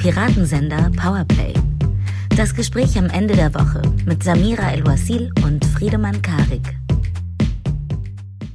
Piratensender 0.00 0.90
Powerplay. 0.96 1.52
Das 2.34 2.54
Gespräch 2.54 2.96
am 2.96 3.10
Ende 3.10 3.36
der 3.36 3.52
Woche 3.52 3.82
mit 4.06 4.22
Samira 4.22 4.70
El-Wasil 4.70 5.30
und 5.44 5.62
Friedemann 5.62 6.22
Karik. 6.22 6.74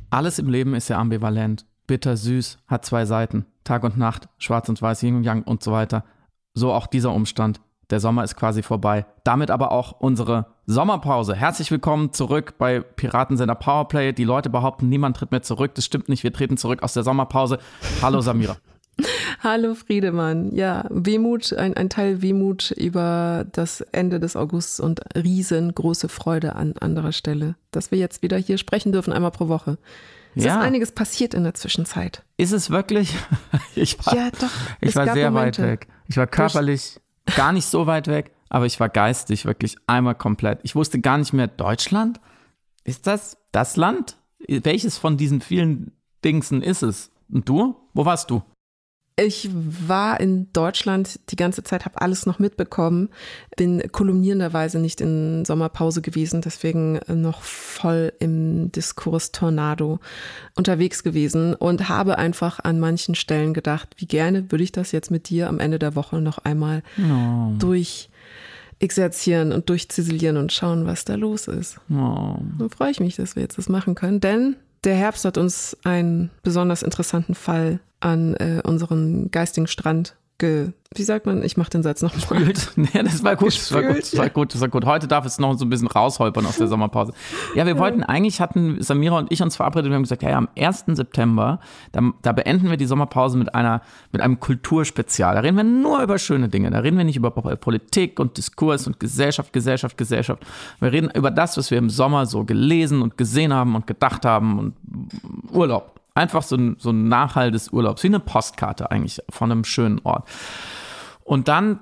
Alles 0.10 0.40
im 0.40 0.50
Leben 0.50 0.74
ist 0.74 0.88
ja 0.90 0.98
ambivalent. 0.98 1.68
Bitter, 1.86 2.18
süß, 2.18 2.58
hat 2.66 2.84
zwei 2.84 3.06
Seiten. 3.06 3.46
Tag 3.64 3.84
und 3.84 3.96
Nacht, 3.96 4.28
schwarz 4.40 4.70
und 4.70 4.82
weiß, 4.82 5.04
Yin 5.04 5.18
und 5.18 5.24
Yang 5.24 5.44
und 5.44 5.62
so 5.62 5.72
weiter. 5.72 6.04
So 6.56 6.74
auch 6.74 6.88
dieser 6.88 7.14
Umstand. 7.14 7.62
Der 7.92 8.00
Sommer 8.00 8.24
ist 8.24 8.36
quasi 8.36 8.64
vorbei. 8.64 9.06
Damit 9.24 9.52
aber 9.52 9.72
auch 9.72 9.92
unsere 10.00 10.48
Sommerpause. 10.66 11.36
Herzlich 11.36 11.70
willkommen 11.70 12.12
zurück 12.12 12.56
bei 12.58 12.80
Piratensender 12.80 13.54
Powerplay. 13.54 14.14
Die 14.14 14.24
Leute 14.24 14.50
behaupten, 14.50 14.90
niemand 14.90 15.18
tritt 15.18 15.30
mehr 15.30 15.44
zurück. 15.44 15.76
Das 15.76 15.86
stimmt 15.86 16.10
nicht. 16.10 16.24
Wir 16.24 16.34
treten 16.34 16.58
zurück 16.58 16.82
aus 16.82 16.94
der 16.94 17.04
Sommerpause. 17.04 17.60
Hallo 18.02 18.22
Samira. 18.22 18.58
Hallo 19.42 19.76
Friedemann. 19.76 20.56
Ja, 20.56 20.86
Wehmut, 20.90 21.54
ein, 21.54 21.76
ein 21.76 21.90
Teil 21.90 22.22
Wehmut 22.22 22.72
über 22.72 23.46
das 23.52 23.82
Ende 23.82 24.20
des 24.20 24.36
Augusts 24.36 24.80
und 24.80 25.02
riesengroße 25.16 26.10
Freude 26.10 26.56
an 26.56 26.74
anderer 26.80 27.12
Stelle, 27.12 27.56
dass 27.72 27.92
wir 27.92 27.98
jetzt 27.98 28.22
wieder 28.22 28.38
hier 28.38 28.58
sprechen 28.58 28.92
dürfen, 28.92 29.14
einmal 29.14 29.32
pro 29.32 29.48
Woche. 29.48 29.78
Es 30.36 30.44
ja. 30.44 30.60
ist 30.60 30.66
einiges 30.66 30.92
passiert 30.92 31.34
in 31.34 31.44
der 31.44 31.54
Zwischenzeit. 31.54 32.24
Ist 32.38 32.52
es 32.52 32.70
wirklich? 32.70 33.14
Ich 33.78 33.98
war, 34.06 34.16
ja, 34.16 34.30
doch. 34.32 34.48
Ich 34.80 34.96
war 34.96 35.14
sehr 35.14 35.30
Momente. 35.32 35.62
weit 35.62 35.70
weg. 35.70 35.88
Ich 36.08 36.16
war 36.16 36.28
körperlich 36.28 37.02
gar 37.36 37.52
nicht 37.52 37.66
so 37.66 37.88
weit 37.88 38.08
weg, 38.08 38.32
aber 38.48 38.66
ich 38.66 38.80
war 38.80 38.88
geistig 38.88 39.46
wirklich 39.46 39.76
einmal 39.86 40.16
komplett. 40.16 40.60
Ich 40.64 40.76
wusste 40.76 41.02
gar 41.02 41.18
nicht 41.18 41.34
mehr, 41.34 41.48
Deutschland? 41.48 42.22
Ist 42.86 43.06
das 43.06 43.38
das 43.52 43.76
Land? 43.76 44.16
Welches 44.48 44.98
von 44.98 45.18
diesen 45.18 45.42
vielen 45.42 45.92
Dingsen 46.24 46.62
ist 46.62 46.84
es? 46.84 47.12
Und 47.30 47.50
du? 47.50 47.76
Wo 47.94 48.06
warst 48.06 48.32
du? 48.32 48.44
Ich 49.18 49.50
war 49.54 50.20
in 50.20 50.52
Deutschland 50.52 51.22
die 51.30 51.38
ganze 51.38 51.64
Zeit, 51.64 51.86
habe 51.86 52.02
alles 52.02 52.26
noch 52.26 52.38
mitbekommen, 52.38 53.10
bin 53.56 53.82
kolumnierenderweise 53.90 54.78
nicht 54.78 55.00
in 55.00 55.46
Sommerpause 55.46 56.02
gewesen, 56.02 56.42
deswegen 56.42 57.00
noch 57.08 57.42
voll 57.42 58.12
im 58.20 58.74
Diskurs 58.74 59.32
Tornado 59.32 60.00
unterwegs 60.58 61.02
gewesen 61.02 61.54
und 61.54 61.88
habe 61.88 62.18
einfach 62.18 62.60
an 62.62 62.82
manchen 62.82 63.16
Stellen 63.16 63.54
gedacht, 63.54 63.96
wie 63.98 64.06
gerne 64.06 64.52
würde 64.52 64.66
ich 64.66 64.74
das 64.74 64.92
jetzt 64.92 65.12
mit 65.12 65.30
dir 65.30 65.48
am 65.48 65.60
Ende 65.60 65.80
der 65.80 65.96
Woche 65.96 66.20
noch 66.20 66.40
einmal 66.40 66.84
oh. 67.00 67.54
durch 67.58 68.10
exerzieren 68.80 69.54
und 69.54 69.70
durchziselieren 69.70 70.36
und 70.36 70.52
schauen, 70.52 70.86
was 70.86 71.06
da 71.06 71.16
los 71.16 71.48
ist. 71.48 71.80
Oh. 71.90 72.36
Dann 72.60 72.70
freue 72.70 72.92
ich 72.92 73.00
mich, 73.00 73.16
dass 73.16 73.38
wir 73.38 73.44
jetzt 73.44 73.58
das 73.58 73.70
machen 73.70 73.96
können, 73.96 74.20
denn 74.20 74.58
der 74.84 74.96
Herbst 74.96 75.24
hat 75.24 75.38
uns 75.38 75.78
einen 75.86 76.32
besonders 76.44 76.84
interessanten 76.84 77.34
Fall 77.34 77.80
an 78.06 78.36
äh, 78.36 78.62
unseren 78.64 79.32
geistigen 79.32 79.68
Strand 79.68 80.16
ge, 80.38 80.74
wie 80.94 81.04
sagt 81.04 81.26
man, 81.26 81.44
ich 81.44 81.56
mache 81.56 81.70
den 81.70 81.82
Satz 81.82 82.02
nochmal. 82.02 82.54
Nee, 82.76 83.04
das 83.04 83.24
war 83.24 83.36
gut, 83.36 83.48
das 83.48 83.72
war 83.74 83.84
gut, 83.84 84.00
das 84.00 84.18
war 84.18 84.30
gut, 84.30 84.54
das 84.54 84.62
war 84.62 84.68
gut. 84.68 84.86
Heute 84.86 85.08
darf 85.08 85.26
es 85.26 85.40
noch 85.40 85.58
so 85.58 85.66
ein 85.66 85.70
bisschen 85.70 85.88
rausholpern 85.88 86.46
aus 86.46 86.58
der 86.58 86.68
Sommerpause. 86.68 87.14
Ja, 87.56 87.66
wir 87.66 87.78
wollten, 87.78 88.04
eigentlich 88.04 88.42
hatten 88.42 88.82
Samira 88.82 89.18
und 89.18 89.32
ich 89.32 89.42
uns 89.42 89.56
verabredet, 89.56 89.90
wir 89.90 89.96
haben 89.96 90.04
gesagt, 90.04 90.24
ja, 90.24 90.32
ja 90.32 90.38
am 90.38 90.50
1. 90.58 90.86
September, 90.88 91.60
da, 91.94 92.02
da 92.22 92.32
beenden 92.34 92.70
wir 92.70 92.78
die 92.78 92.86
Sommerpause 92.86 93.38
mit 93.38 93.56
einer, 93.56 93.82
mit 94.12 94.22
einem 94.22 94.40
Kulturspezial. 94.40 95.36
Da 95.36 95.42
reden 95.42 95.58
wir 95.58 95.64
nur 95.64 96.02
über 96.02 96.18
schöne 96.20 96.50
Dinge. 96.50 96.70
Da 96.70 96.80
reden 96.80 96.98
wir 96.98 97.06
nicht 97.06 97.18
über 97.18 97.32
Politik 97.32 98.20
und 98.20 98.38
Diskurs 98.38 98.88
und 98.88 99.00
Gesellschaft, 99.00 99.54
Gesellschaft, 99.54 99.98
Gesellschaft. 99.98 100.46
Wir 100.80 100.92
reden 100.92 101.10
über 101.14 101.32
das, 101.32 101.58
was 101.58 101.72
wir 101.72 101.78
im 101.78 101.90
Sommer 101.90 102.26
so 102.26 102.44
gelesen 102.44 103.02
und 103.02 103.18
gesehen 103.18 103.54
haben 103.54 103.76
und 103.76 103.88
gedacht 103.88 104.26
haben 104.26 104.60
und 104.60 104.76
Urlaub. 105.52 105.96
Einfach 106.16 106.44
so 106.44 106.56
ein, 106.56 106.78
so 106.80 106.90
ein 106.90 107.08
Nachhall 107.08 107.52
des 107.52 107.70
Urlaubs, 107.70 108.02
wie 108.04 108.08
eine 108.08 108.20
Postkarte 108.20 108.90
eigentlich 108.90 109.22
von 109.30 109.52
einem 109.52 109.64
schönen 109.64 110.00
Ort. 110.04 110.28
Und 111.24 111.48
dann 111.48 111.82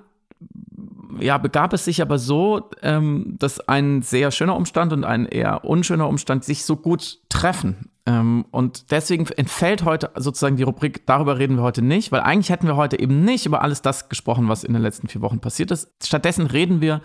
ja, 1.20 1.38
begab 1.38 1.74
es 1.74 1.86
sich 1.86 2.02
aber 2.02 2.18
so, 2.18 2.70
ähm, 2.82 3.36
dass 3.40 3.60
ein 3.68 4.02
sehr 4.02 4.32
schöner 4.32 4.56
Umstand 4.56 4.94
und 4.94 5.04
ein 5.04 5.26
eher 5.26 5.64
unschöner 5.66 6.08
Umstand 6.08 6.44
sich 6.44 6.66
so 6.66 6.76
gut 6.76 7.20
treffen. 7.30 7.90
Ähm, 8.06 8.46
und 8.52 8.92
deswegen 8.92 9.28
entfällt 9.28 9.86
heute 9.86 10.12
sozusagen 10.16 10.58
die 10.58 10.64
Rubrik, 10.64 11.06
darüber 11.06 11.38
reden 11.38 11.58
wir 11.58 11.64
heute 11.64 11.82
nicht, 11.82 12.12
weil 12.12 12.22
eigentlich 12.22 12.50
hätten 12.50 12.68
wir 12.68 12.76
heute 12.76 13.00
eben 13.00 13.24
nicht 13.24 13.46
über 13.46 13.62
alles 13.62 13.82
das 13.82 14.10
gesprochen, 14.10 14.50
was 14.50 14.64
in 14.64 14.74
den 14.74 14.82
letzten 14.82 15.08
vier 15.08 15.22
Wochen 15.22 15.40
passiert 15.40 15.72
ist. 15.72 15.90
Stattdessen 16.04 16.48
reden 16.48 16.82
wir 16.82 17.02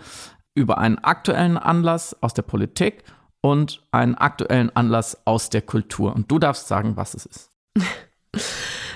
über 0.55 0.77
einen 0.77 0.97
aktuellen 0.97 1.57
Anlass 1.57 2.15
aus 2.21 2.33
der 2.33 2.41
Politik 2.41 3.03
und 3.41 3.81
einen 3.91 4.15
aktuellen 4.15 4.75
Anlass 4.75 5.17
aus 5.25 5.49
der 5.49 5.61
Kultur. 5.61 6.15
Und 6.15 6.31
du 6.31 6.39
darfst 6.39 6.67
sagen, 6.67 6.97
was 6.97 7.13
es 7.13 7.25
ist. 7.25 7.49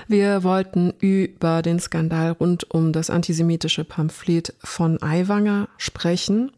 Wir 0.06 0.42
wollten 0.42 0.92
über 1.00 1.62
den 1.62 1.80
Skandal 1.80 2.32
rund 2.32 2.70
um 2.70 2.92
das 2.92 3.08
antisemitische 3.10 3.84
Pamphlet 3.84 4.54
von 4.62 5.02
Aiwanger 5.02 5.68
sprechen. 5.78 6.52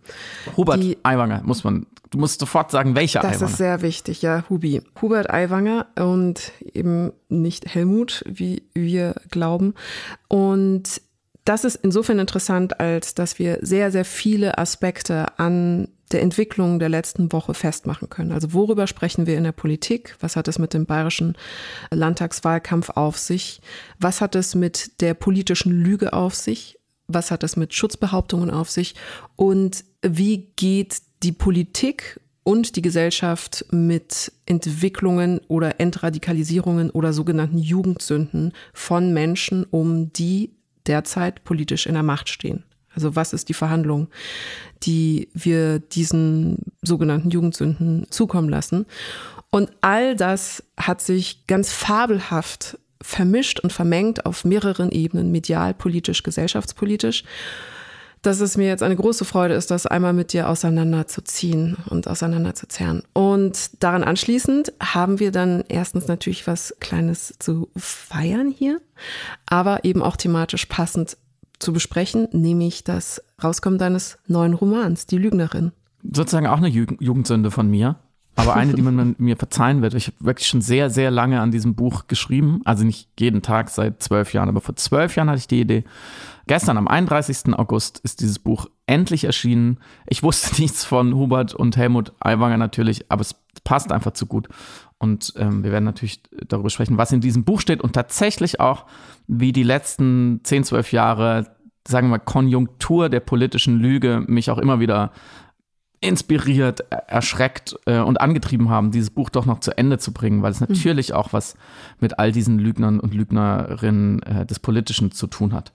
Hubert 0.56 0.82
Die, 0.82 0.98
Aiwanger, 1.04 1.42
muss 1.44 1.62
man, 1.62 1.86
du 2.10 2.18
musst 2.18 2.40
sofort 2.40 2.70
sagen, 2.72 2.96
welcher 2.96 3.20
das 3.20 3.36
Aiwanger. 3.36 3.40
Das 3.40 3.50
ist 3.52 3.56
sehr 3.58 3.82
wichtig, 3.82 4.22
ja, 4.22 4.44
Hubi. 4.48 4.82
Hubert 5.00 5.30
Aiwanger 5.30 5.86
und 5.96 6.52
eben 6.60 7.12
nicht 7.28 7.72
Helmut, 7.72 8.24
wie 8.26 8.64
wir 8.74 9.14
glauben. 9.30 9.74
Und 10.28 11.00
das 11.44 11.64
ist 11.64 11.76
insofern 11.76 12.18
interessant, 12.18 12.80
als 12.80 13.14
dass 13.14 13.38
wir 13.38 13.58
sehr, 13.62 13.92
sehr 13.92 14.04
viele 14.04 14.58
Aspekte 14.58 15.38
an 15.38 15.88
der 16.12 16.22
Entwicklung 16.22 16.78
der 16.78 16.88
letzten 16.88 17.32
Woche 17.32 17.54
festmachen 17.54 18.08
können. 18.08 18.32
Also 18.32 18.52
worüber 18.52 18.86
sprechen 18.86 19.26
wir 19.26 19.36
in 19.36 19.44
der 19.44 19.52
Politik? 19.52 20.16
Was 20.20 20.36
hat 20.36 20.48
es 20.48 20.58
mit 20.58 20.74
dem 20.74 20.86
bayerischen 20.86 21.36
Landtagswahlkampf 21.90 22.90
auf 22.90 23.18
sich? 23.18 23.60
Was 23.98 24.20
hat 24.20 24.34
es 24.34 24.54
mit 24.54 25.00
der 25.00 25.14
politischen 25.14 25.72
Lüge 25.72 26.12
auf 26.12 26.34
sich? 26.34 26.78
Was 27.08 27.30
hat 27.30 27.42
es 27.42 27.56
mit 27.56 27.74
Schutzbehauptungen 27.74 28.50
auf 28.50 28.70
sich? 28.70 28.94
Und 29.36 29.84
wie 30.02 30.48
geht 30.56 30.98
die 31.22 31.32
Politik 31.32 32.20
und 32.44 32.76
die 32.76 32.82
Gesellschaft 32.82 33.66
mit 33.70 34.32
Entwicklungen 34.46 35.40
oder 35.48 35.80
Entradikalisierungen 35.80 36.90
oder 36.90 37.12
sogenannten 37.12 37.58
Jugendsünden 37.58 38.52
von 38.72 39.12
Menschen 39.12 39.64
um, 39.64 40.12
die 40.12 40.52
derzeit 40.86 41.42
politisch 41.42 41.86
in 41.86 41.94
der 41.94 42.04
Macht 42.04 42.28
stehen? 42.28 42.62
Also 42.96 43.14
was 43.14 43.32
ist 43.32 43.48
die 43.48 43.54
Verhandlung, 43.54 44.08
die 44.82 45.28
wir 45.32 45.78
diesen 45.78 46.72
sogenannten 46.82 47.30
Jugendsünden 47.30 48.06
zukommen 48.10 48.48
lassen? 48.48 48.86
Und 49.50 49.70
all 49.82 50.16
das 50.16 50.64
hat 50.76 51.00
sich 51.00 51.46
ganz 51.46 51.72
fabelhaft 51.72 52.78
vermischt 53.00 53.60
und 53.60 53.72
vermengt 53.72 54.26
auf 54.26 54.44
mehreren 54.44 54.90
Ebenen, 54.90 55.30
medial, 55.30 55.74
politisch, 55.74 56.22
gesellschaftspolitisch, 56.22 57.22
dass 58.22 58.40
es 58.40 58.56
mir 58.56 58.66
jetzt 58.66 58.82
eine 58.82 58.96
große 58.96 59.24
Freude 59.24 59.54
ist, 59.54 59.70
das 59.70 59.86
einmal 59.86 60.12
mit 60.12 60.32
dir 60.32 60.48
auseinanderzuziehen 60.48 61.76
und 61.88 62.08
auseinanderzuzerren. 62.08 63.02
Und 63.12 63.82
daran 63.82 64.02
anschließend 64.02 64.72
haben 64.80 65.20
wir 65.20 65.30
dann 65.30 65.62
erstens 65.68 66.08
natürlich 66.08 66.46
was 66.46 66.74
Kleines 66.80 67.34
zu 67.38 67.68
feiern 67.76 68.50
hier, 68.50 68.80
aber 69.44 69.84
eben 69.84 70.02
auch 70.02 70.16
thematisch 70.16 70.66
passend 70.66 71.16
zu 71.58 71.72
besprechen, 71.72 72.28
nämlich 72.32 72.84
das 72.84 73.22
Rauskommen 73.42 73.78
deines 73.78 74.18
neuen 74.26 74.54
Romans, 74.54 75.06
Die 75.06 75.18
Lügnerin. 75.18 75.72
Sozusagen 76.02 76.46
auch 76.46 76.58
eine 76.58 76.68
Jugendsünde 76.68 77.50
von 77.50 77.68
mir, 77.68 77.96
aber 78.36 78.54
eine, 78.54 78.74
die 78.74 78.82
man 78.82 79.16
mir 79.18 79.36
verzeihen 79.36 79.82
wird. 79.82 79.94
Ich 79.94 80.08
habe 80.08 80.16
wirklich 80.20 80.46
schon 80.46 80.60
sehr, 80.60 80.90
sehr 80.90 81.10
lange 81.10 81.40
an 81.40 81.50
diesem 81.50 81.74
Buch 81.74 82.06
geschrieben, 82.06 82.60
also 82.64 82.84
nicht 82.84 83.08
jeden 83.18 83.42
Tag 83.42 83.70
seit 83.70 84.02
zwölf 84.02 84.32
Jahren, 84.32 84.48
aber 84.48 84.60
vor 84.60 84.76
zwölf 84.76 85.16
Jahren 85.16 85.28
hatte 85.28 85.38
ich 85.38 85.48
die 85.48 85.60
Idee. 85.60 85.84
Gestern, 86.46 86.78
am 86.78 86.86
31. 86.86 87.54
August, 87.58 87.98
ist 88.04 88.20
dieses 88.20 88.38
Buch 88.38 88.66
endlich 88.86 89.24
erschienen. 89.24 89.78
Ich 90.06 90.22
wusste 90.22 90.60
nichts 90.62 90.84
von 90.84 91.14
Hubert 91.14 91.54
und 91.54 91.76
Helmut 91.76 92.12
Aiwanger 92.20 92.58
natürlich, 92.58 93.10
aber 93.10 93.22
es 93.22 93.34
passt 93.64 93.90
einfach 93.90 94.12
zu 94.12 94.26
gut. 94.26 94.48
Und 94.98 95.34
ähm, 95.36 95.62
wir 95.62 95.72
werden 95.72 95.84
natürlich 95.84 96.22
darüber 96.46 96.70
sprechen, 96.70 96.96
was 96.96 97.12
in 97.12 97.20
diesem 97.20 97.44
Buch 97.44 97.60
steht 97.60 97.82
und 97.82 97.92
tatsächlich 97.92 98.60
auch, 98.60 98.86
wie 99.26 99.52
die 99.52 99.62
letzten 99.62 100.40
10, 100.42 100.64
12 100.64 100.92
Jahre, 100.92 101.46
sagen 101.86 102.06
wir 102.06 102.12
mal, 102.12 102.18
Konjunktur 102.18 103.08
der 103.08 103.20
politischen 103.20 103.78
Lüge 103.78 104.24
mich 104.26 104.50
auch 104.50 104.58
immer 104.58 104.80
wieder 104.80 105.12
inspiriert, 106.00 106.80
erschreckt 106.90 107.76
äh, 107.86 108.00
und 108.00 108.20
angetrieben 108.20 108.68
haben, 108.68 108.90
dieses 108.90 109.10
Buch 109.10 109.30
doch 109.30 109.46
noch 109.46 109.60
zu 109.60 109.76
Ende 109.76 109.98
zu 109.98 110.12
bringen, 110.12 110.42
weil 110.42 110.52
es 110.52 110.60
mhm. 110.60 110.66
natürlich 110.70 111.14
auch 111.14 111.32
was 111.32 111.54
mit 112.00 112.18
all 112.18 112.32
diesen 112.32 112.58
Lügnern 112.58 113.00
und 113.00 113.14
Lügnerinnen 113.14 114.22
äh, 114.22 114.44
des 114.46 114.58
Politischen 114.58 115.10
zu 115.10 115.26
tun 115.26 115.54
hat. 115.54 115.72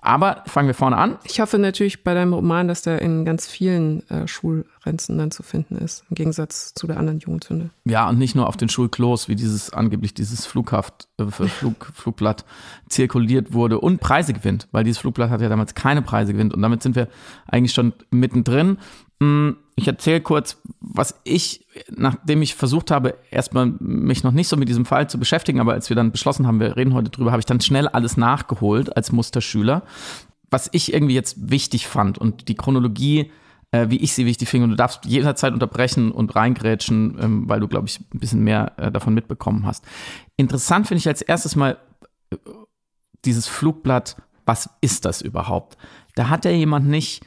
Aber 0.00 0.42
fangen 0.46 0.68
wir 0.68 0.74
vorne 0.74 0.96
an. 0.96 1.18
Ich 1.24 1.40
hoffe 1.40 1.58
natürlich 1.58 2.04
bei 2.04 2.14
deinem 2.14 2.32
Roman, 2.34 2.68
dass 2.68 2.82
der 2.82 3.02
in 3.02 3.24
ganz 3.24 3.48
vielen 3.48 4.08
äh, 4.10 4.28
Schulrenzen 4.28 5.18
dann 5.18 5.32
zu 5.32 5.42
finden 5.42 5.76
ist, 5.76 6.04
im 6.08 6.14
Gegensatz 6.14 6.72
zu 6.74 6.86
der 6.86 6.98
anderen 6.98 7.18
Jugendzünde. 7.18 7.70
Ja, 7.84 8.08
und 8.08 8.18
nicht 8.18 8.36
nur 8.36 8.48
auf 8.48 8.56
den 8.56 8.68
Schulklos, 8.68 9.28
wie 9.28 9.34
dieses 9.34 9.70
angeblich 9.70 10.14
dieses 10.14 10.46
Flughaft, 10.46 11.08
äh, 11.18 11.24
Flug, 11.48 11.90
Flugblatt 11.92 12.44
zirkuliert 12.88 13.52
wurde 13.52 13.80
und 13.80 14.00
Preise 14.00 14.34
gewinnt, 14.34 14.68
weil 14.70 14.84
dieses 14.84 14.98
Flugblatt 14.98 15.30
hat 15.30 15.40
ja 15.40 15.48
damals 15.48 15.74
keine 15.74 16.00
Preise 16.00 16.32
gewinnt 16.32 16.54
und 16.54 16.62
damit 16.62 16.82
sind 16.82 16.94
wir 16.94 17.08
eigentlich 17.46 17.72
schon 17.72 17.92
mittendrin. 18.10 18.78
Hm, 19.24 19.56
ich 19.76 19.88
erzähle 19.88 20.20
kurz, 20.20 20.60
was 20.80 21.20
ich, 21.24 21.66
nachdem 21.90 22.42
ich 22.42 22.54
versucht 22.54 22.90
habe, 22.90 23.14
erstmal 23.30 23.66
mich 23.80 24.22
noch 24.22 24.32
nicht 24.32 24.48
so 24.48 24.56
mit 24.56 24.68
diesem 24.68 24.84
Fall 24.84 25.08
zu 25.08 25.18
beschäftigen, 25.18 25.60
aber 25.60 25.72
als 25.72 25.88
wir 25.88 25.96
dann 25.96 26.12
beschlossen 26.12 26.46
haben, 26.46 26.60
wir 26.60 26.76
reden 26.76 26.94
heute 26.94 27.10
drüber, 27.10 27.32
habe 27.32 27.40
ich 27.40 27.46
dann 27.46 27.60
schnell 27.60 27.88
alles 27.88 28.16
nachgeholt 28.16 28.96
als 28.96 29.10
Musterschüler. 29.10 29.82
was 30.50 30.68
ich 30.70 30.92
irgendwie 30.94 31.14
jetzt 31.14 31.50
wichtig 31.50 31.88
fand 31.88 32.16
und 32.16 32.46
die 32.46 32.54
Chronologie, 32.54 33.32
äh, 33.72 33.86
wie 33.90 33.96
ich 33.96 34.12
sie 34.12 34.24
wichtig 34.24 34.48
finde, 34.48 34.64
und 34.66 34.70
du 34.70 34.76
darfst 34.76 35.04
jederzeit 35.04 35.52
unterbrechen 35.52 36.12
und 36.12 36.36
reingrätschen, 36.36 37.18
ähm, 37.20 37.48
weil 37.48 37.58
du, 37.58 37.66
glaube 37.66 37.88
ich, 37.88 37.98
ein 37.98 38.20
bisschen 38.20 38.44
mehr 38.44 38.72
äh, 38.76 38.92
davon 38.92 39.14
mitbekommen 39.14 39.66
hast. 39.66 39.84
Interessant 40.36 40.86
finde 40.86 41.00
ich 41.00 41.08
als 41.08 41.22
erstes 41.22 41.56
mal 41.56 41.78
äh, 42.30 42.36
dieses 43.24 43.48
Flugblatt, 43.48 44.16
was 44.46 44.70
ist 44.80 45.04
das 45.06 45.22
überhaupt? 45.22 45.76
Da 46.14 46.28
hat 46.28 46.44
ja 46.44 46.52
jemand 46.52 46.86
nicht, 46.86 47.24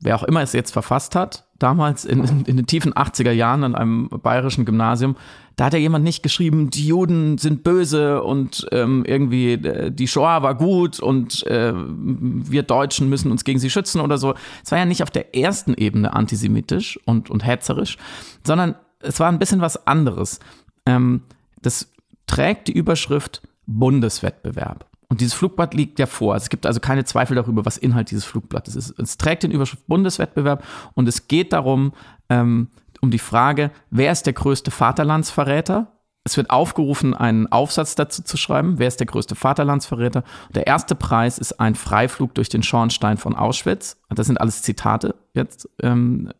wer 0.00 0.16
auch 0.16 0.22
immer 0.22 0.42
es 0.42 0.52
jetzt 0.52 0.72
verfasst 0.72 1.14
hat, 1.14 1.44
damals 1.58 2.04
in, 2.04 2.24
in, 2.24 2.44
in, 2.46 2.56
den 2.56 2.66
tiefen 2.66 2.94
80er 2.94 3.32
Jahren 3.32 3.64
an 3.64 3.74
einem 3.74 4.08
bayerischen 4.08 4.64
Gymnasium, 4.64 5.16
da 5.56 5.66
hat 5.66 5.74
ja 5.74 5.78
jemand 5.78 6.04
nicht 6.04 6.22
geschrieben, 6.22 6.70
die 6.70 6.86
Juden 6.86 7.36
sind 7.36 7.62
böse 7.62 8.22
und 8.22 8.66
ähm, 8.72 9.04
irgendwie 9.06 9.52
äh, 9.52 9.92
die 9.92 10.08
Shoah 10.08 10.42
war 10.42 10.54
gut 10.54 11.00
und 11.00 11.46
äh, 11.46 11.74
wir 11.74 12.62
Deutschen 12.62 13.10
müssen 13.10 13.30
uns 13.30 13.44
gegen 13.44 13.58
sie 13.58 13.68
schützen 13.68 14.00
oder 14.00 14.16
so. 14.16 14.34
Es 14.64 14.72
war 14.72 14.78
ja 14.78 14.86
nicht 14.86 15.02
auf 15.02 15.10
der 15.10 15.36
ersten 15.36 15.74
Ebene 15.74 16.14
antisemitisch 16.14 16.98
und, 17.04 17.28
und 17.28 17.46
hetzerisch, 17.46 17.98
sondern 18.42 18.74
es 19.00 19.20
war 19.20 19.28
ein 19.28 19.38
bisschen 19.38 19.60
was 19.60 19.86
anderes. 19.86 20.40
Ähm, 20.86 21.22
das 21.60 21.92
trägt 22.26 22.68
die 22.68 22.72
Überschrift 22.72 23.42
Bundeswettbewerb. 23.66 24.89
Und 25.10 25.20
dieses 25.20 25.34
Flugblatt 25.34 25.74
liegt 25.74 25.98
ja 25.98 26.06
vor. 26.06 26.36
Es 26.36 26.48
gibt 26.48 26.64
also 26.64 26.78
keine 26.78 27.04
Zweifel 27.04 27.34
darüber, 27.34 27.66
was 27.66 27.76
Inhalt 27.76 28.10
dieses 28.10 28.24
Flugblattes 28.24 28.76
ist. 28.76 28.98
Es 28.98 29.18
trägt 29.18 29.42
den 29.42 29.50
Überschrift 29.50 29.86
Bundeswettbewerb 29.88 30.64
und 30.94 31.08
es 31.08 31.26
geht 31.26 31.52
darum, 31.52 31.92
ähm, 32.28 32.68
um 33.00 33.10
die 33.10 33.18
Frage, 33.18 33.72
wer 33.90 34.12
ist 34.12 34.26
der 34.26 34.34
größte 34.34 34.70
Vaterlandsverräter? 34.70 35.92
Es 36.22 36.36
wird 36.36 36.50
aufgerufen, 36.50 37.14
einen 37.14 37.50
Aufsatz 37.50 37.96
dazu 37.96 38.22
zu 38.22 38.36
schreiben. 38.36 38.78
Wer 38.78 38.88
ist 38.88 39.00
der 39.00 39.06
größte 39.06 39.34
Vaterlandsverräter? 39.34 40.22
Der 40.54 40.66
erste 40.66 40.94
Preis 40.94 41.38
ist 41.38 41.58
ein 41.58 41.74
Freiflug 41.74 42.34
durch 42.34 42.48
den 42.48 42.62
Schornstein 42.62 43.16
von 43.16 43.34
Auschwitz. 43.34 44.00
Das 44.10 44.26
sind 44.26 44.40
alles 44.40 44.62
Zitate 44.62 45.16
jetzt 45.34 45.68
ähm, 45.82 46.30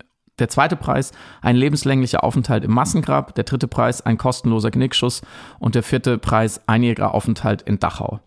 der 0.40 0.48
zweite 0.48 0.76
Preis 0.76 1.12
ein 1.42 1.56
lebenslänglicher 1.56 2.24
Aufenthalt 2.24 2.64
im 2.64 2.72
Massengrab. 2.72 3.34
Der 3.34 3.44
dritte 3.44 3.68
Preis 3.68 4.00
ein 4.00 4.18
kostenloser 4.18 4.70
Knickschuss. 4.70 5.22
Und 5.58 5.74
der 5.74 5.82
vierte 5.82 6.18
Preis 6.18 6.60
einjähriger 6.66 7.14
Aufenthalt 7.14 7.62
in 7.62 7.78
Dachau. 7.78 8.20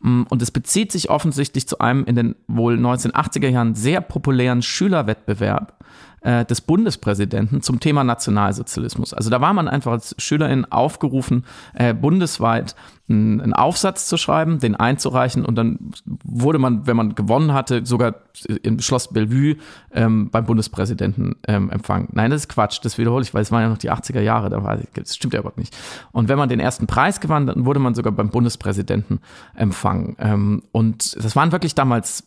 Mm, 0.00 0.22
und 0.28 0.42
es 0.42 0.50
bezieht 0.50 0.92
sich 0.92 1.10
offensichtlich 1.10 1.68
zu 1.68 1.78
einem 1.78 2.04
in 2.04 2.16
den 2.16 2.34
wohl 2.46 2.76
1980er 2.76 3.48
Jahren 3.48 3.74
sehr 3.74 4.00
populären 4.00 4.62
Schülerwettbewerb 4.62 5.74
äh, 6.20 6.44
des 6.44 6.60
Bundespräsidenten 6.60 7.62
zum 7.62 7.80
Thema 7.80 8.04
Nationalsozialismus. 8.04 9.14
Also 9.14 9.30
da 9.30 9.40
war 9.40 9.52
man 9.52 9.68
einfach 9.68 9.92
als 9.92 10.14
Schülerin 10.18 10.64
aufgerufen, 10.66 11.44
äh, 11.74 11.94
bundesweit 11.94 12.74
einen 13.10 13.54
Aufsatz 13.54 14.06
zu 14.06 14.18
schreiben, 14.18 14.58
den 14.58 14.76
einzureichen 14.76 15.46
und 15.46 15.56
dann 15.56 15.92
wurde 16.24 16.58
man, 16.58 16.86
wenn 16.86 16.96
man 16.96 17.14
gewonnen 17.14 17.54
hatte, 17.54 17.86
sogar 17.86 18.16
im 18.62 18.80
Schloss 18.80 19.08
Bellevue 19.08 19.56
ähm, 19.92 20.28
beim 20.30 20.44
Bundespräsidenten 20.44 21.36
ähm, 21.46 21.70
empfangen. 21.70 22.08
Nein, 22.12 22.30
das 22.30 22.42
ist 22.42 22.48
Quatsch, 22.48 22.80
das 22.82 22.98
wiederhole 22.98 23.22
ich, 23.22 23.32
weil 23.32 23.40
es 23.40 23.50
waren 23.50 23.62
ja 23.62 23.68
noch 23.70 23.78
die 23.78 23.90
80er 23.90 24.20
Jahre, 24.20 24.50
da 24.50 24.62
war, 24.62 24.78
das 24.94 25.16
stimmt 25.16 25.32
ja 25.32 25.40
überhaupt 25.40 25.56
nicht. 25.56 25.74
Und 26.12 26.28
wenn 26.28 26.36
man 26.36 26.50
den 26.50 26.60
ersten 26.60 26.86
Preis 26.86 27.20
gewann, 27.20 27.46
dann 27.46 27.64
wurde 27.64 27.80
man 27.80 27.94
sogar 27.94 28.12
beim 28.12 28.28
Bundespräsidenten 28.28 29.20
empfangen. 29.54 30.16
Ähm, 30.18 30.62
und 30.72 31.16
das 31.16 31.34
waren 31.34 31.50
wirklich 31.50 31.74
damals 31.74 32.24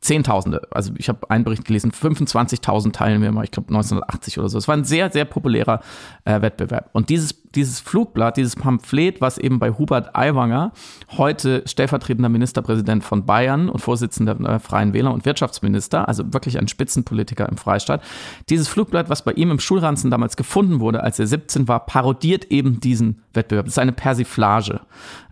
Zehntausende. 0.00 0.62
Also 0.70 0.92
ich 0.96 1.08
habe 1.08 1.30
einen 1.30 1.44
Bericht 1.44 1.64
gelesen, 1.64 1.90
25.000 1.90 2.92
Teilnehmer, 2.92 3.42
ich 3.42 3.50
glaube 3.50 3.68
1980 3.68 4.38
oder 4.38 4.48
so. 4.48 4.58
Es 4.58 4.68
war 4.68 4.76
ein 4.76 4.84
sehr, 4.84 5.10
sehr 5.10 5.24
populärer 5.24 5.80
äh, 6.24 6.40
Wettbewerb. 6.42 6.90
Und 6.92 7.08
dieses, 7.08 7.42
dieses 7.52 7.80
Flugblatt, 7.80 8.36
dieses 8.36 8.54
Pamphlet, 8.54 9.20
was 9.20 9.38
eben 9.38 9.58
bei 9.58 9.72
Hubert 9.72 10.14
Aiwanger, 10.14 10.72
heute 11.16 11.62
stellvertretender 11.66 12.28
Ministerpräsident 12.28 13.02
von 13.02 13.26
Bayern 13.26 13.68
und 13.68 13.80
Vorsitzender 13.80 14.36
der 14.36 14.60
Freien 14.60 14.92
Wähler 14.92 15.12
und 15.12 15.24
Wirtschaftsminister, 15.24 16.06
also 16.06 16.32
wirklich 16.32 16.58
ein 16.58 16.68
Spitzenpolitiker 16.68 17.48
im 17.48 17.56
Freistaat, 17.56 18.02
dieses 18.48 18.68
Flugblatt, 18.68 19.10
was 19.10 19.24
bei 19.24 19.32
ihm 19.32 19.50
im 19.50 19.58
Schulranzen 19.58 20.10
damals 20.10 20.36
gefunden 20.36 20.78
wurde, 20.78 21.02
als 21.02 21.18
er 21.18 21.26
17 21.26 21.66
war, 21.66 21.84
parodiert 21.86 22.44
eben 22.46 22.78
diesen 22.80 23.22
Wettbewerb. 23.32 23.66
Das 23.66 23.74
ist 23.74 23.78
eine 23.78 23.92
Persiflage 23.92 24.80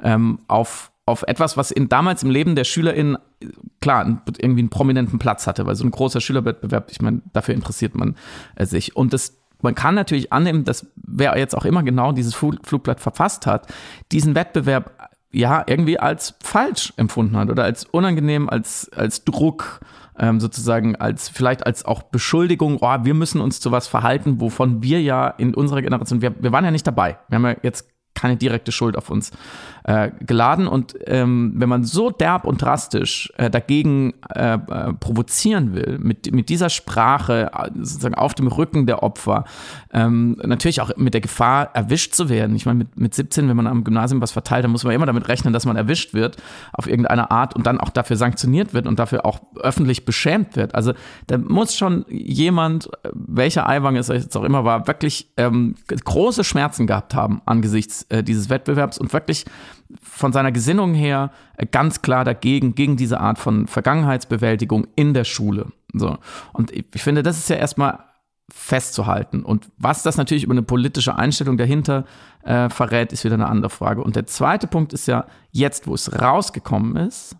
ähm, 0.02 0.40
auf 0.48 0.90
auf 1.06 1.22
etwas, 1.26 1.56
was 1.56 1.70
in, 1.70 1.88
damals 1.88 2.22
im 2.22 2.30
Leben 2.30 2.56
der 2.56 2.64
SchülerInnen 2.64 3.18
klar 3.80 4.22
irgendwie 4.38 4.62
einen 4.62 4.70
prominenten 4.70 5.18
Platz 5.18 5.46
hatte, 5.46 5.66
weil 5.66 5.74
so 5.74 5.84
ein 5.84 5.90
großer 5.90 6.20
Schülerwettbewerb, 6.20 6.90
ich 6.90 7.02
meine, 7.02 7.20
dafür 7.32 7.54
interessiert 7.54 7.94
man 7.94 8.16
äh, 8.56 8.64
sich. 8.64 8.96
Und 8.96 9.12
das 9.12 9.38
man 9.62 9.74
kann 9.74 9.94
natürlich 9.94 10.30
annehmen, 10.30 10.64
dass 10.64 10.86
wer 10.94 11.38
jetzt 11.38 11.56
auch 11.56 11.64
immer 11.64 11.82
genau 11.82 12.12
dieses 12.12 12.34
Flugblatt 12.34 13.00
verfasst 13.00 13.46
hat, 13.46 13.66
diesen 14.12 14.34
Wettbewerb 14.34 15.10
ja 15.32 15.64
irgendwie 15.66 15.98
als 15.98 16.34
falsch 16.42 16.92
empfunden 16.98 17.36
hat 17.36 17.48
oder 17.48 17.64
als 17.64 17.86
unangenehm, 17.86 18.50
als, 18.50 18.90
als 18.94 19.24
Druck, 19.24 19.80
ähm, 20.18 20.38
sozusagen 20.38 20.96
als 20.96 21.30
vielleicht 21.30 21.66
als 21.66 21.84
auch 21.84 22.02
Beschuldigung, 22.02 22.78
oh, 22.82 22.96
wir 23.02 23.14
müssen 23.14 23.40
uns 23.40 23.58
zu 23.58 23.72
was 23.72 23.88
verhalten, 23.88 24.40
wovon 24.40 24.82
wir 24.82 25.00
ja 25.00 25.28
in 25.28 25.54
unserer 25.54 25.80
Generation, 25.80 26.20
wir, 26.20 26.34
wir 26.42 26.52
waren 26.52 26.64
ja 26.64 26.70
nicht 26.70 26.86
dabei. 26.86 27.18
Wir 27.28 27.36
haben 27.36 27.46
ja 27.46 27.56
jetzt 27.62 27.88
keine 28.14 28.36
direkte 28.36 28.70
Schuld 28.70 28.96
auf 28.96 29.10
uns 29.10 29.32
äh, 29.84 30.10
geladen. 30.20 30.66
Und 30.66 30.94
ähm, 31.06 31.52
wenn 31.56 31.68
man 31.68 31.84
so 31.84 32.10
derb 32.10 32.44
und 32.44 32.62
drastisch 32.62 33.32
äh, 33.36 33.50
dagegen 33.50 34.14
äh, 34.34 34.54
äh 34.54 34.92
provozieren 34.94 35.74
will, 35.74 35.98
mit, 36.00 36.32
mit 36.32 36.48
dieser 36.48 36.70
Sprache 36.70 37.50
äh, 37.52 37.70
sozusagen 37.74 38.14
auf 38.14 38.34
dem 38.34 38.48
Rücken 38.48 38.86
der 38.86 39.02
Opfer, 39.02 39.44
ähm, 39.92 40.36
natürlich 40.42 40.80
auch 40.80 40.96
mit 40.96 41.14
der 41.14 41.20
Gefahr, 41.20 41.74
erwischt 41.74 42.14
zu 42.14 42.28
werden. 42.28 42.56
Ich 42.56 42.66
meine, 42.66 42.78
mit, 42.78 42.98
mit 42.98 43.14
17, 43.14 43.48
wenn 43.48 43.56
man 43.56 43.66
am 43.66 43.84
Gymnasium 43.84 44.20
was 44.20 44.32
verteilt, 44.32 44.64
dann 44.64 44.70
muss 44.70 44.84
man 44.84 44.94
immer 44.94 45.06
damit 45.06 45.28
rechnen, 45.28 45.52
dass 45.52 45.66
man 45.66 45.76
erwischt 45.76 46.14
wird 46.14 46.36
auf 46.72 46.86
irgendeine 46.86 47.30
Art 47.30 47.54
und 47.54 47.66
dann 47.66 47.78
auch 47.78 47.90
dafür 47.90 48.16
sanktioniert 48.16 48.74
wird 48.74 48.86
und 48.86 48.98
dafür 48.98 49.26
auch 49.26 49.40
öffentlich 49.60 50.04
beschämt 50.04 50.56
wird. 50.56 50.74
Also 50.74 50.94
da 51.26 51.38
muss 51.38 51.76
schon 51.76 52.04
jemand, 52.08 52.88
welcher 53.12 53.68
Eiwang 53.68 53.96
es 53.96 54.08
jetzt 54.08 54.36
auch 54.36 54.44
immer 54.44 54.64
war, 54.64 54.86
wirklich 54.86 55.30
ähm, 55.36 55.74
große 55.88 56.42
Schmerzen 56.44 56.86
gehabt 56.86 57.14
haben 57.14 57.42
angesichts 57.44 58.06
äh, 58.08 58.22
dieses 58.22 58.50
Wettbewerbs 58.50 58.98
und 58.98 59.12
wirklich 59.12 59.44
von 60.02 60.32
seiner 60.32 60.52
Gesinnung 60.52 60.94
her 60.94 61.30
äh, 61.56 61.66
ganz 61.66 62.02
klar 62.02 62.24
dagegen, 62.24 62.74
gegen 62.74 62.96
diese 62.96 63.20
Art 63.20 63.38
von 63.38 63.66
Vergangenheitsbewältigung 63.66 64.86
in 64.96 65.14
der 65.14 65.24
Schule. 65.24 65.72
So. 65.92 66.18
Und 66.52 66.72
ich 66.72 67.02
finde, 67.02 67.22
das 67.22 67.38
ist 67.38 67.48
ja 67.48 67.56
erstmal 67.56 68.00
festzuhalten. 68.50 69.42
Und 69.42 69.70
was 69.78 70.02
das 70.02 70.16
natürlich 70.16 70.44
über 70.44 70.52
eine 70.52 70.62
politische 70.62 71.16
Einstellung 71.16 71.56
dahinter 71.56 72.04
äh, 72.42 72.68
verrät, 72.68 73.12
ist 73.12 73.24
wieder 73.24 73.34
eine 73.34 73.48
andere 73.48 73.70
Frage. 73.70 74.02
Und 74.02 74.16
der 74.16 74.26
zweite 74.26 74.66
Punkt 74.66 74.92
ist 74.92 75.06
ja, 75.06 75.26
jetzt, 75.50 75.86
wo 75.86 75.94
es 75.94 76.20
rausgekommen 76.20 76.96
ist, 76.96 77.36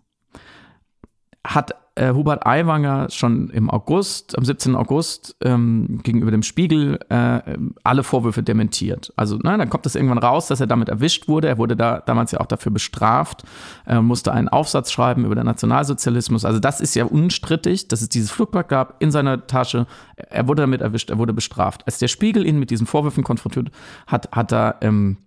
hat 1.47 1.75
äh, 1.97 2.13
Hubert 2.13 2.45
Aiwanger 2.45 3.09
schon 3.11 3.51
im 3.51 3.71
August, 3.71 4.37
am 4.37 4.45
17. 4.45 4.75
August, 4.75 5.37
ähm, 5.43 6.01
gegenüber 6.03 6.31
dem 6.31 6.43
Spiegel 6.43 6.99
äh, 7.09 7.41
alle 7.85 8.03
Vorwürfe 8.03 8.43
dementiert. 8.43 9.13
Also, 9.17 9.37
ne, 9.37 9.57
dann 9.57 9.71
kommt 9.71 9.87
es 9.87 9.95
irgendwann 9.95 10.19
raus, 10.19 10.49
dass 10.49 10.61
er 10.61 10.67
damit 10.67 10.89
erwischt 10.89 11.29
wurde. 11.29 11.49
Er 11.49 11.59
wurde 11.59 11.77
da 11.77 12.01
damals 12.01 12.33
ja 12.33 12.41
auch 12.41 12.47
dafür 12.47 12.73
bestraft, 12.73 13.45
äh, 13.87 14.01
musste 14.01 14.33
einen 14.33 14.49
Aufsatz 14.49 14.91
schreiben 14.91 15.25
über 15.25 15.37
den 15.37 15.47
Nationalsozialismus. 15.47 16.45
Also, 16.45 16.59
das 16.59 16.81
ist 16.81 16.95
ja 16.97 17.05
unstrittig, 17.05 17.87
dass 17.89 18.03
es 18.03 18.09
dieses 18.09 18.31
Flugblatt 18.31 18.69
gab 18.69 19.01
in 19.01 19.13
seiner 19.13 19.47
Tasche. 19.47 19.87
Er 20.17 20.49
wurde 20.49 20.63
damit 20.63 20.81
erwischt, 20.81 21.11
er 21.11 21.19
wurde 21.19 21.33
bestraft. 21.33 21.83
Als 21.87 21.99
der 21.99 22.09
Spiegel 22.09 22.45
ihn 22.45 22.59
mit 22.59 22.71
diesen 22.71 22.87
Vorwürfen 22.87 23.23
konfrontiert 23.23 23.71
hat, 24.07 24.31
hat 24.33 24.53
er 24.53 24.77
ähm, 24.81 25.19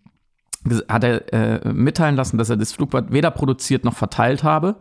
hat 0.90 1.06
er 1.06 1.34
äh, 1.34 1.72
mitteilen 1.72 2.18
lassen, 2.18 2.38
dass 2.38 2.50
er 2.50 2.58
das 2.58 2.74
Flugblatt 2.74 3.14
weder 3.14 3.32
produziert 3.32 3.86
noch 3.86 3.94
verteilt 3.94 4.44
habe 4.44 4.76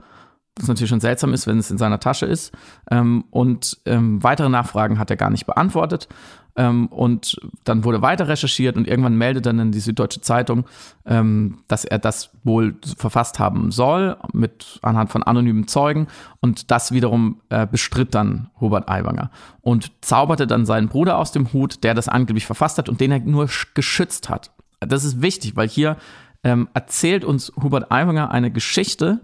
was 0.59 0.69
natürlich 0.69 0.91
schon 0.91 1.01
seltsam 1.01 1.35
ist, 1.35 1.47
wenn 1.47 1.59
es 1.59 1.71
in 1.71 1.79
seiner 1.79 2.01
Tasche 2.01 2.27
ist. 2.27 2.53
Ähm, 2.91 3.25
und 3.31 3.79
ähm, 3.85 4.23
weitere 4.23 4.49
Nachfragen 4.49 4.99
hat 4.99 5.11
er 5.11 5.17
gar 5.17 5.31
nicht 5.31 5.47
beantwortet. 5.47 6.09
Ähm, 6.57 6.87
und 6.87 7.39
dann 7.65 7.85
wurde 7.85 8.01
weiter 8.01 8.29
recherchiert 8.29 8.77
und 8.77 8.89
irgendwann 8.89 9.17
meldet 9.17 9.45
dann 9.45 9.71
die 9.71 9.81
Süddeutsche 9.81 10.23
Zeitung, 10.23 10.65
ähm, 11.05 11.59
dass 11.69 11.85
er 11.85 11.99
das 11.99 12.31
wohl 12.45 12.77
verfasst 12.97 13.39
haben 13.39 13.71
soll, 13.71 14.17
mit 14.33 14.79
anhand 14.83 15.11
von 15.11 15.23
anonymen 15.23 15.69
Zeugen. 15.69 16.07
Und 16.41 16.71
das 16.71 16.93
wiederum 16.93 17.43
äh, 17.51 17.67
bestritt 17.67 18.15
dann 18.15 18.49
Hubert 18.59 18.89
Aiwanger 18.89 19.31
und 19.61 19.93
zauberte 20.01 20.47
dann 20.47 20.65
seinen 20.65 20.89
Bruder 20.89 21.19
aus 21.19 21.33
dem 21.33 21.53
Hut, 21.53 21.85
der 21.85 21.93
das 21.93 22.09
angeblich 22.09 22.47
verfasst 22.47 22.79
hat 22.79 22.89
und 22.89 23.01
den 23.01 23.13
er 23.13 23.21
nur 23.21 23.49
geschützt 23.75 24.31
hat. 24.31 24.51
Das 24.81 25.05
ist 25.05 25.21
wichtig, 25.21 25.57
weil 25.57 25.69
hier 25.69 25.97
ähm, 26.43 26.69
erzählt 26.73 27.25
uns 27.25 27.53
Hubert 27.63 27.91
Aiwanger 27.93 28.31
eine 28.31 28.51
Geschichte, 28.51 29.21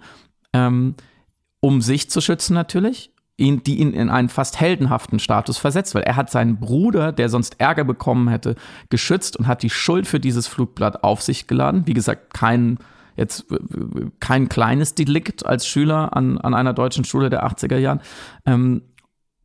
ähm, 0.53 0.97
um 1.63 1.81
sich 1.81 2.11
zu 2.11 2.21
schützen 2.21 2.55
natürlich, 2.55 3.13
ihn, 3.39 3.63
die 3.63 3.79
ihn 3.79 3.95
in 3.95 4.11
einen 4.11 4.29
fast 4.29 4.61
heldenhaften 4.61 5.19
Status 5.19 5.57
versetzt, 5.57 5.95
weil 5.95 6.03
er 6.03 6.17
hat 6.17 6.31
seinen 6.31 6.59
Bruder, 6.59 7.13
der 7.13 7.29
sonst 7.29 7.61
Ärger 7.61 7.85
bekommen 7.85 8.29
hätte, 8.29 8.57
geschützt 8.91 9.37
und 9.37 9.47
hat 9.47 9.63
die 9.63 9.71
Schuld 9.71 10.07
für 10.07 10.21
dieses 10.21 10.47
Flugblatt 10.47 11.03
auf 11.03 11.23
sich 11.23 11.47
geladen. 11.47 11.87
Wie 11.87 11.95
gesagt, 11.95 12.35
kein 12.35 12.79
jetzt 13.17 13.47
kein 14.21 14.49
kleines 14.49 14.95
Delikt 14.95 15.45
als 15.45 15.67
Schüler 15.67 16.17
an, 16.17 16.39
an 16.39 16.55
einer 16.55 16.73
deutschen 16.73 17.05
Schule 17.05 17.29
der 17.31 17.47
80er 17.47 17.77
Jahren 17.77 18.01
ähm, 18.47 18.83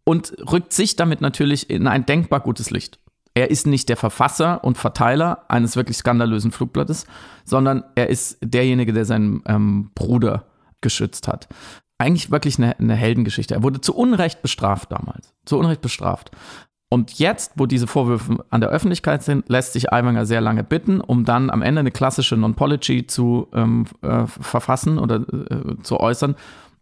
und 0.06 0.34
rückt 0.52 0.72
sich 0.72 0.96
damit 0.96 1.20
natürlich 1.20 1.70
in 1.70 1.86
ein 1.88 2.06
denkbar 2.06 2.40
gutes 2.40 2.72
Licht. 2.72 3.00
Er 3.34 3.52
ist 3.52 3.68
nicht 3.68 3.90
der 3.90 3.98
Verfasser 3.98 4.64
und 4.64 4.78
Verteiler 4.78 5.46
eines 5.50 5.76
wirklich 5.76 5.98
skandalösen 5.98 6.52
Flugblattes, 6.52 7.06
sondern 7.44 7.84
er 7.96 8.10
ist 8.10 8.38
derjenige, 8.42 8.94
der 8.94 9.06
seinen 9.06 9.44
ähm, 9.46 9.92
Bruder 9.94 10.46
geschützt 10.82 11.28
hat. 11.28 11.48
Eigentlich 11.98 12.32
wirklich 12.32 12.58
eine, 12.58 12.78
eine 12.80 12.96
Heldengeschichte. 12.96 13.56
Er 13.56 13.64
wurde 13.64 13.82
zu 13.82 13.96
Unrecht 13.96 14.42
bestraft 14.42 14.92
damals. 14.92 15.34
Zu 15.46 15.58
Unrecht 15.58 15.82
bestraft. 15.82 16.32
Und 16.90 17.20
jetzt, 17.20 17.54
wo 17.56 17.66
diese 17.66 17.88
Vorwürfe 17.88 18.46
an 18.50 18.62
der 18.62 18.70
Öffentlichkeit 18.70 19.22
sind, 19.22 19.50
lässt 19.50 19.74
sich 19.74 19.92
Aiwanger 19.92 20.26
sehr 20.26 20.40
lange 20.40 20.64
bitten, 20.64 21.02
um 21.02 21.26
dann 21.26 21.50
am 21.50 21.62
Ende 21.62 21.82
eine 21.82 21.92
klassische 21.92 22.38
Non-Pology 22.38 23.08
zu 23.08 23.48
ähm, 23.54 23.86
äh, 24.02 24.26
verfassen 24.26 24.98
oder 24.98 25.18
äh, 25.18 25.82
zu 25.84 26.00
äußern 26.00 26.36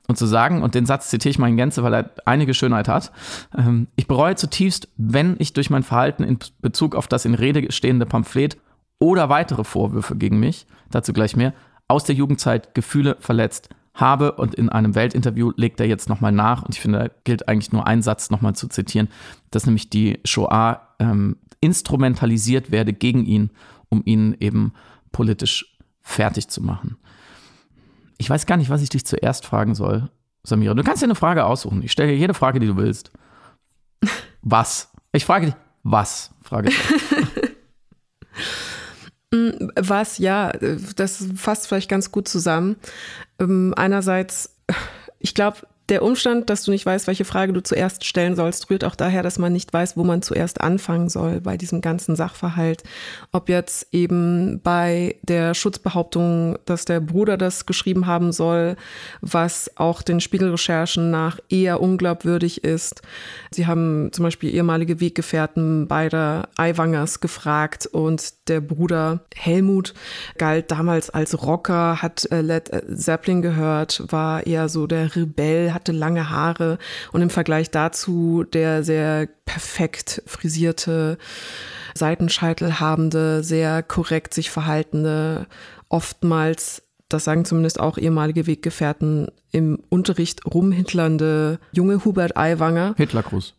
und 0.07 0.17
zu 0.17 0.27
sagen, 0.27 0.61
und 0.61 0.75
den 0.75 0.85
Satz 0.85 1.09
zitiere 1.09 1.31
ich 1.31 1.39
mal 1.39 1.49
in 1.49 1.57
Gänze, 1.57 1.81
weil 1.81 1.95
er 1.95 2.11
einige 2.25 2.53
Schönheit 2.53 2.87
hat, 2.87 3.11
ähm, 3.57 3.87
ich 3.95 4.07
bereue 4.07 4.35
zutiefst, 4.35 4.89
wenn 4.97 5.37
ich 5.39 5.53
durch 5.53 5.71
mein 5.71 5.81
Verhalten 5.81 6.23
in 6.23 6.37
Bezug 6.61 6.95
auf 6.95 7.07
das 7.07 7.25
in 7.25 7.33
Rede 7.33 7.71
stehende 7.71 8.05
Pamphlet 8.05 8.57
oder 8.99 9.29
weitere 9.29 9.63
Vorwürfe 9.63 10.15
gegen 10.15 10.39
mich, 10.39 10.67
dazu 10.91 11.13
gleich 11.13 11.35
mehr, 11.35 11.53
aus 11.87 12.03
der 12.03 12.13
Jugendzeit 12.13 12.75
Gefühle 12.75 13.17
verletzt 13.19 13.69
habe 13.95 14.33
und 14.33 14.53
in 14.55 14.69
einem 14.69 14.93
Weltinterview 14.93 15.51
legt 15.55 15.79
er 15.79 15.87
jetzt 15.87 16.09
nochmal 16.09 16.31
nach 16.31 16.63
und 16.63 16.75
ich 16.75 16.81
finde, 16.81 16.99
da 16.99 17.09
gilt 17.23 17.47
eigentlich 17.47 17.71
nur 17.71 17.87
ein 17.87 18.01
Satz 18.01 18.29
nochmal 18.29 18.53
zu 18.53 18.67
zitieren, 18.67 19.07
dass 19.51 19.65
nämlich 19.65 19.89
die 19.89 20.19
Shoah 20.25 20.81
ähm, 20.99 21.37
instrumentalisiert 21.61 22.71
werde 22.71 22.93
gegen 22.93 23.25
ihn, 23.25 23.49
um 23.89 24.01
ihn 24.05 24.35
eben 24.39 24.73
politisch 25.11 25.77
fertig 26.01 26.49
zu 26.49 26.61
machen. 26.61 26.97
Ich 28.17 28.29
weiß 28.29 28.45
gar 28.45 28.57
nicht, 28.57 28.69
was 28.69 28.81
ich 28.81 28.89
dich 28.89 29.05
zuerst 29.05 29.45
fragen 29.45 29.75
soll, 29.75 30.09
Samira. 30.43 30.73
Du 30.73 30.83
kannst 30.83 31.01
dir 31.01 31.07
eine 31.07 31.15
Frage 31.15 31.45
aussuchen. 31.45 31.81
Ich 31.81 31.91
stelle 31.91 32.11
dir 32.11 32.17
jede 32.17 32.33
Frage, 32.33 32.59
die 32.59 32.67
du 32.67 32.77
willst. 32.77 33.11
Was? 34.41 34.91
Ich 35.11 35.25
frage 35.25 35.47
dich, 35.47 35.55
was? 35.83 36.31
Frage 36.43 36.69
ich. 36.69 36.77
Was, 39.75 40.17
ja, 40.17 40.51
das 40.95 41.25
fasst 41.35 41.67
vielleicht 41.67 41.89
ganz 41.89 42.11
gut 42.11 42.27
zusammen. 42.27 42.75
Ähm, 43.39 43.73
einerseits, 43.75 44.55
ich 45.19 45.33
glaube, 45.33 45.57
der 45.89 46.01
Umstand, 46.01 46.49
dass 46.49 46.63
du 46.63 46.71
nicht 46.71 46.85
weißt, 46.85 47.05
welche 47.05 47.25
Frage 47.25 47.53
du 47.53 47.61
zuerst 47.61 48.05
stellen 48.05 48.35
sollst, 48.35 48.71
rührt 48.71 48.83
auch 48.83 48.95
daher, 48.95 49.21
dass 49.21 49.37
man 49.37 49.53
nicht 49.53 49.71
weiß, 49.71 49.95
wo 49.95 50.03
man 50.03 50.23
zuerst 50.23 50.61
anfangen 50.61 51.09
soll 51.09 51.41
bei 51.41 51.57
diesem 51.57 51.81
ganzen 51.81 52.15
Sachverhalt. 52.15 52.83
Ob 53.31 53.49
jetzt 53.49 53.87
eben 53.91 54.61
bei 54.63 55.15
der 55.21 55.53
Schutzbehauptung, 55.53 56.57
dass 56.65 56.85
der 56.85 57.01
Bruder 57.01 57.37
das 57.37 57.67
geschrieben 57.67 58.07
haben 58.07 58.31
soll, 58.31 58.77
was 59.21 59.71
auch 59.75 60.01
den 60.01 60.21
Spiegelrecherchen 60.21 61.11
nach 61.11 61.39
eher 61.49 61.79
unglaubwürdig 61.81 62.63
ist. 62.63 63.03
Sie 63.51 63.67
haben 63.67 64.09
zum 64.11 64.23
Beispiel 64.23 64.55
ehemalige 64.55 64.99
Weggefährten 64.99 65.87
beider 65.87 66.49
Eiwangers 66.57 67.19
gefragt 67.19 67.85
und 67.85 68.33
der 68.47 68.61
Bruder 68.61 69.19
Helmut 69.35 69.93
galt 70.39 70.71
damals 70.71 71.11
als 71.11 71.43
Rocker, 71.43 72.01
hat 72.01 72.25
äh, 72.31 72.41
Led 72.41 72.71
Zeppelin 72.95 73.43
gehört, 73.43 74.01
war 74.09 74.47
eher 74.47 74.67
so 74.67 74.87
der 74.87 75.15
Rebell, 75.15 75.74
hatte 75.75 75.91
lange 75.91 76.31
Haare 76.31 76.79
und 77.11 77.21
im 77.21 77.29
Vergleich 77.29 77.69
dazu 77.69 78.43
der 78.43 78.83
sehr 78.83 79.27
perfekt 79.45 80.23
frisierte, 80.25 81.19
Seitenscheitel 81.93 82.79
habende, 82.79 83.43
sehr 83.43 83.83
korrekt 83.83 84.33
sich 84.33 84.49
verhaltende, 84.49 85.45
oftmals 85.87 86.81
das 87.09 87.23
sagen 87.23 87.45
zumindest 87.45 87.79
auch 87.79 87.97
ehemalige 87.97 88.47
Weggefährten, 88.47 89.27
im 89.51 89.79
Unterricht 89.89 90.45
rumhitlernde 90.45 91.59
junge 91.71 92.03
Hubert 92.03 92.35
Aiwanger. 92.35 92.95
Hitlergruß. 92.97 93.53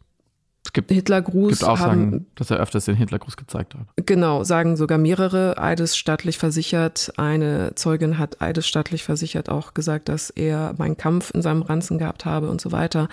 Es 0.67 0.73
gibt 0.73 0.91
Hitlergruß. 0.91 1.51
gibt 1.51 1.63
Aussagen, 1.63 2.07
haben, 2.07 2.27
dass 2.35 2.51
er 2.51 2.57
öfters 2.59 2.87
den 2.87 2.97
Hitlergruß 2.97 3.37
gezeigt 3.37 3.77
hat. 3.77 3.87
Genau, 4.05 4.43
sagen 4.43 4.77
sogar 4.77 4.99
mehrere 4.99 5.59
eidesstattlich 5.59 6.39
versichert. 6.39 7.13
Eine 7.17 7.77
Zeugin 7.77 8.19
hat 8.19 8.43
eidesstattlich 8.43 9.05
versichert 9.05 9.49
auch 9.49 9.75
gesagt, 9.75 10.09
dass 10.09 10.31
er 10.31 10.75
meinen 10.77 10.97
Kampf 10.97 11.31
in 11.31 11.41
seinem 11.41 11.63
Ranzen 11.63 11.99
gehabt 11.99 12.25
habe 12.25 12.51
und 12.51 12.61
so 12.61 12.73
weiter. 12.73 13.09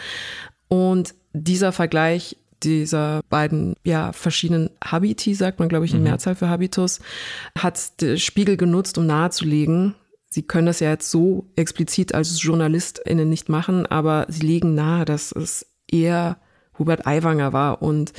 Und 0.67 1.13
dieser 1.33 1.71
Vergleich 1.71 2.37
dieser 2.63 3.21
beiden 3.29 3.75
ja 3.83 4.13
verschiedenen 4.13 4.71
Habiti, 4.83 5.35
sagt 5.35 5.59
man 5.59 5.69
glaube 5.69 5.85
ich 5.85 5.93
in 5.93 5.99
mhm. 5.99 6.05
Mehrzahl 6.05 6.33
für 6.33 6.49
Habitus, 6.49 7.01
hat 7.55 8.01
der 8.01 8.17
Spiegel 8.17 8.57
genutzt, 8.57 8.97
um 8.97 9.05
nahezulegen, 9.05 9.93
Sie 10.27 10.41
können 10.41 10.65
das 10.65 10.79
ja 10.79 10.89
jetzt 10.89 11.11
so 11.11 11.45
explizit 11.55 12.15
als 12.15 12.41
JournalistInnen 12.41 13.29
nicht 13.29 13.49
machen, 13.49 13.85
aber 13.85 14.25
sie 14.29 14.43
legen 14.43 14.73
nahe, 14.73 15.05
dass 15.05 15.31
es 15.31 15.67
eher 15.87 16.37
Hubert 16.77 17.05
Aiwanger 17.05 17.53
war. 17.53 17.81
Und 17.81 18.13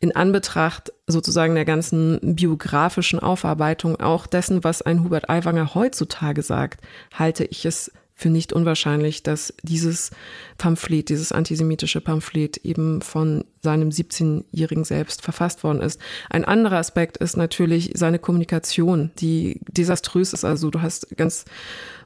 in 0.00 0.16
Anbetracht 0.16 0.92
sozusagen 1.06 1.54
der 1.54 1.64
ganzen 1.66 2.18
biografischen 2.22 3.20
Aufarbeitung, 3.20 4.00
auch 4.00 4.26
dessen, 4.26 4.64
was 4.64 4.82
ein 4.82 5.04
Hubert 5.04 5.28
Aiwanger 5.28 5.74
heutzutage 5.74 6.42
sagt, 6.42 6.80
halte 7.12 7.44
ich 7.44 7.66
es 7.66 7.92
für 8.20 8.28
nicht 8.28 8.52
unwahrscheinlich, 8.52 9.22
dass 9.22 9.54
dieses 9.62 10.10
Pamphlet, 10.58 11.08
dieses 11.08 11.32
antisemitische 11.32 12.02
Pamphlet 12.02 12.58
eben 12.58 13.00
von 13.00 13.44
seinem 13.62 13.88
17-Jährigen 13.88 14.84
selbst 14.84 15.22
verfasst 15.22 15.64
worden 15.64 15.80
ist. 15.80 15.98
Ein 16.28 16.44
anderer 16.44 16.76
Aspekt 16.76 17.16
ist 17.16 17.38
natürlich 17.38 17.92
seine 17.94 18.18
Kommunikation, 18.18 19.10
die 19.18 19.60
desaströs 19.70 20.34
ist. 20.34 20.44
Also 20.44 20.70
du 20.70 20.82
hast 20.82 21.16
ganz 21.16 21.46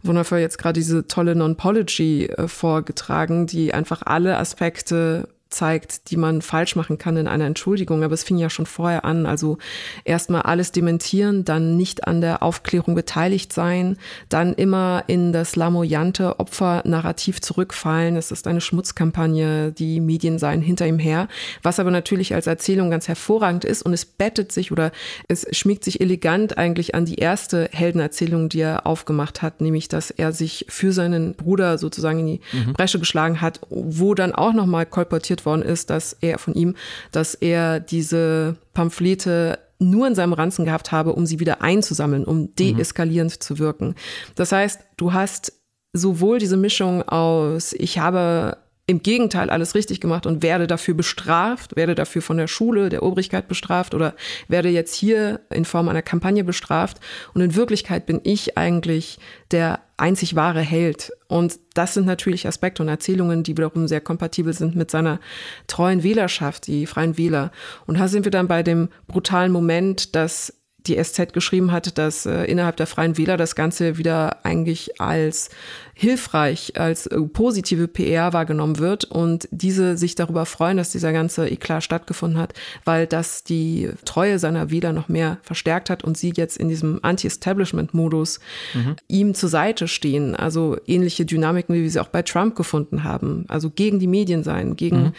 wundervoll 0.04 0.38
jetzt 0.38 0.58
gerade 0.58 0.78
diese 0.78 1.08
tolle 1.08 1.34
Non-Pology 1.34 2.26
äh, 2.26 2.46
vorgetragen, 2.46 3.48
die 3.48 3.74
einfach 3.74 4.02
alle 4.02 4.38
Aspekte 4.38 5.28
zeigt, 5.54 6.10
die 6.10 6.16
man 6.16 6.42
falsch 6.42 6.76
machen 6.76 6.98
kann 6.98 7.16
in 7.16 7.28
einer 7.28 7.46
Entschuldigung. 7.46 8.02
Aber 8.02 8.14
es 8.14 8.24
fing 8.24 8.38
ja 8.38 8.50
schon 8.50 8.66
vorher 8.66 9.04
an. 9.04 9.26
Also 9.26 9.58
erstmal 10.04 10.42
alles 10.42 10.72
dementieren, 10.72 11.44
dann 11.44 11.76
nicht 11.76 12.06
an 12.06 12.20
der 12.20 12.42
Aufklärung 12.42 12.94
beteiligt 12.94 13.52
sein, 13.52 13.96
dann 14.28 14.54
immer 14.54 15.04
in 15.06 15.32
das 15.32 15.56
lamoyante 15.56 16.38
Opfernarrativ 16.40 17.40
zurückfallen. 17.40 18.16
Es 18.16 18.30
ist 18.30 18.46
eine 18.46 18.60
Schmutzkampagne, 18.60 19.72
die 19.72 20.00
Medien 20.00 20.38
seien 20.38 20.60
hinter 20.60 20.86
ihm 20.86 20.98
her, 20.98 21.28
was 21.62 21.78
aber 21.78 21.90
natürlich 21.90 22.34
als 22.34 22.46
Erzählung 22.46 22.90
ganz 22.90 23.08
hervorragend 23.08 23.64
ist 23.64 23.82
und 23.82 23.92
es 23.92 24.04
bettet 24.04 24.52
sich 24.52 24.72
oder 24.72 24.92
es 25.28 25.46
schmiegt 25.56 25.84
sich 25.84 26.00
elegant 26.00 26.58
eigentlich 26.58 26.94
an 26.94 27.04
die 27.04 27.16
erste 27.16 27.68
Heldenerzählung, 27.72 28.48
die 28.48 28.60
er 28.60 28.86
aufgemacht 28.86 29.42
hat, 29.42 29.60
nämlich 29.60 29.88
dass 29.88 30.10
er 30.10 30.32
sich 30.32 30.66
für 30.68 30.92
seinen 30.92 31.34
Bruder 31.34 31.78
sozusagen 31.78 32.20
in 32.20 32.26
die 32.26 32.40
mhm. 32.52 32.72
Bresche 32.72 32.98
geschlagen 32.98 33.40
hat, 33.40 33.60
wo 33.70 34.14
dann 34.14 34.34
auch 34.34 34.52
nochmal 34.52 34.86
kolportiert 34.86 35.43
worden 35.44 35.62
ist, 35.62 35.90
dass 35.90 36.12
er 36.20 36.38
von 36.38 36.54
ihm, 36.54 36.74
dass 37.12 37.34
er 37.34 37.80
diese 37.80 38.56
Pamphlete 38.72 39.58
nur 39.78 40.06
in 40.06 40.14
seinem 40.14 40.32
Ranzen 40.32 40.64
gehabt 40.64 40.92
habe, 40.92 41.12
um 41.12 41.26
sie 41.26 41.40
wieder 41.40 41.62
einzusammeln, 41.62 42.24
um 42.24 42.54
deeskalierend 42.54 43.32
mhm. 43.32 43.40
zu 43.40 43.58
wirken. 43.58 43.94
Das 44.34 44.52
heißt, 44.52 44.80
du 44.96 45.12
hast 45.12 45.52
sowohl 45.92 46.38
diese 46.38 46.56
Mischung 46.56 47.02
aus, 47.02 47.72
ich 47.72 47.98
habe 47.98 48.58
im 48.86 49.02
Gegenteil 49.02 49.48
alles 49.48 49.74
richtig 49.74 50.00
gemacht 50.00 50.26
und 50.26 50.42
werde 50.42 50.66
dafür 50.66 50.94
bestraft, 50.94 51.74
werde 51.74 51.94
dafür 51.94 52.20
von 52.20 52.36
der 52.36 52.48
Schule, 52.48 52.90
der 52.90 53.02
Obrigkeit 53.02 53.48
bestraft 53.48 53.94
oder 53.94 54.14
werde 54.46 54.68
jetzt 54.68 54.94
hier 54.94 55.40
in 55.50 55.64
Form 55.64 55.88
einer 55.88 56.02
Kampagne 56.02 56.44
bestraft. 56.44 57.00
Und 57.32 57.40
in 57.40 57.54
Wirklichkeit 57.54 58.04
bin 58.04 58.20
ich 58.24 58.58
eigentlich 58.58 59.18
der 59.52 59.80
einzig 59.96 60.34
wahre 60.34 60.60
Held. 60.60 61.12
Und 61.28 61.58
das 61.74 61.94
sind 61.94 62.06
natürlich 62.06 62.46
Aspekte 62.46 62.82
und 62.82 62.88
Erzählungen, 62.88 63.42
die 63.42 63.56
wiederum 63.56 63.88
sehr 63.88 64.00
kompatibel 64.00 64.52
sind 64.52 64.76
mit 64.76 64.90
seiner 64.90 65.20
treuen 65.66 66.02
Wählerschaft, 66.02 66.66
die 66.66 66.86
Freien 66.86 67.16
Wähler. 67.16 67.52
Und 67.86 67.98
da 67.98 68.08
sind 68.08 68.24
wir 68.24 68.30
dann 68.32 68.48
bei 68.48 68.62
dem 68.62 68.88
brutalen 69.06 69.52
Moment, 69.52 70.14
dass 70.14 70.52
die 70.86 71.02
SZ 71.02 71.32
geschrieben 71.32 71.72
hat, 71.72 71.96
dass 71.96 72.26
äh, 72.26 72.44
innerhalb 72.44 72.76
der 72.76 72.86
Freien 72.86 73.16
Wähler 73.16 73.36
das 73.36 73.54
Ganze 73.54 73.96
wieder 73.96 74.44
eigentlich 74.44 75.00
als 75.00 75.48
hilfreich, 75.94 76.72
als 76.78 77.06
äh, 77.06 77.20
positive 77.20 77.88
PR 77.88 78.32
wahrgenommen 78.32 78.78
wird 78.78 79.04
und 79.04 79.48
diese 79.52 79.96
sich 79.96 80.16
darüber 80.16 80.44
freuen, 80.44 80.76
dass 80.76 80.90
dieser 80.90 81.12
ganze 81.12 81.48
Eklat 81.48 81.84
stattgefunden 81.84 82.38
hat, 82.38 82.52
weil 82.84 83.06
das 83.06 83.44
die 83.44 83.90
Treue 84.04 84.38
seiner 84.40 84.70
Wähler 84.70 84.92
noch 84.92 85.08
mehr 85.08 85.38
verstärkt 85.42 85.90
hat 85.90 86.02
und 86.02 86.18
sie 86.18 86.32
jetzt 86.34 86.56
in 86.56 86.68
diesem 86.68 86.98
Anti-Establishment-Modus 87.02 88.40
mhm. 88.74 88.96
ihm 89.08 89.34
zur 89.34 89.48
Seite 89.48 89.86
stehen. 89.86 90.34
Also 90.34 90.76
ähnliche 90.86 91.24
Dynamiken, 91.24 91.74
wie 91.74 91.82
wir 91.82 91.90
sie 91.90 92.00
auch 92.00 92.08
bei 92.08 92.22
Trump 92.22 92.56
gefunden 92.56 93.04
haben. 93.04 93.44
Also 93.48 93.70
gegen 93.70 94.00
die 94.00 94.08
Medien 94.08 94.42
sein, 94.42 94.74
gegen 94.74 95.02
mhm. 95.02 95.12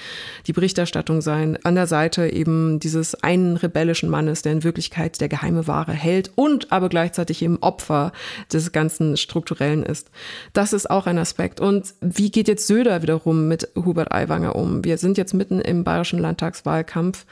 die 0.48 0.54
Berichterstattung 0.54 1.22
sein, 1.22 1.58
an 1.64 1.76
der 1.76 1.88
Seite 1.88 2.28
eben 2.28 2.80
dieses 2.80 3.16
einen 3.16 3.56
rebellischen 3.56 4.10
Mannes, 4.10 4.42
der 4.42 4.52
in 4.52 4.64
Wirklichkeit 4.64 5.22
der 5.22 5.30
geheime 5.30 5.68
Ware 5.68 5.94
hält 5.94 6.32
und 6.36 6.72
aber 6.74 6.90
gleichzeitig 6.90 7.42
eben 7.42 7.60
Opfer 7.60 8.12
des 8.52 8.74
ganzen 8.74 9.16
Strukturellen 9.16 9.84
ist. 9.84 10.10
Das 10.52 10.65
das 10.66 10.74
ist 10.74 10.90
auch 10.90 11.06
ein 11.06 11.20
Aspekt. 11.20 11.60
Und 11.60 11.94
wie 12.02 12.32
geht 12.32 12.48
jetzt 12.48 12.66
Söder 12.66 13.04
wiederum 13.04 13.48
mit 13.48 13.70
Hubert 13.76 14.12
Aiwanger 14.12 14.56
um? 14.56 14.84
Wir 14.84 14.98
sind 14.98 15.16
jetzt 15.16 15.36
mitten 15.36 15.62
im 15.62 15.84
bayerischen 15.84 16.18
Landtagswahlkampf. 16.18 17.28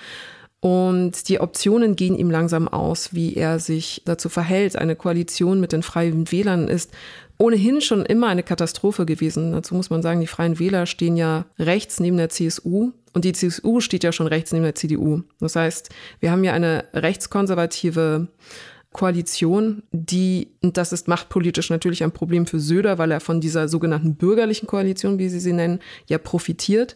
Und 0.60 1.28
die 1.28 1.40
Optionen 1.40 1.96
gehen 1.96 2.16
ihm 2.16 2.30
langsam 2.30 2.68
aus, 2.68 3.16
wie 3.16 3.34
er 3.34 3.58
sich 3.58 4.04
dazu 4.06 4.30
verhält. 4.30 4.75
Eine 4.75 4.96
Koalition 4.96 5.60
mit 5.60 5.72
den 5.72 5.82
Freien 5.82 6.32
Wählern 6.32 6.68
ist 6.68 6.92
ohnehin 7.40 7.82
schon 7.82 8.06
immer 8.06 8.28
eine 8.28 8.44
Katastrophe 8.44 9.08
gewesen. 9.08 9.52
Dazu 9.52 9.74
muss 9.74 9.90
man 9.90 10.04
sagen, 10.04 10.22
die 10.22 10.28
Freien 10.28 10.60
Wähler 10.60 10.86
stehen 10.86 11.18
ja 11.18 11.46
rechts 11.58 12.00
neben 12.00 12.18
der 12.18 12.30
CSU 12.30 12.92
und 13.13 13.25
die 13.25 13.34
CSU 13.34 13.80
steht 13.80 14.04
ja 14.04 14.12
schon 14.12 14.28
rechts 14.28 14.52
neben 14.52 14.63
der 14.63 14.75
CDU. 14.75 15.24
Das 15.40 15.56
heißt, 15.56 15.90
wir 16.20 16.30
haben 16.30 16.44
hier 16.44 16.54
eine 16.54 16.86
rechtskonservative 16.94 18.28
Koalition, 18.94 19.84
die, 19.92 20.50
und 20.62 20.78
das 20.78 20.94
ist 20.94 21.08
machtpolitisch 21.08 21.70
natürlich 21.70 22.04
ein 22.04 22.12
Problem 22.12 22.46
für 22.46 22.60
Söder, 22.60 22.98
weil 22.98 23.12
er 23.12 23.20
von 23.20 23.42
dieser 23.42 23.68
sogenannten 23.68 24.16
bürgerlichen 24.16 24.68
Koalition, 24.68 25.20
wie 25.20 25.30
sie 25.30 25.40
sie 25.40 25.54
nennen, 25.54 25.80
ja 26.08 26.18
profitiert 26.20 26.96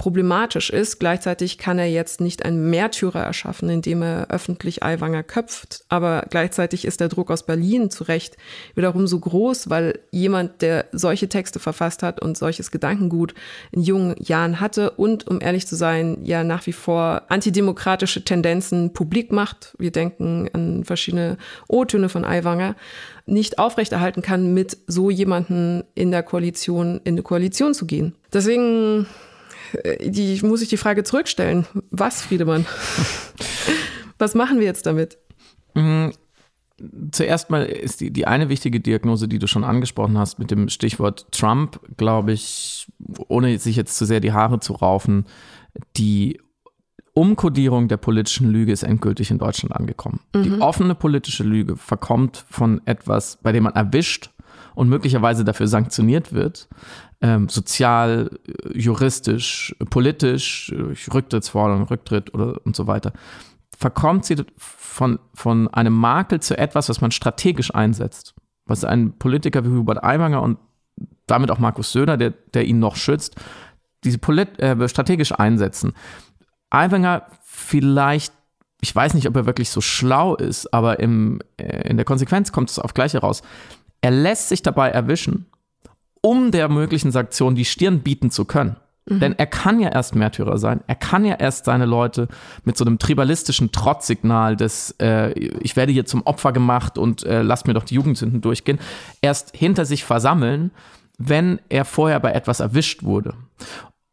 problematisch 0.00 0.70
ist. 0.70 0.98
Gleichzeitig 0.98 1.58
kann 1.58 1.78
er 1.78 1.84
jetzt 1.84 2.22
nicht 2.22 2.46
einen 2.46 2.70
Märtyrer 2.70 3.22
erschaffen, 3.22 3.68
indem 3.68 4.00
er 4.00 4.30
öffentlich 4.30 4.82
Aiwanger 4.82 5.22
köpft. 5.22 5.84
Aber 5.90 6.24
gleichzeitig 6.30 6.86
ist 6.86 7.00
der 7.00 7.08
Druck 7.08 7.30
aus 7.30 7.44
Berlin 7.44 7.90
zu 7.90 8.04
Recht 8.04 8.38
wiederum 8.74 9.06
so 9.06 9.20
groß, 9.20 9.68
weil 9.68 9.98
jemand, 10.10 10.62
der 10.62 10.86
solche 10.92 11.28
Texte 11.28 11.58
verfasst 11.58 12.02
hat 12.02 12.22
und 12.22 12.38
solches 12.38 12.70
Gedankengut 12.70 13.34
in 13.72 13.82
jungen 13.82 14.14
Jahren 14.18 14.58
hatte 14.58 14.92
und, 14.92 15.28
um 15.28 15.42
ehrlich 15.42 15.66
zu 15.66 15.76
sein, 15.76 16.16
ja 16.22 16.44
nach 16.44 16.66
wie 16.66 16.72
vor 16.72 17.24
antidemokratische 17.28 18.24
Tendenzen 18.24 18.94
publik 18.94 19.32
macht. 19.32 19.74
Wir 19.78 19.90
denken 19.90 20.48
an 20.54 20.84
verschiedene 20.84 21.36
O-Töne 21.68 22.08
von 22.08 22.24
Aiwanger 22.24 22.74
nicht 23.26 23.58
aufrechterhalten 23.58 24.22
kann, 24.22 24.54
mit 24.54 24.78
so 24.86 25.10
jemanden 25.10 25.84
in 25.94 26.10
der 26.10 26.22
Koalition 26.22 27.02
in 27.04 27.16
eine 27.16 27.22
Koalition 27.22 27.74
zu 27.74 27.84
gehen. 27.84 28.14
Deswegen 28.32 29.06
die, 30.00 30.40
muss 30.42 30.62
ich 30.62 30.68
die 30.68 30.76
Frage 30.76 31.04
zurückstellen. 31.04 31.66
Was, 31.90 32.22
Friedemann? 32.22 32.66
Was 34.18 34.34
machen 34.34 34.58
wir 34.58 34.66
jetzt 34.66 34.86
damit? 34.86 35.18
Mhm. 35.74 36.12
Zuerst 37.12 37.50
mal 37.50 37.64
ist 37.66 38.00
die, 38.00 38.10
die 38.10 38.26
eine 38.26 38.48
wichtige 38.48 38.80
Diagnose, 38.80 39.28
die 39.28 39.38
du 39.38 39.46
schon 39.46 39.64
angesprochen 39.64 40.16
hast, 40.16 40.38
mit 40.38 40.50
dem 40.50 40.68
Stichwort 40.70 41.30
Trump, 41.30 41.78
glaube 41.98 42.32
ich, 42.32 42.86
ohne 43.28 43.58
sich 43.58 43.76
jetzt 43.76 43.96
zu 43.96 44.06
sehr 44.06 44.20
die 44.20 44.32
Haare 44.32 44.60
zu 44.60 44.72
raufen, 44.72 45.26
die 45.96 46.40
Umkodierung 47.12 47.88
der 47.88 47.96
politischen 47.98 48.50
Lüge 48.50 48.72
ist 48.72 48.82
endgültig 48.82 49.30
in 49.30 49.38
Deutschland 49.38 49.74
angekommen. 49.74 50.20
Mhm. 50.34 50.42
Die 50.42 50.52
offene 50.60 50.94
politische 50.94 51.42
Lüge 51.42 51.76
verkommt 51.76 52.44
von 52.48 52.80
etwas, 52.86 53.38
bei 53.42 53.52
dem 53.52 53.64
man 53.64 53.74
erwischt 53.74 54.30
und 54.74 54.88
möglicherweise 54.88 55.44
dafür 55.44 55.66
sanktioniert 55.66 56.32
wird, 56.32 56.68
ähm, 57.22 57.48
sozial, 57.48 58.30
juristisch, 58.72 59.74
politisch, 59.90 60.72
Rücktrittsforderung, 61.12 61.84
Rücktritt 61.84 62.32
oder 62.34 62.60
und 62.64 62.74
so 62.74 62.86
weiter, 62.86 63.12
verkommt 63.76 64.24
sie 64.24 64.36
von, 64.56 65.18
von 65.34 65.68
einem 65.68 65.94
Makel 65.94 66.40
zu 66.40 66.56
etwas, 66.56 66.88
was 66.88 67.00
man 67.00 67.10
strategisch 67.10 67.74
einsetzt. 67.74 68.34
Was 68.66 68.84
ein 68.84 69.18
Politiker 69.18 69.64
wie 69.64 69.70
Hubert 69.70 70.02
Aiwanger 70.04 70.42
und 70.42 70.58
damit 71.26 71.50
auch 71.50 71.58
Markus 71.58 71.92
Söder, 71.92 72.16
der, 72.16 72.30
der 72.30 72.66
ihn 72.66 72.78
noch 72.78 72.96
schützt, 72.96 73.36
diese 74.04 74.18
Polit 74.18 74.58
äh, 74.58 74.88
strategisch 74.88 75.32
einsetzen. 75.32 75.92
Aiwanger 76.70 77.26
vielleicht, 77.42 78.32
ich 78.80 78.94
weiß 78.94 79.14
nicht, 79.14 79.28
ob 79.28 79.36
er 79.36 79.46
wirklich 79.46 79.70
so 79.70 79.80
schlau 79.80 80.36
ist, 80.36 80.72
aber 80.72 81.00
im, 81.00 81.40
äh, 81.56 81.88
in 81.88 81.96
der 81.96 82.04
Konsequenz 82.04 82.52
kommt 82.52 82.70
es 82.70 82.78
auf 82.78 82.94
Gleiche 82.94 83.18
raus. 83.18 83.42
Er 84.00 84.10
lässt 84.10 84.48
sich 84.48 84.62
dabei 84.62 84.90
erwischen, 84.90 85.46
um 86.22 86.50
der 86.50 86.68
möglichen 86.68 87.12
Sanktion 87.12 87.54
die 87.54 87.64
Stirn 87.64 88.00
bieten 88.00 88.30
zu 88.30 88.44
können. 88.44 88.76
Mhm. 89.06 89.20
Denn 89.20 89.38
er 89.38 89.46
kann 89.46 89.80
ja 89.80 89.88
erst 89.88 90.14
Märtyrer 90.14 90.58
sein. 90.58 90.80
Er 90.86 90.94
kann 90.94 91.24
ja 91.24 91.34
erst 91.34 91.64
seine 91.64 91.86
Leute 91.86 92.28
mit 92.64 92.76
so 92.76 92.84
einem 92.84 92.98
tribalistischen 92.98 93.72
Trotzsignal 93.72 94.56
des 94.56 94.94
äh, 95.00 95.32
ich 95.32 95.76
werde 95.76 95.92
hier 95.92 96.06
zum 96.06 96.22
Opfer 96.22 96.52
gemacht 96.52 96.98
und 96.98 97.24
äh, 97.24 97.42
lasst 97.42 97.66
mir 97.66 97.74
doch 97.74 97.84
die 97.84 97.94
Jugendsünden 97.94 98.40
durchgehen, 98.40 98.78
erst 99.20 99.56
hinter 99.56 99.84
sich 99.84 100.04
versammeln, 100.04 100.70
wenn 101.18 101.60
er 101.68 101.84
vorher 101.84 102.20
bei 102.20 102.32
etwas 102.32 102.60
erwischt 102.60 103.02
wurde. 103.02 103.34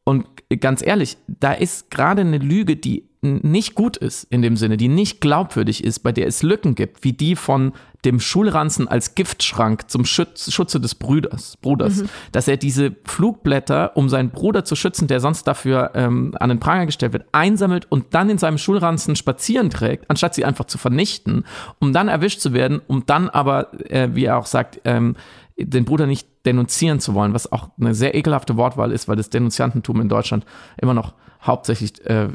Und 0.04 0.26
ganz 0.56 0.86
ehrlich, 0.86 1.18
da 1.28 1.52
ist 1.52 1.92
gerade 1.92 2.22
eine 2.22 2.38
Lüge, 2.38 2.78
die 2.78 3.04
nicht 3.22 3.76
gut 3.76 3.98
ist 3.98 4.26
in 4.26 4.42
dem 4.42 4.56
Sinne, 4.56 4.78
die 4.78 4.88
nicht 4.88 5.22
glaubwürdig 5.22 5.84
ist, 5.84 6.00
bei 6.00 6.12
der 6.12 6.28
es 6.28 6.44
Lücken 6.44 6.76
gibt, 6.76 7.04
wie 7.04 7.14
die 7.14 7.36
von 7.36 7.74
dem 8.06 8.20
Schulranzen 8.20 8.88
als 8.88 9.16
Giftschrank 9.16 9.90
zum 9.90 10.06
Schutz, 10.06 10.52
Schutze 10.52 10.80
des 10.80 10.96
Brüders, 10.96 11.58
Bruders, 11.58 12.04
mhm. 12.04 12.10
dass 12.32 12.48
er 12.48 12.58
diese 12.58 12.96
Flugblätter, 13.06 13.98
um 13.98 14.08
seinen 14.08 14.30
Bruder 14.30 14.64
zu 14.64 14.76
schützen, 14.76 15.08
der 15.08 15.20
sonst 15.20 15.44
dafür 15.44 15.92
ähm, 15.96 16.34
an 16.40 16.50
den 16.50 16.60
Pranger 16.60 16.86
gestellt 16.86 17.14
wird, 17.14 17.26
einsammelt 17.32 17.92
und 17.92 18.14
dann 18.14 18.30
in 18.30 18.38
seinem 18.38 18.60
Schulranzen 18.60 19.16
spazieren 19.16 19.72
trägt, 19.72 20.10
anstatt 20.10 20.36
sie 20.36 20.46
einfach 20.46 20.66
zu 20.66 20.78
vernichten, 20.78 21.44
um 21.80 21.92
dann 21.92 22.08
erwischt 22.08 22.40
zu 22.40 22.54
werden, 22.54 22.82
um 22.88 23.06
dann 23.06 23.30
aber, 23.30 23.74
äh, 23.90 24.10
wie 24.14 24.26
er 24.26 24.38
auch 24.38 24.46
sagt, 24.46 24.80
ähm, 24.86 25.16
den 25.58 25.86
Bruder 25.86 26.06
nicht 26.06 26.28
denunzieren 26.46 27.00
zu 27.00 27.14
wollen, 27.14 27.34
was 27.34 27.52
auch 27.52 27.70
eine 27.80 27.96
sehr 27.96 28.16
ekelhafte 28.16 28.58
Wortwahl 28.58 28.92
ist, 28.92 29.08
weil 29.08 29.16
das 29.16 29.30
Denunziantentum 29.30 30.02
in 30.02 30.10
Deutschland 30.10 30.46
immer 30.78 30.94
noch 30.94 31.14
hauptsächlich 31.48 32.06
äh, 32.06 32.28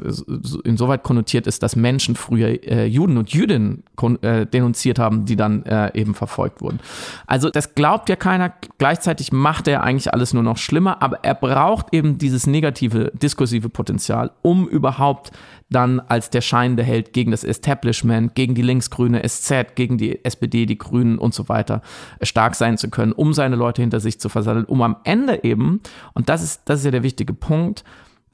insoweit 0.63 1.03
konnotiert 1.03 1.47
ist, 1.47 1.63
dass 1.63 1.75
Menschen 1.75 2.15
früher 2.15 2.63
äh, 2.63 2.85
Juden 2.85 3.17
und 3.17 3.31
Jüdinnen 3.31 3.83
äh, 4.21 4.45
denunziert 4.45 4.99
haben, 4.99 5.25
die 5.25 5.35
dann 5.35 5.63
äh, 5.63 5.91
eben 5.93 6.15
verfolgt 6.15 6.61
wurden. 6.61 6.79
Also 7.27 7.49
das 7.49 7.75
glaubt 7.75 8.09
ja 8.09 8.15
keiner. 8.15 8.53
Gleichzeitig 8.77 9.31
macht 9.31 9.67
er 9.67 9.83
eigentlich 9.83 10.13
alles 10.13 10.33
nur 10.33 10.43
noch 10.43 10.57
schlimmer, 10.57 11.01
aber 11.01 11.23
er 11.23 11.35
braucht 11.35 11.93
eben 11.93 12.17
dieses 12.17 12.47
negative, 12.47 13.11
diskursive 13.13 13.69
Potenzial, 13.69 14.31
um 14.41 14.67
überhaupt 14.67 15.31
dann 15.69 15.99
als 15.99 16.29
der 16.29 16.41
scheinende 16.41 16.83
Held 16.83 17.13
gegen 17.13 17.31
das 17.31 17.43
Establishment, 17.43 18.35
gegen 18.35 18.55
die 18.55 18.61
linksgrüne 18.61 19.27
SZ, 19.27 19.75
gegen 19.75 19.97
die 19.97 20.23
SPD, 20.23 20.65
die 20.65 20.77
Grünen 20.77 21.17
und 21.17 21.33
so 21.33 21.49
weiter 21.49 21.81
stark 22.21 22.55
sein 22.55 22.77
zu 22.77 22.89
können, 22.89 23.11
um 23.11 23.33
seine 23.33 23.55
Leute 23.55 23.81
hinter 23.81 23.99
sich 23.99 24.19
zu 24.19 24.29
versammeln, 24.29 24.65
um 24.65 24.81
am 24.81 24.97
Ende 25.03 25.43
eben, 25.43 25.81
und 26.13 26.29
das 26.29 26.43
ist, 26.43 26.61
das 26.65 26.79
ist 26.79 26.85
ja 26.85 26.91
der 26.91 27.03
wichtige 27.03 27.33
Punkt, 27.33 27.83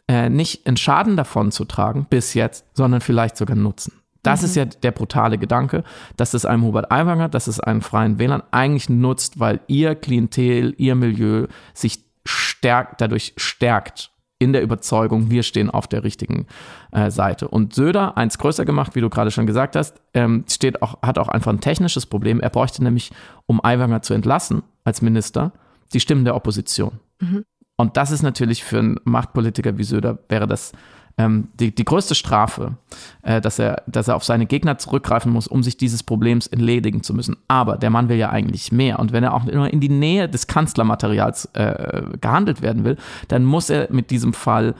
äh, 0.10 0.28
nicht 0.28 0.66
einen 0.66 0.76
Schaden 0.76 1.16
davon 1.16 1.52
zu 1.52 1.66
tragen, 1.66 2.08
bis 2.10 2.34
jetzt, 2.34 2.66
sondern 2.74 3.00
vielleicht 3.00 3.38
sogar 3.38 3.56
Nutzen. 3.56 3.94
Das 4.24 4.42
mhm. 4.42 4.46
ist 4.46 4.56
ja 4.56 4.66
der 4.66 4.92
brutale 4.92 5.38
Gedanke, 5.38 5.84
dass 6.18 6.34
es 6.34 6.46
einem 6.46 6.64
Hubert 6.64 6.92
Aiwanger, 6.92 7.30
dass 7.30 7.46
es 7.46 7.60
einen 7.60 7.82
freien 7.82 8.18
Wählern 8.18 8.42
eigentlich 8.50 8.90
nutzt, 8.90 9.40
weil 9.40 9.60
ihr 9.68 9.94
Klientel, 9.94 10.74
ihr 10.78 10.96
Milieu 10.96 11.46
sich 11.76 12.00
stärkt, 12.26 13.02
dadurch 13.02 13.34
stärkt 13.38 14.12
in 14.40 14.52
der 14.52 14.64
Überzeugung, 14.64 15.30
wir 15.30 15.44
stehen 15.44 15.70
auf 15.70 15.86
der 15.86 16.04
richtigen 16.04 16.48
äh, 16.92 17.12
Seite. 17.12 17.48
Und 17.48 17.76
Söder, 17.76 18.18
eins 18.18 18.40
größer 18.40 18.66
gemacht, 18.66 18.96
wie 18.96 19.02
du 19.02 19.10
gerade 19.10 19.30
schon 19.30 19.46
gesagt 19.46 19.76
hast, 19.76 20.02
ähm, 20.16 20.44
steht 20.50 20.82
auch, 20.82 21.02
hat 21.04 21.20
auch 21.20 21.28
einfach 21.28 21.52
ein 21.52 21.60
technisches 21.60 22.08
Problem. 22.08 22.40
Er 22.40 22.50
bräuchte 22.50 22.84
nämlich, 22.84 23.12
um 23.46 23.64
Aiwanger 23.64 24.02
zu 24.02 24.16
entlassen 24.16 24.64
als 24.86 25.04
Minister, 25.04 25.52
die 25.94 26.00
Stimmen 26.00 26.26
der 26.26 26.36
Opposition. 26.36 27.00
Mhm. 27.20 27.44
Und 27.80 27.96
das 27.96 28.12
ist 28.12 28.24
natürlich 28.24 28.66
für 28.66 28.80
einen 28.80 29.00
Machtpolitiker 29.06 29.78
wie 29.78 29.86
Söder, 29.86 30.20
wäre 30.28 30.48
das 30.48 30.74
ähm, 31.18 31.48
die, 31.62 31.74
die 31.74 31.86
größte 31.86 32.14
Strafe, 32.14 32.76
äh, 33.22 33.40
dass, 33.40 33.58
er, 33.58 33.84
dass 33.88 34.10
er 34.10 34.18
auf 34.18 34.26
seine 34.26 34.48
Gegner 34.48 34.78
zurückgreifen 34.78 35.32
muss, 35.32 35.48
um 35.48 35.64
sich 35.64 35.78
dieses 35.78 36.04
Problems 36.04 36.46
entledigen 36.48 37.04
zu 37.04 37.14
müssen. 37.14 37.38
Aber 37.48 37.78
der 37.78 37.90
Mann 37.90 38.10
will 38.10 38.18
ja 38.18 38.32
eigentlich 38.32 38.74
mehr. 38.74 39.00
Und 39.00 39.14
wenn 39.14 39.24
er 39.24 39.34
auch 39.34 39.46
nur 39.46 39.72
in 39.72 39.80
die 39.80 39.88
Nähe 39.88 40.28
des 40.28 40.48
Kanzlermaterials 40.48 41.46
äh, 41.54 42.04
gehandelt 42.20 42.62
werden 42.62 42.84
will, 42.84 42.98
dann 43.30 43.46
muss 43.46 43.70
er 43.70 43.88
mit 43.94 44.12
diesem 44.12 44.34
Fall 44.34 44.76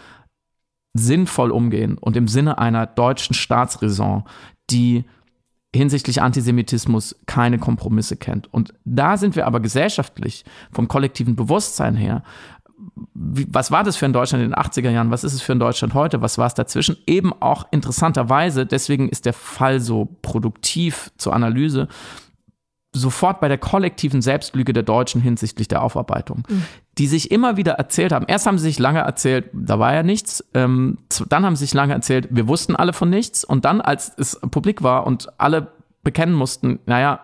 sinnvoll 0.94 1.52
umgehen 1.52 1.98
und 1.98 2.18
im 2.18 2.28
Sinne 2.28 2.58
einer 2.58 2.86
deutschen 2.86 3.34
Staatsräson, 3.34 4.26
die 4.72 5.06
hinsichtlich 5.74 6.22
Antisemitismus 6.22 7.16
keine 7.28 7.60
Kompromisse 7.60 8.18
kennt. 8.18 8.54
Und 8.54 8.74
da 8.84 9.18
sind 9.18 9.38
wir 9.38 9.46
aber 9.46 9.60
gesellschaftlich 9.60 10.44
vom 10.72 10.90
kollektiven 10.90 11.38
Bewusstsein 11.38 11.96
her 11.96 12.24
was 13.14 13.72
war 13.72 13.84
das 13.84 13.98
für 13.98 14.06
ein 14.06 14.14
Deutschland 14.14 14.44
in 14.44 14.52
den 14.52 14.60
80er 14.60 14.90
Jahren? 14.90 15.12
Was 15.12 15.24
ist 15.24 15.34
es 15.34 15.42
für 15.42 15.52
ein 15.52 15.60
Deutschland 15.60 15.94
heute? 15.94 16.22
Was 16.22 16.38
war 16.38 16.48
es 16.48 16.54
dazwischen? 16.54 16.98
Eben 17.08 17.34
auch 17.42 17.68
interessanterweise, 17.72 18.66
deswegen 18.66 19.10
ist 19.10 19.26
der 19.26 19.34
Fall 19.34 19.80
so 19.80 20.18
produktiv 20.22 21.12
zur 21.18 21.34
Analyse, 21.34 21.88
sofort 22.94 23.40
bei 23.40 23.48
der 23.48 23.58
kollektiven 23.58 24.22
Selbstlüge 24.22 24.74
der 24.74 24.84
Deutschen 24.84 25.22
hinsichtlich 25.22 25.68
der 25.68 25.84
Aufarbeitung, 25.84 26.44
mhm. 26.50 26.64
die 26.98 27.08
sich 27.08 27.32
immer 27.32 27.56
wieder 27.56 27.74
erzählt 27.74 28.12
haben. 28.12 28.26
Erst 28.28 28.48
haben 28.48 28.58
sie 28.58 28.66
sich 28.66 28.80
lange 28.80 29.00
erzählt, 29.00 29.50
da 29.54 29.78
war 29.78 29.94
ja 29.94 30.04
nichts. 30.04 30.44
Ähm, 30.54 30.98
dann 31.30 31.46
haben 31.46 31.56
sie 31.56 31.66
sich 31.66 31.74
lange 31.74 31.94
erzählt, 31.94 32.28
wir 32.32 32.48
wussten 32.48 32.76
alle 32.76 32.94
von 32.94 33.10
nichts. 33.10 33.44
Und 33.44 33.66
dann, 33.66 33.82
als 33.82 34.12
es 34.18 34.40
publik 34.52 34.82
war 34.82 35.06
und 35.06 35.30
alle 35.40 35.72
bekennen 36.04 36.34
mussten, 36.34 36.80
naja, 36.86 37.24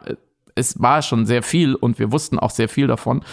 es 0.55 0.81
war 0.81 1.01
schon 1.01 1.25
sehr 1.25 1.43
viel 1.43 1.75
und 1.75 1.99
wir 1.99 2.11
wussten 2.11 2.39
auch 2.39 2.51
sehr 2.51 2.69
viel 2.69 2.87
davon, 2.87 3.23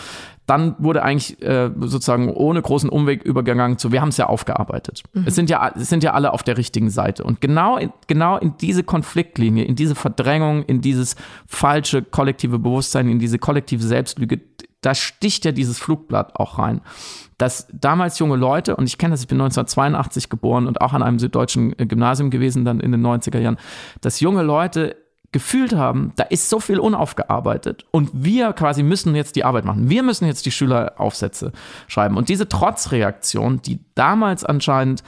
dann 0.46 0.74
wurde 0.78 1.02
eigentlich 1.02 1.40
äh, 1.42 1.70
sozusagen 1.80 2.28
ohne 2.28 2.60
großen 2.60 2.90
Umweg 2.90 3.22
übergegangen 3.22 3.78
zu, 3.78 3.92
wir 3.92 4.00
haben 4.00 4.08
es 4.08 4.16
ja 4.16 4.26
aufgearbeitet. 4.26 5.02
Mhm. 5.12 5.24
Es, 5.26 5.34
sind 5.34 5.48
ja, 5.48 5.72
es 5.74 5.88
sind 5.88 6.02
ja 6.02 6.12
alle 6.14 6.32
auf 6.32 6.42
der 6.42 6.58
richtigen 6.58 6.90
Seite. 6.90 7.22
Und 7.22 7.40
genau 7.40 7.76
in, 7.76 7.92
genau 8.08 8.38
in 8.38 8.56
diese 8.60 8.82
Konfliktlinie, 8.82 9.64
in 9.64 9.76
diese 9.76 9.94
Verdrängung, 9.94 10.64
in 10.64 10.80
dieses 10.80 11.14
falsche 11.46 12.02
kollektive 12.02 12.58
Bewusstsein, 12.58 13.08
in 13.08 13.20
diese 13.20 13.38
kollektive 13.38 13.84
Selbstlüge, 13.84 14.40
da 14.80 14.96
sticht 14.96 15.44
ja 15.44 15.52
dieses 15.52 15.78
Flugblatt 15.78 16.34
auch 16.36 16.58
rein. 16.58 16.80
Dass 17.38 17.68
damals 17.72 18.18
junge 18.18 18.36
Leute, 18.36 18.74
und 18.76 18.86
ich 18.86 18.98
kenne 18.98 19.12
das, 19.12 19.22
ich 19.22 19.28
bin 19.28 19.40
1982 19.40 20.28
geboren 20.28 20.66
und 20.66 20.80
auch 20.80 20.92
an 20.92 21.02
einem 21.02 21.20
süddeutschen 21.20 21.78
äh, 21.78 21.86
Gymnasium 21.86 22.30
gewesen, 22.30 22.64
dann 22.64 22.80
in 22.80 22.90
den 22.90 23.04
90er 23.06 23.38
Jahren, 23.38 23.58
dass 24.00 24.18
junge 24.18 24.42
Leute 24.42 24.96
gefühlt 25.32 25.74
haben, 25.74 26.12
da 26.16 26.24
ist 26.24 26.50
so 26.50 26.60
viel 26.60 26.78
unaufgearbeitet 26.78 27.86
und 27.90 28.10
wir 28.12 28.52
quasi 28.52 28.82
müssen 28.82 29.14
jetzt 29.14 29.34
die 29.34 29.44
Arbeit 29.44 29.64
machen. 29.64 29.88
Wir 29.88 30.02
müssen 30.02 30.26
jetzt 30.26 30.44
die 30.44 30.50
Schüleraufsätze 30.50 31.52
schreiben. 31.88 32.16
Und 32.16 32.28
diese 32.28 32.48
Trotzreaktion, 32.48 33.62
die 33.62 33.80
damals 33.94 34.44
anscheinend 34.44 35.02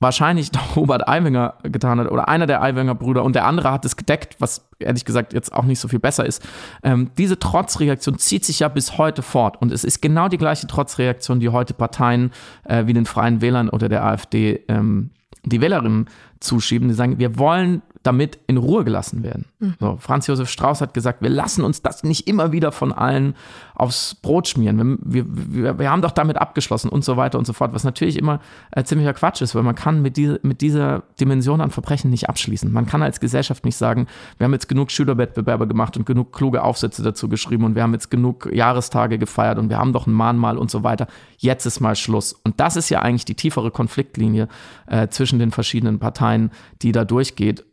wahrscheinlich 0.00 0.50
doch 0.52 0.76
Robert 0.76 1.08
Aiwanger 1.08 1.54
getan 1.62 2.00
hat 2.00 2.10
oder 2.10 2.28
einer 2.28 2.46
der 2.46 2.62
Aiwanger 2.62 2.96
Brüder 2.96 3.22
und 3.24 3.34
der 3.34 3.46
andere 3.46 3.70
hat 3.70 3.84
es 3.84 3.96
gedeckt, 3.96 4.36
was 4.40 4.68
ehrlich 4.78 5.04
gesagt 5.04 5.32
jetzt 5.32 5.52
auch 5.52 5.64
nicht 5.64 5.78
so 5.78 5.88
viel 5.88 6.00
besser 6.00 6.26
ist. 6.26 6.46
Ähm, 6.82 7.12
diese 7.16 7.38
Trotzreaktion 7.38 8.18
zieht 8.18 8.44
sich 8.44 8.60
ja 8.60 8.68
bis 8.68 8.98
heute 8.98 9.22
fort 9.22 9.60
und 9.62 9.72
es 9.72 9.84
ist 9.84 10.02
genau 10.02 10.28
die 10.28 10.38
gleiche 10.38 10.66
Trotzreaktion, 10.66 11.38
die 11.38 11.48
heute 11.48 11.74
Parteien 11.74 12.32
äh, 12.64 12.86
wie 12.86 12.92
den 12.92 13.06
Freien 13.06 13.40
Wählern 13.40 13.68
oder 13.68 13.88
der 13.88 14.04
AfD 14.04 14.64
ähm, 14.68 15.10
die 15.44 15.60
Wählerinnen 15.60 16.06
zuschieben, 16.40 16.88
die 16.88 16.94
sagen, 16.94 17.18
wir 17.18 17.38
wollen 17.38 17.82
damit 18.04 18.38
in 18.46 18.58
Ruhe 18.58 18.84
gelassen 18.84 19.22
werden. 19.22 19.46
Mhm. 19.58 19.74
So, 19.80 19.96
Franz 19.98 20.26
Josef 20.26 20.50
Strauß 20.50 20.82
hat 20.82 20.92
gesagt, 20.92 21.22
wir 21.22 21.30
lassen 21.30 21.64
uns 21.64 21.80
das 21.80 22.04
nicht 22.04 22.28
immer 22.28 22.52
wieder 22.52 22.70
von 22.70 22.92
allen 22.92 23.34
aufs 23.74 24.14
Brot 24.14 24.46
schmieren. 24.46 24.98
Wir, 25.02 25.24
wir, 25.26 25.78
wir 25.78 25.90
haben 25.90 26.02
doch 26.02 26.10
damit 26.10 26.36
abgeschlossen 26.36 26.90
und 26.90 27.02
so 27.02 27.16
weiter 27.16 27.38
und 27.38 27.46
so 27.46 27.54
fort, 27.54 27.72
was 27.72 27.82
natürlich 27.82 28.18
immer 28.18 28.40
äh, 28.72 28.84
ziemlicher 28.84 29.14
Quatsch 29.14 29.40
ist, 29.40 29.54
weil 29.54 29.62
man 29.62 29.74
kann 29.74 30.02
mit, 30.02 30.18
die, 30.18 30.36
mit 30.42 30.60
dieser 30.60 31.04
Dimension 31.18 31.62
an 31.62 31.70
Verbrechen 31.70 32.10
nicht 32.10 32.28
abschließen. 32.28 32.70
Man 32.70 32.84
kann 32.84 33.02
als 33.02 33.20
Gesellschaft 33.20 33.64
nicht 33.64 33.76
sagen, 33.76 34.06
wir 34.36 34.44
haben 34.44 34.52
jetzt 34.52 34.68
genug 34.68 34.90
Schülerwettbewerbe 34.90 35.66
gemacht 35.66 35.96
und 35.96 36.04
genug 36.04 36.34
kluge 36.34 36.62
Aufsätze 36.62 37.02
dazu 37.02 37.30
geschrieben 37.30 37.64
und 37.64 37.74
wir 37.74 37.82
haben 37.82 37.94
jetzt 37.94 38.10
genug 38.10 38.50
Jahrestage 38.52 39.18
gefeiert 39.18 39.58
und 39.58 39.70
wir 39.70 39.78
haben 39.78 39.94
doch 39.94 40.06
ein 40.06 40.12
Mahnmal 40.12 40.58
und 40.58 40.70
so 40.70 40.84
weiter. 40.84 41.06
Jetzt 41.38 41.64
ist 41.64 41.80
mal 41.80 41.96
Schluss. 41.96 42.34
Und 42.34 42.60
das 42.60 42.76
ist 42.76 42.90
ja 42.90 43.00
eigentlich 43.00 43.24
die 43.24 43.34
tiefere 43.34 43.70
Konfliktlinie 43.70 44.48
äh, 44.86 45.08
zwischen 45.08 45.38
den 45.38 45.52
verschiedenen 45.52 45.98
Parteien, 45.98 46.50
die 46.82 46.92
da 46.92 47.06
durchgeht 47.06 47.64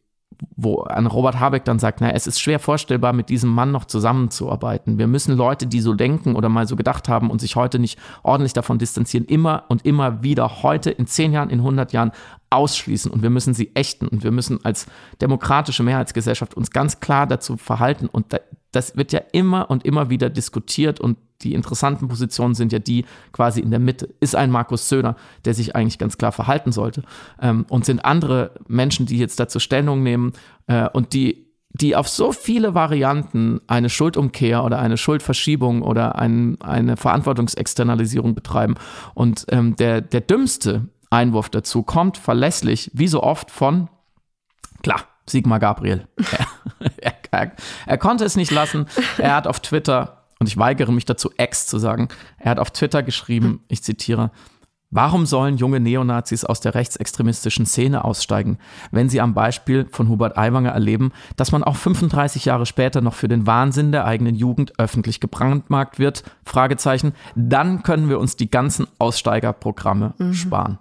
wo 0.56 0.82
an 0.82 1.06
Robert 1.06 1.40
Habeck 1.40 1.66
dann 1.66 1.80
sagt, 1.80 2.02
na, 2.02 2.12
es 2.12 2.26
ist 2.26 2.40
schwer 2.40 2.60
vorstellbar, 2.60 3.14
mit 3.14 3.30
diesem 3.30 3.50
Mann 3.50 3.72
noch 3.72 3.86
zusammenzuarbeiten. 3.86 4.98
Wir 4.98 5.08
müssen 5.08 5.38
Leute, 5.38 5.68
die 5.68 5.82
so 5.82 5.94
denken 5.94 6.36
oder 6.36 6.50
mal 6.50 6.68
so 6.68 6.76
gedacht 6.76 7.08
haben 7.10 7.30
und 7.30 7.40
sich 7.40 7.56
heute 7.56 7.78
nicht 7.78 8.00
ordentlich 8.24 8.54
davon 8.54 8.80
distanzieren, 8.80 9.26
immer 9.26 9.66
und 9.70 9.86
immer 9.86 10.24
wieder 10.24 10.64
heute 10.64 10.90
in 10.90 11.06
zehn 11.06 11.32
Jahren, 11.32 11.50
in 11.50 11.60
100 11.60 11.94
Jahren 11.94 12.12
ausschließen. 12.50 13.12
Und 13.12 13.22
wir 13.22 13.30
müssen 13.30 13.54
sie 13.54 13.72
ächten. 13.76 14.08
Und 14.08 14.24
wir 14.24 14.32
müssen 14.32 14.64
als 14.66 14.88
demokratische 15.22 15.84
Mehrheitsgesellschaft 15.84 16.56
uns 16.56 16.72
ganz 16.72 17.00
klar 17.00 17.28
dazu 17.28 17.58
verhalten. 17.58 18.08
Und 18.08 18.28
das 18.72 18.98
wird 18.98 19.12
ja 19.14 19.22
immer 19.32 19.70
und 19.70 19.86
immer 19.86 20.10
wieder 20.10 20.30
diskutiert. 20.30 21.00
Und 21.00 21.18
die 21.44 21.54
interessanten 21.54 22.08
Positionen 22.08 22.56
sind 22.56 22.72
ja 22.72 22.80
die 22.80 23.06
quasi 23.32 23.60
in 23.60 23.72
der 23.72 23.80
Mitte. 23.80 24.14
Ist 24.20 24.36
ein 24.36 24.52
Markus 24.52 24.90
Söder, 24.90 25.16
der 25.46 25.54
sich 25.54 25.76
eigentlich 25.76 25.98
ganz 25.98 26.18
klar 26.18 26.32
verhalten 26.32 26.72
sollte 26.72 27.04
ähm, 27.42 27.66
und 27.70 27.86
sind 27.86 28.04
andere 28.06 28.52
Menschen, 28.68 29.06
die 29.06 29.18
jetzt 29.18 29.40
dazu 29.40 29.60
Stellung 29.60 30.04
nehmen 30.04 30.34
äh, 30.68 30.88
und 30.90 31.14
die 31.14 31.52
die 31.74 31.96
auf 31.96 32.10
so 32.10 32.32
viele 32.32 32.74
Varianten 32.74 33.62
eine 33.68 33.90
Schuldumkehr 33.90 34.64
oder 34.64 34.80
eine 34.80 34.98
Schuldverschiebung 34.98 35.82
oder 35.84 36.16
ein, 36.20 36.60
eine 36.62 36.98
Verantwortungsexternalisierung 36.98 38.36
betreiben. 38.36 38.76
Und 39.14 39.46
ähm, 39.50 39.76
der, 39.78 40.02
der 40.02 40.22
dümmste 40.22 40.90
Einwurf 41.10 41.50
dazu 41.50 41.84
kommt 41.84 42.18
verlässlich, 42.18 42.92
wie 42.94 43.08
so 43.08 43.24
oft, 43.24 43.52
von, 43.52 43.90
klar, 44.84 45.02
Sigmar 45.28 45.60
Gabriel. 45.60 46.08
er, 46.98 47.14
er, 47.32 47.52
er, 47.86 47.98
konnte 47.98 48.26
es 48.26 48.36
nicht 48.36 48.52
lassen. 48.52 48.88
Er 49.18 49.36
hat 49.36 49.48
auf 49.48 49.60
Twitter, 49.60 50.21
und 50.42 50.48
ich 50.48 50.58
weigere 50.58 50.92
mich 50.92 51.06
dazu, 51.06 51.30
Ex 51.38 51.68
zu 51.68 51.78
sagen, 51.78 52.10
er 52.40 52.50
hat 52.50 52.60
auf 52.60 52.72
Twitter 52.72 53.04
geschrieben, 53.04 53.64
ich 53.68 53.84
zitiere, 53.84 54.32
Warum 54.94 55.26
sollen 55.26 55.56
junge 55.56 55.80
Neonazis 55.80 56.44
aus 56.44 56.60
der 56.60 56.76
rechtsextremistischen 56.76 57.66
Szene 57.66 58.04
aussteigen, 58.04 58.58
wenn 58.92 59.08
sie 59.08 59.22
am 59.22 59.34
Beispiel 59.34 59.88
von 59.90 60.10
Hubert 60.10 60.38
Aiwanger 60.38 60.72
erleben, 60.72 61.14
dass 61.38 61.54
man 61.54 61.64
auch 61.64 61.78
35 61.78 62.44
Jahre 62.44 62.66
später 62.66 63.00
noch 63.00 63.14
für 63.14 63.30
den 63.30 63.48
Wahnsinn 63.48 63.94
der 63.94 64.04
eigenen 64.04 64.36
Jugend 64.36 64.78
öffentlich 64.80 65.22
gebrandmarkt 65.22 65.98
wird? 65.98 66.24
Fragezeichen. 66.44 67.14
Dann 67.36 67.84
können 67.84 68.10
wir 68.10 68.20
uns 68.20 68.36
die 68.36 68.52
ganzen 68.52 68.86
Aussteigerprogramme 68.98 70.16
mhm. 70.18 70.34
sparen. 70.34 70.80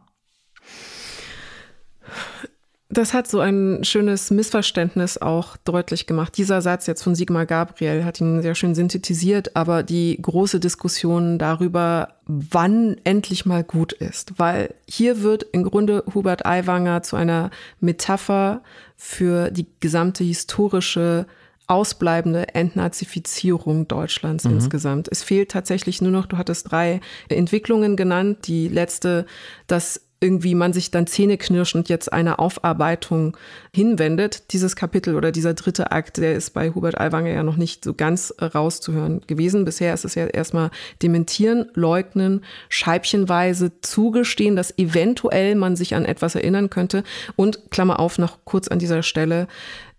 Das 2.92 3.14
hat 3.14 3.28
so 3.28 3.38
ein 3.38 3.84
schönes 3.84 4.32
Missverständnis 4.32 5.16
auch 5.16 5.56
deutlich 5.58 6.06
gemacht. 6.06 6.36
Dieser 6.36 6.60
Satz 6.60 6.88
jetzt 6.88 7.04
von 7.04 7.14
Sigmar 7.14 7.46
Gabriel 7.46 8.04
hat 8.04 8.20
ihn 8.20 8.42
sehr 8.42 8.56
schön 8.56 8.74
synthetisiert, 8.74 9.54
aber 9.54 9.84
die 9.84 10.18
große 10.20 10.58
Diskussion 10.58 11.38
darüber, 11.38 12.14
wann 12.26 12.96
endlich 13.04 13.46
mal 13.46 13.62
gut 13.62 13.92
ist. 13.92 14.32
Weil 14.38 14.74
hier 14.88 15.22
wird 15.22 15.44
im 15.52 15.62
Grunde 15.62 16.02
Hubert 16.12 16.44
Aiwanger 16.44 17.02
zu 17.04 17.14
einer 17.14 17.50
Metapher 17.78 18.62
für 18.96 19.52
die 19.52 19.66
gesamte 19.78 20.24
historische 20.24 21.26
ausbleibende 21.68 22.52
Entnazifizierung 22.56 23.86
Deutschlands 23.86 24.42
mhm. 24.42 24.54
insgesamt. 24.54 25.06
Es 25.08 25.22
fehlt 25.22 25.52
tatsächlich 25.52 26.02
nur 26.02 26.10
noch, 26.10 26.26
du 26.26 26.36
hattest 26.36 26.72
drei 26.72 27.00
Entwicklungen 27.28 27.94
genannt. 27.94 28.48
Die 28.48 28.66
letzte, 28.66 29.26
dass 29.68 30.09
irgendwie 30.20 30.54
man 30.54 30.74
sich 30.74 30.90
dann 30.90 31.06
zähneknirschend 31.06 31.88
jetzt 31.88 32.12
einer 32.12 32.38
Aufarbeitung 32.38 33.36
hinwendet. 33.74 34.52
Dieses 34.52 34.76
Kapitel 34.76 35.16
oder 35.16 35.32
dieser 35.32 35.54
dritte 35.54 35.92
Akt, 35.92 36.18
der 36.18 36.34
ist 36.34 36.50
bei 36.50 36.70
Hubert 36.70 37.00
Aiwanger 37.00 37.30
ja 37.30 37.42
noch 37.42 37.56
nicht 37.56 37.84
so 37.84 37.94
ganz 37.94 38.34
rauszuhören 38.40 39.22
gewesen. 39.26 39.64
Bisher 39.64 39.94
ist 39.94 40.04
es 40.04 40.14
ja 40.14 40.26
erstmal 40.26 40.70
dementieren, 41.02 41.70
leugnen, 41.74 42.44
scheibchenweise 42.68 43.80
zugestehen, 43.80 44.56
dass 44.56 44.76
eventuell 44.78 45.54
man 45.54 45.74
sich 45.74 45.94
an 45.94 46.04
etwas 46.04 46.34
erinnern 46.34 46.68
könnte. 46.68 47.02
Und 47.36 47.70
Klammer 47.70 47.98
auf, 47.98 48.18
noch 48.18 48.44
kurz 48.44 48.68
an 48.68 48.78
dieser 48.78 49.02
Stelle, 49.02 49.48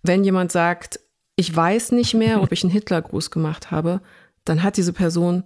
wenn 0.03 0.23
jemand 0.23 0.51
sagt, 0.51 0.99
ich 1.35 1.55
weiß 1.55 1.93
nicht 1.93 2.13
mehr, 2.13 2.43
ob 2.43 2.51
ich 2.51 2.63
einen 2.63 2.71
Hitlergruß 2.71 3.31
gemacht 3.31 3.71
habe, 3.71 4.01
dann 4.45 4.61
hat 4.61 4.77
diese 4.77 4.93
Person 4.93 5.43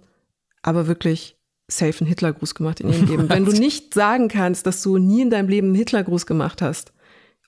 aber 0.60 0.86
wirklich 0.86 1.35
safe 1.68 2.00
einen 2.00 2.08
Hitlergruß 2.08 2.54
gemacht 2.54 2.80
in 2.80 2.90
ihrem 2.90 3.06
Leben. 3.08 3.28
Wenn 3.28 3.44
du 3.44 3.52
nicht 3.52 3.94
sagen 3.94 4.28
kannst, 4.28 4.66
dass 4.66 4.82
du 4.82 4.98
nie 4.98 5.22
in 5.22 5.30
deinem 5.30 5.48
Leben 5.48 5.68
einen 5.68 5.76
Hitlergruß 5.76 6.26
gemacht 6.26 6.62
hast, 6.62 6.92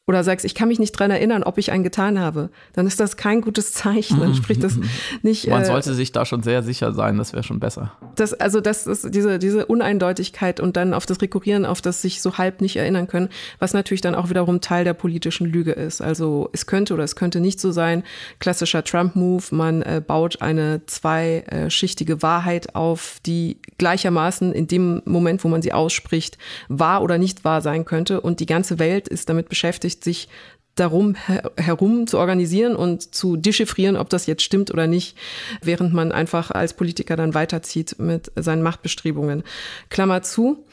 oder 0.09 0.25
sagst, 0.25 0.47
ich 0.47 0.55
kann 0.55 0.69
mich 0.69 0.79
nicht 0.79 0.93
dran 0.93 1.11
erinnern, 1.11 1.43
ob 1.43 1.59
ich 1.59 1.71
einen 1.71 1.85
getan 1.85 2.19
habe, 2.19 2.49
dann 2.73 2.87
ist 2.87 2.99
das 2.99 3.19
kein 3.19 3.43
gutes 3.43 3.73
Zeichen. 3.75 4.19
Dann 4.19 4.35
spricht 4.35 4.65
das 4.65 4.79
nicht. 5.23 5.49
Man 5.49 5.63
äh, 5.63 5.67
sollte 5.67 5.93
sich 5.93 6.13
da 6.13 6.25
schon 6.25 6.43
sehr 6.43 6.63
sicher 6.63 6.95
sein, 6.95 7.19
das 7.19 7.35
wäre 7.35 7.43
schon 7.43 7.61
besser. 7.61 7.93
Das, 8.17 8.33
also 8.33 8.63
das 8.63 8.87
ist 8.87 9.15
diese, 9.15 9.39
diese 9.39 9.67
Uneindeutigkeit 9.67 10.61
und 10.61 10.79
dann 10.79 10.95
auf 10.95 11.05
das 11.05 11.21
Rekurrieren, 11.21 11.67
auf 11.67 11.83
das 11.83 12.01
sich 12.01 12.23
so 12.23 12.39
halb 12.39 12.63
nicht 12.63 12.77
erinnern 12.77 13.07
können, 13.07 13.29
was 13.59 13.75
natürlich 13.75 14.01
dann 14.01 14.15
auch 14.15 14.31
wiederum 14.31 14.63
Teil 14.63 14.85
der 14.85 14.95
politischen 14.95 15.47
Lüge 15.47 15.73
ist. 15.73 16.01
Also 16.01 16.49
es 16.55 16.65
könnte 16.65 16.95
oder 16.95 17.05
es 17.05 17.15
könnte 17.15 17.41
nicht 17.41 17.61
so 17.61 17.71
sein. 17.71 18.03
Klassischer 18.39 18.83
Trump-Move, 18.83 19.45
man 19.51 19.83
äh, 19.83 20.03
baut 20.05 20.41
eine 20.41 20.87
zweischichtige 20.87 22.23
Wahrheit 22.23 22.75
auf, 22.75 23.19
die 23.27 23.59
gleichermaßen 23.77 24.55
in 24.55 24.69
dem 24.69 25.03
Moment, 25.05 25.45
wo 25.45 25.49
man 25.49 25.61
sie 25.61 25.75
ausspricht, 25.75 26.39
wahr 26.69 27.03
oder 27.03 27.19
nicht 27.19 27.45
wahr 27.45 27.61
sein 27.61 27.85
könnte. 27.85 28.23
Und 28.23 28.41
die 28.41 28.47
ganze 28.47 28.79
Welt 28.79 29.07
ist 29.07 29.29
damit 29.29 29.51
beschäftigt, 29.51 29.98
beschäftigt, 29.99 30.05
sich 30.05 30.29
darum 30.75 31.17
herum 31.57 32.07
zu 32.07 32.19
organisieren 32.19 32.77
und 32.77 33.13
zu 33.13 33.37
dechiffrieren, 33.37 33.97
ob 33.97 34.11
das 34.11 34.27
jetzt 34.27 34.43
stimmt 34.43 34.71
oder 34.71 34.87
nicht, 34.87 35.17
während 35.61 35.93
man 35.93 36.13
einfach 36.13 36.53
als 36.53 36.75
Politiker 36.75 37.17
dann 37.17 37.35
weiterzieht 37.35 37.99
mit 37.99 38.31
seinen 38.37 38.63
Machtbestrebungen. 38.63 39.43
Klammer 39.91 40.23
zu. 40.23 40.65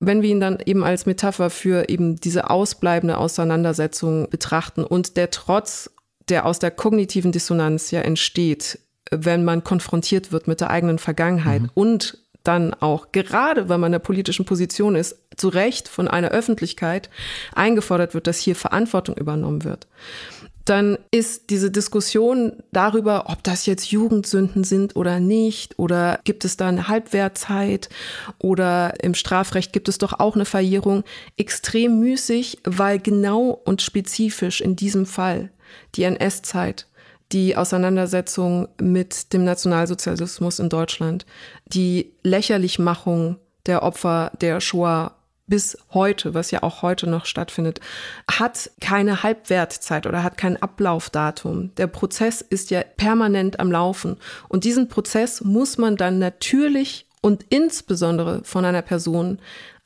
Wenn 0.00 0.20
wir 0.22 0.28
ihn 0.28 0.40
dann 0.40 0.58
eben 0.64 0.84
als 0.84 1.06
Metapher 1.06 1.48
für 1.50 1.88
eben 1.88 2.16
diese 2.16 2.50
ausbleibende 2.50 3.16
Auseinandersetzung 3.16 4.28
betrachten 4.28 4.84
und 4.84 5.16
der 5.16 5.30
Trotz, 5.30 5.90
der 6.28 6.44
aus 6.44 6.58
der 6.58 6.70
kognitiven 6.70 7.32
Dissonanz 7.32 7.90
ja 7.90 8.02
entsteht, 8.02 8.78
wenn 9.10 9.44
man 9.44 9.64
konfrontiert 9.64 10.30
wird 10.30 10.46
mit 10.46 10.60
der 10.60 10.70
eigenen 10.70 10.98
Vergangenheit 10.98 11.62
mhm. 11.62 11.70
und 11.74 12.18
dann 12.48 12.72
auch, 12.72 13.12
gerade 13.12 13.68
wenn 13.68 13.78
man 13.78 13.88
in 13.88 13.92
der 13.92 13.98
politischen 13.98 14.46
Position 14.46 14.96
ist, 14.96 15.18
zu 15.36 15.48
Recht 15.48 15.86
von 15.86 16.08
einer 16.08 16.30
Öffentlichkeit 16.30 17.10
eingefordert 17.54 18.14
wird, 18.14 18.26
dass 18.26 18.38
hier 18.38 18.56
Verantwortung 18.56 19.16
übernommen 19.16 19.64
wird. 19.64 19.86
Dann 20.64 20.98
ist 21.10 21.50
diese 21.50 21.70
Diskussion 21.70 22.52
darüber, 22.72 23.24
ob 23.28 23.42
das 23.42 23.64
jetzt 23.66 23.90
Jugendsünden 23.90 24.64
sind 24.64 24.96
oder 24.96 25.20
nicht, 25.20 25.78
oder 25.78 26.20
gibt 26.24 26.44
es 26.44 26.56
da 26.56 26.68
eine 26.68 26.88
Halbwertzeit 26.88 27.88
oder 28.38 29.02
im 29.02 29.14
Strafrecht 29.14 29.72
gibt 29.72 29.88
es 29.88 29.98
doch 29.98 30.18
auch 30.18 30.34
eine 30.34 30.44
Verjährung, 30.44 31.04
extrem 31.36 32.00
müßig, 32.00 32.58
weil 32.64 32.98
genau 32.98 33.60
und 33.64 33.80
spezifisch 33.80 34.60
in 34.60 34.74
diesem 34.76 35.06
Fall 35.06 35.50
die 35.94 36.02
NS-Zeit 36.02 36.86
die 37.32 37.56
Auseinandersetzung 37.56 38.68
mit 38.80 39.32
dem 39.32 39.44
Nationalsozialismus 39.44 40.58
in 40.58 40.68
Deutschland, 40.68 41.26
die 41.66 42.12
Lächerlichmachung 42.22 43.36
der 43.66 43.82
Opfer 43.82 44.32
der 44.40 44.60
Shoah 44.60 45.14
bis 45.48 45.78
heute, 45.92 46.34
was 46.34 46.50
ja 46.50 46.62
auch 46.62 46.82
heute 46.82 47.08
noch 47.08 47.24
stattfindet, 47.24 47.80
hat 48.30 48.70
keine 48.80 49.22
Halbwertzeit 49.22 50.06
oder 50.06 50.22
hat 50.22 50.36
kein 50.36 50.60
Ablaufdatum. 50.60 51.74
Der 51.76 51.86
Prozess 51.86 52.42
ist 52.42 52.70
ja 52.70 52.82
permanent 52.82 53.58
am 53.58 53.72
Laufen. 53.72 54.18
Und 54.48 54.64
diesen 54.64 54.88
Prozess 54.88 55.42
muss 55.42 55.78
man 55.78 55.96
dann 55.96 56.18
natürlich 56.18 57.06
und 57.20 57.46
insbesondere 57.48 58.42
von 58.44 58.64
einer 58.64 58.82
Person 58.82 59.38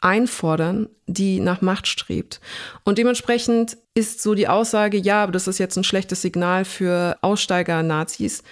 einfordern, 0.02 0.88
die 1.06 1.40
nach 1.40 1.60
Macht 1.60 1.86
strebt. 1.86 2.40
Und 2.84 2.98
dementsprechend 2.98 3.76
ist 3.94 4.22
so 4.22 4.34
die 4.34 4.48
Aussage, 4.48 4.98
ja, 4.98 5.22
aber 5.22 5.32
das 5.32 5.48
ist 5.48 5.58
jetzt 5.58 5.76
ein 5.76 5.84
schlechtes 5.84 6.22
Signal 6.22 6.64
für 6.64 7.16
Aussteiger-Nazis. 7.22 8.42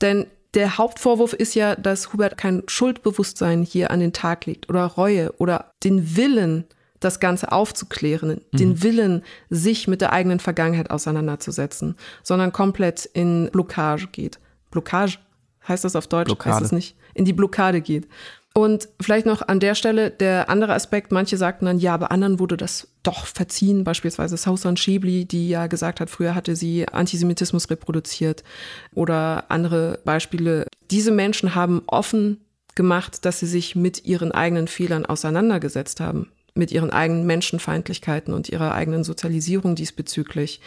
Denn 0.00 0.26
der 0.54 0.78
Hauptvorwurf 0.78 1.32
ist 1.32 1.54
ja, 1.54 1.74
dass 1.74 2.12
Hubert 2.12 2.36
kein 2.36 2.62
Schuldbewusstsein 2.66 3.62
hier 3.62 3.90
an 3.90 4.00
den 4.00 4.12
Tag 4.12 4.46
legt 4.46 4.68
oder 4.68 4.84
Reue 4.84 5.32
oder 5.38 5.72
den 5.82 6.16
Willen, 6.16 6.64
das 7.00 7.20
Ganze 7.20 7.52
aufzuklären, 7.52 8.40
mhm. 8.52 8.56
den 8.56 8.82
Willen, 8.82 9.22
sich 9.50 9.88
mit 9.88 10.00
der 10.00 10.12
eigenen 10.12 10.40
Vergangenheit 10.40 10.90
auseinanderzusetzen, 10.90 11.96
sondern 12.22 12.52
komplett 12.52 13.04
in 13.04 13.50
Blockage 13.52 14.08
geht. 14.12 14.38
Blockage 14.70 15.18
heißt 15.68 15.84
das 15.84 15.96
auf 15.96 16.06
Deutsch? 16.06 16.26
Blockade. 16.26 16.56
Heißt 16.56 16.64
es 16.64 16.72
nicht? 16.72 16.96
In 17.14 17.24
die 17.24 17.32
Blockade 17.32 17.80
geht. 17.80 18.08
Und 18.56 18.88
vielleicht 19.00 19.26
noch 19.26 19.46
an 19.48 19.58
der 19.58 19.74
Stelle 19.74 20.10
der 20.10 20.48
andere 20.48 20.74
Aspekt, 20.74 21.10
manche 21.10 21.36
sagten 21.36 21.66
dann, 21.66 21.80
ja, 21.80 21.96
bei 21.96 22.06
anderen 22.06 22.38
wurde 22.38 22.56
das 22.56 22.86
doch 23.02 23.26
verziehen, 23.26 23.82
beispielsweise 23.82 24.36
Sausan 24.36 24.76
Schibli, 24.76 25.24
die 25.24 25.48
ja 25.48 25.66
gesagt 25.66 25.98
hat, 25.98 26.08
früher 26.08 26.36
hatte 26.36 26.54
sie 26.54 26.86
Antisemitismus 26.88 27.68
reproduziert. 27.68 28.44
Oder 28.94 29.46
andere 29.48 29.98
Beispiele. 30.04 30.68
Diese 30.92 31.10
Menschen 31.10 31.56
haben 31.56 31.82
offen 31.88 32.44
gemacht, 32.76 33.24
dass 33.24 33.40
sie 33.40 33.46
sich 33.46 33.74
mit 33.74 34.04
ihren 34.04 34.30
eigenen 34.30 34.68
Fehlern 34.68 35.04
auseinandergesetzt 35.04 35.98
haben 35.98 36.30
mit 36.54 36.70
ihren 36.70 36.90
eigenen 36.90 37.26
Menschenfeindlichkeiten 37.26 38.32
und 38.32 38.48
ihrer 38.48 38.74
eigenen 38.74 39.02
Sozialisierung 39.02 39.74
diesbezüglich 39.74 40.60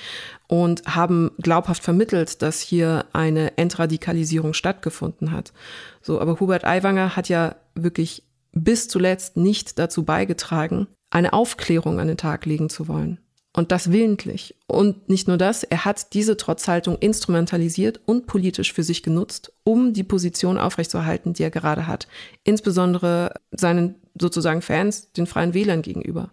und 0.47 0.83
haben 0.85 1.31
glaubhaft 1.41 1.81
vermittelt, 1.81 2.41
dass 2.41 2.59
hier 2.59 3.05
eine 3.13 3.57
Entradikalisierung 3.57 4.53
stattgefunden 4.53 5.31
hat. 5.31 5.53
So, 6.01 6.19
aber 6.19 6.39
Hubert 6.39 6.65
Aiwanger 6.65 7.15
hat 7.15 7.29
ja 7.29 7.55
wirklich 7.73 8.23
bis 8.51 8.89
zuletzt 8.89 9.37
nicht 9.37 9.79
dazu 9.79 10.03
beigetragen, 10.03 10.87
eine 11.09 11.31
Aufklärung 11.31 11.99
an 11.99 12.07
den 12.07 12.17
Tag 12.17 12.45
legen 12.45 12.69
zu 12.69 12.87
wollen. 12.87 13.19
Und 13.53 13.71
das 13.71 13.91
willentlich. 13.91 14.55
Und 14.67 15.09
nicht 15.09 15.27
nur 15.27 15.37
das, 15.37 15.63
er 15.63 15.83
hat 15.83 16.13
diese 16.13 16.37
Trotzhaltung 16.37 16.97
instrumentalisiert 16.99 17.99
und 18.05 18.27
politisch 18.27 18.71
für 18.71 18.83
sich 18.83 19.01
genutzt, 19.01 19.51
um 19.63 19.93
die 19.93 20.03
Position 20.03 20.59
aufrechtzuerhalten, 20.59 21.33
die 21.33 21.41
er 21.41 21.49
gerade 21.49 21.87
hat. 21.87 22.07
Insbesondere 22.43 23.33
seinen 23.49 23.95
sozusagen 24.19 24.61
Fans, 24.61 25.11
den 25.13 25.27
freien 25.27 25.53
Wählern 25.53 25.81
gegenüber. 25.81 26.31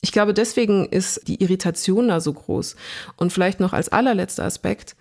Ich 0.00 0.12
glaube, 0.12 0.34
deswegen 0.34 0.86
ist 0.86 1.28
die 1.28 1.42
Irritation 1.42 2.08
da 2.08 2.20
so 2.20 2.32
groß. 2.32 2.76
Und 3.16 3.32
vielleicht 3.32 3.60
noch 3.60 3.72
als 3.72 3.88
allerletzter 3.90 4.44
Aspekt, 4.44 4.96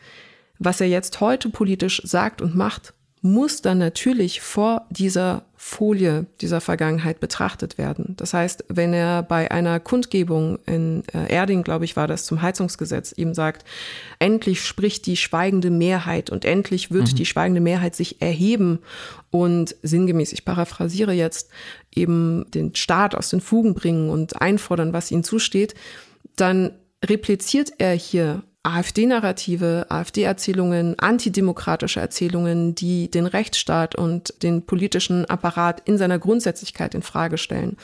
was 0.59 0.79
er 0.79 0.87
jetzt 0.87 1.19
heute 1.21 1.49
politisch 1.49 2.01
sagt 2.05 2.41
und 2.41 2.55
macht, 2.55 2.93
muss 3.23 3.61
dann 3.61 3.77
natürlich 3.77 4.41
vor 4.41 4.87
dieser 4.89 5.43
Folie 5.55 6.25
dieser 6.41 6.59
Vergangenheit 6.59 7.19
betrachtet 7.19 7.77
werden. 7.77 8.15
Das 8.17 8.33
heißt, 8.33 8.65
wenn 8.67 8.93
er 8.93 9.21
bei 9.21 9.51
einer 9.51 9.79
Kundgebung 9.79 10.57
in 10.65 11.03
äh, 11.13 11.31
Erding, 11.31 11.61
glaube 11.61 11.85
ich, 11.85 11.95
war 11.95 12.07
das 12.07 12.25
zum 12.25 12.41
Heizungsgesetz, 12.41 13.13
ihm 13.15 13.35
sagt, 13.35 13.63
endlich 14.17 14.63
spricht 14.63 15.05
die 15.05 15.17
schweigende 15.17 15.69
Mehrheit 15.69 16.31
und 16.31 16.45
endlich 16.45 16.89
wird 16.89 17.11
mhm. 17.11 17.15
die 17.15 17.27
schweigende 17.27 17.61
Mehrheit 17.61 17.95
sich 17.95 18.23
erheben 18.23 18.79
und 19.29 19.75
sinngemäß, 19.83 20.33
ich 20.33 20.43
paraphrasiere 20.43 21.13
jetzt, 21.13 21.51
eben 21.93 22.49
den 22.49 22.73
Staat 22.73 23.13
aus 23.13 23.29
den 23.29 23.39
Fugen 23.41 23.75
bringen 23.75 24.09
und 24.09 24.41
einfordern, 24.41 24.93
was 24.93 25.11
ihnen 25.11 25.23
zusteht, 25.23 25.75
dann 26.35 26.71
repliziert 27.05 27.73
er 27.77 27.93
hier 27.93 28.41
AfD-Narrative, 28.63 29.87
AfD-Erzählungen, 29.89 30.97
antidemokratische 30.99 31.99
Erzählungen, 31.99 32.75
die 32.75 33.09
den 33.09 33.25
Rechtsstaat 33.25 33.95
und 33.95 34.43
den 34.43 34.65
politischen 34.65 35.25
Apparat 35.25 35.81
in 35.85 35.97
seiner 35.97 36.19
Grundsätzlichkeit 36.19 36.93
in 36.93 37.01
Frage 37.01 37.37
stellen. 37.37 37.77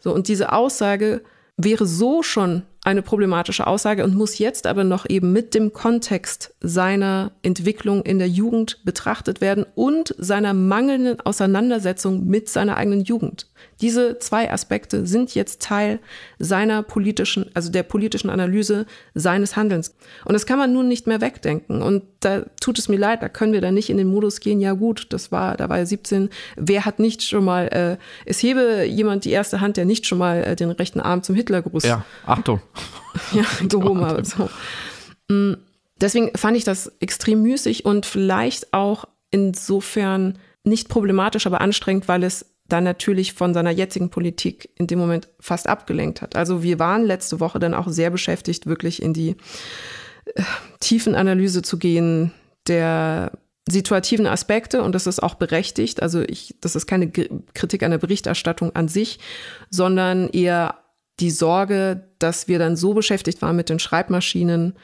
So, 0.00 0.12
und 0.12 0.28
diese 0.28 0.52
Aussage 0.52 1.22
wäre 1.56 1.86
so 1.86 2.22
schon 2.22 2.62
eine 2.84 3.02
problematische 3.02 3.66
Aussage 3.66 4.04
und 4.04 4.14
muss 4.14 4.38
jetzt 4.38 4.66
aber 4.66 4.84
noch 4.84 5.08
eben 5.08 5.32
mit 5.32 5.54
dem 5.54 5.72
Kontext 5.72 6.54
seiner 6.60 7.32
Entwicklung 7.42 8.02
in 8.02 8.18
der 8.18 8.28
Jugend 8.28 8.84
betrachtet 8.84 9.40
werden 9.40 9.64
und 9.74 10.14
seiner 10.18 10.54
mangelnden 10.54 11.20
Auseinandersetzung 11.20 12.26
mit 12.26 12.48
seiner 12.48 12.76
eigenen 12.76 13.02
Jugend. 13.02 13.48
Diese 13.80 14.18
zwei 14.18 14.50
Aspekte 14.50 15.06
sind 15.06 15.34
jetzt 15.34 15.62
Teil 15.62 15.98
seiner 16.38 16.82
politischen, 16.82 17.50
also 17.54 17.70
der 17.70 17.82
politischen 17.82 18.30
Analyse 18.30 18.86
seines 19.14 19.56
Handelns. 19.56 19.94
Und 20.24 20.32
das 20.32 20.46
kann 20.46 20.58
man 20.58 20.72
nun 20.72 20.88
nicht 20.88 21.06
mehr 21.06 21.20
wegdenken. 21.20 21.82
Und 21.82 22.04
da 22.20 22.42
tut 22.60 22.78
es 22.78 22.88
mir 22.88 22.98
leid, 22.98 23.22
da 23.22 23.28
können 23.28 23.52
wir 23.52 23.60
dann 23.60 23.74
nicht 23.74 23.90
in 23.90 23.96
den 23.96 24.08
Modus 24.08 24.40
gehen, 24.40 24.60
ja 24.60 24.72
gut, 24.72 25.06
das 25.10 25.30
war, 25.32 25.56
da 25.56 25.68
war 25.68 25.78
er 25.78 25.86
17, 25.86 26.30
wer 26.56 26.84
hat 26.84 26.98
nicht 26.98 27.22
schon 27.22 27.44
mal, 27.44 27.68
äh, 27.68 27.96
es 28.24 28.42
hebe 28.42 28.84
jemand 28.84 29.24
die 29.24 29.30
erste 29.30 29.60
Hand, 29.60 29.76
der 29.76 29.84
nicht 29.84 30.06
schon 30.06 30.18
mal 30.18 30.42
äh, 30.42 30.56
den 30.56 30.70
rechten 30.70 31.00
Arm 31.00 31.22
zum 31.22 31.34
Hitlergruß. 31.34 31.84
Ja, 31.84 32.04
Achtung. 32.24 32.60
ja, 33.32 33.44
gehoben 33.68 34.04
habe. 34.04 34.24
So. 34.24 34.48
Mm, 35.28 35.54
deswegen 36.00 36.36
fand 36.36 36.56
ich 36.56 36.64
das 36.64 36.92
extrem 37.00 37.42
müßig 37.42 37.84
und 37.84 38.06
vielleicht 38.06 38.72
auch 38.72 39.06
insofern 39.30 40.38
nicht 40.64 40.88
problematisch, 40.88 41.46
aber 41.46 41.60
anstrengend, 41.60 42.08
weil 42.08 42.22
es 42.24 42.55
dann 42.68 42.84
natürlich 42.84 43.32
von 43.32 43.54
seiner 43.54 43.70
jetzigen 43.70 44.10
Politik 44.10 44.70
in 44.76 44.86
dem 44.86 44.98
Moment 44.98 45.28
fast 45.40 45.68
abgelenkt 45.68 46.22
hat. 46.22 46.36
Also 46.36 46.62
wir 46.62 46.78
waren 46.78 47.04
letzte 47.04 47.40
Woche 47.40 47.58
dann 47.58 47.74
auch 47.74 47.88
sehr 47.88 48.10
beschäftigt, 48.10 48.66
wirklich 48.66 49.02
in 49.02 49.12
die 49.12 49.36
äh, 50.34 50.42
tiefen 50.80 51.14
Analyse 51.14 51.62
zu 51.62 51.78
gehen 51.78 52.32
der 52.66 53.32
situativen 53.68 54.26
Aspekte 54.26 54.82
und 54.82 54.94
das 54.94 55.06
ist 55.06 55.22
auch 55.22 55.34
berechtigt. 55.34 56.02
Also 56.02 56.22
ich, 56.22 56.54
das 56.60 56.76
ist 56.76 56.86
keine 56.86 57.10
Kritik 57.10 57.82
an 57.82 57.90
der 57.90 57.98
Berichterstattung 57.98 58.74
an 58.76 58.88
sich, 58.88 59.18
sondern 59.70 60.28
eher 60.28 60.78
die 61.18 61.30
Sorge, 61.30 62.08
dass 62.18 62.46
wir 62.46 62.58
dann 62.58 62.76
so 62.76 62.94
beschäftigt 62.94 63.42
waren 63.42 63.56
mit 63.56 63.68
den 63.68 63.78
Schreibmaschinen 63.78 64.74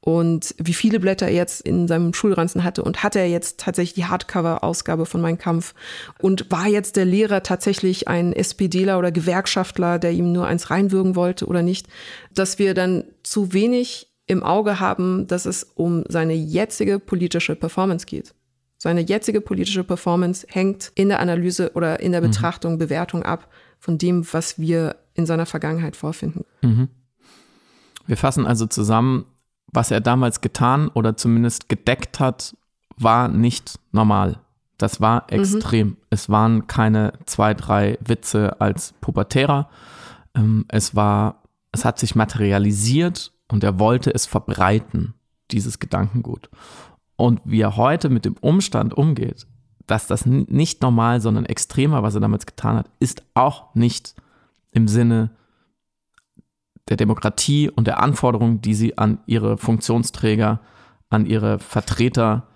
und 0.00 0.54
wie 0.56 0.72
viele 0.72 0.98
Blätter 0.98 1.26
er 1.26 1.34
jetzt 1.34 1.60
in 1.60 1.86
seinem 1.86 2.14
Schulranzen 2.14 2.64
hatte 2.64 2.82
und 2.82 3.02
hatte 3.02 3.18
er 3.18 3.28
jetzt 3.28 3.60
tatsächlich 3.60 3.94
die 3.94 4.06
Hardcover-Ausgabe 4.06 5.04
von 5.04 5.20
Mein 5.20 5.36
Kampf 5.36 5.74
und 6.18 6.50
war 6.50 6.66
jetzt 6.66 6.96
der 6.96 7.04
Lehrer 7.04 7.42
tatsächlich 7.42 8.08
ein 8.08 8.32
SPDler 8.32 8.98
oder 8.98 9.12
Gewerkschaftler, 9.12 9.98
der 9.98 10.12
ihm 10.12 10.32
nur 10.32 10.46
eins 10.46 10.70
reinwürgen 10.70 11.16
wollte 11.16 11.46
oder 11.46 11.62
nicht, 11.62 11.86
dass 12.34 12.58
wir 12.58 12.72
dann 12.72 13.04
zu 13.22 13.52
wenig 13.52 14.08
im 14.26 14.42
Auge 14.42 14.80
haben, 14.80 15.26
dass 15.26 15.44
es 15.44 15.64
um 15.64 16.04
seine 16.08 16.34
jetzige 16.34 16.98
politische 16.98 17.54
Performance 17.54 18.06
geht. 18.06 18.34
Seine 18.78 19.02
jetzige 19.02 19.42
politische 19.42 19.84
Performance 19.84 20.46
hängt 20.48 20.92
in 20.94 21.10
der 21.10 21.20
Analyse 21.20 21.72
oder 21.74 22.00
in 22.00 22.12
der 22.12 22.22
mhm. 22.22 22.28
Betrachtung, 22.28 22.74
mhm. 22.74 22.78
Bewertung 22.78 23.22
ab 23.22 23.50
von 23.78 23.98
dem, 23.98 24.24
was 24.32 24.58
wir 24.58 24.96
in 25.12 25.26
seiner 25.26 25.44
Vergangenheit 25.44 25.96
vorfinden. 25.96 26.46
Mhm. 26.62 26.88
Wir 28.06 28.16
fassen 28.16 28.46
also 28.46 28.66
zusammen, 28.66 29.26
was 29.72 29.90
er 29.90 30.00
damals 30.00 30.40
getan 30.40 30.88
oder 30.88 31.16
zumindest 31.16 31.68
gedeckt 31.68 32.20
hat, 32.20 32.56
war 32.96 33.28
nicht 33.28 33.78
normal. 33.92 34.40
Das 34.78 35.00
war 35.00 35.26
mhm. 35.30 35.40
extrem. 35.40 35.86
Mhm. 35.88 35.96
Es 36.10 36.28
waren 36.28 36.66
keine 36.66 37.12
zwei, 37.26 37.54
drei 37.54 37.98
Witze 38.04 38.60
als 38.60 38.94
Pubertärer. 39.00 39.68
Ähm, 40.34 40.64
es 40.68 40.94
war, 40.94 41.42
es 41.72 41.84
hat 41.84 41.98
sich 41.98 42.14
materialisiert 42.14 43.32
und 43.48 43.64
er 43.64 43.78
wollte 43.78 44.12
es 44.12 44.26
verbreiten, 44.26 45.14
dieses 45.50 45.78
Gedankengut. 45.78 46.50
Und 47.16 47.40
wie 47.44 47.60
er 47.60 47.76
heute 47.76 48.08
mit 48.08 48.24
dem 48.24 48.36
Umstand 48.40 48.94
umgeht, 48.94 49.46
dass 49.86 50.06
das 50.06 50.24
nicht 50.24 50.82
normal, 50.82 51.20
sondern 51.20 51.44
extremer, 51.44 52.02
was 52.02 52.14
er 52.14 52.20
damals 52.20 52.46
getan 52.46 52.76
hat, 52.76 52.90
ist 53.00 53.24
auch 53.34 53.74
nicht 53.74 54.14
im 54.70 54.88
Sinne 54.88 55.30
der 56.90 56.96
Demokratie 56.96 57.70
und 57.70 57.86
der 57.86 58.02
Anforderungen, 58.02 58.60
die 58.60 58.74
sie 58.74 58.98
an 58.98 59.20
ihre 59.26 59.56
Funktionsträger, 59.56 60.60
an 61.08 61.24
ihre 61.24 61.58
Vertreter 61.58 62.48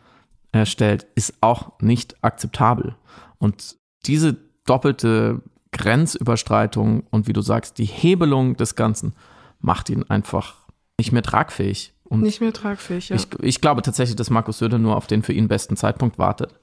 stellt, 0.64 1.07
ist 1.14 1.35
auch 1.40 1.73
nicht 1.81 2.23
akzeptabel. 2.23 2.97
Und 3.38 3.77
diese 4.07 4.37
doppelte 4.66 5.42
Grenzüberstreitung 5.73 7.05
und 7.11 7.27
wie 7.27 7.33
du 7.33 7.42
sagst, 7.42 7.79
die 7.79 7.85
Hebelung 7.85 8.57
des 8.57 8.77
Ganzen 8.77 9.14
macht 9.61 9.90
ihn 9.90 10.05
einfach 10.05 10.55
nicht 10.99 11.12
mehr 11.12 11.23
tragfähig. 11.23 11.92
Und 12.05 12.20
nicht 12.20 12.40
mehr 12.40 12.53
tragfähig, 12.53 13.09
ja. 13.09 13.16
Ich, 13.16 13.27
ich 13.40 13.61
glaube 13.61 13.83
tatsächlich, 13.83 14.14
dass 14.14 14.31
Markus 14.31 14.59
Söder 14.59 14.79
nur 14.79 14.97
auf 14.97 15.07
den 15.07 15.23
für 15.23 15.33
ihn 15.33 15.49
besten 15.49 15.77
Zeitpunkt 15.77 16.18
wartet. 16.18 16.55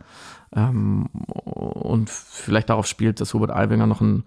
Ähm, 0.55 1.07
und 1.33 2.09
vielleicht 2.09 2.69
darauf 2.69 2.87
spielt, 2.87 3.19
dass 3.19 3.33
Hubert 3.33 3.51
Aiwanger 3.51 3.87
noch 3.87 4.01
ein 4.01 4.23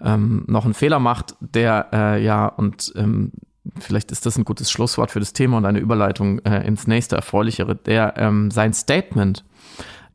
ähm, 0.00 0.44
noch 0.46 0.64
einen 0.64 0.74
Fehler 0.74 0.98
macht, 0.98 1.36
der 1.40 1.88
äh, 1.92 2.24
ja, 2.24 2.46
und 2.46 2.92
ähm, 2.96 3.32
vielleicht 3.78 4.12
ist 4.12 4.26
das 4.26 4.36
ein 4.36 4.44
gutes 4.44 4.70
Schlusswort 4.70 5.10
für 5.10 5.20
das 5.20 5.32
Thema 5.32 5.56
und 5.56 5.64
eine 5.64 5.78
Überleitung 5.78 6.40
äh, 6.40 6.66
ins 6.66 6.86
nächste 6.86 7.16
erfreulichere, 7.16 7.76
der 7.76 8.14
ähm, 8.16 8.50
sein 8.50 8.72
Statement 8.72 9.44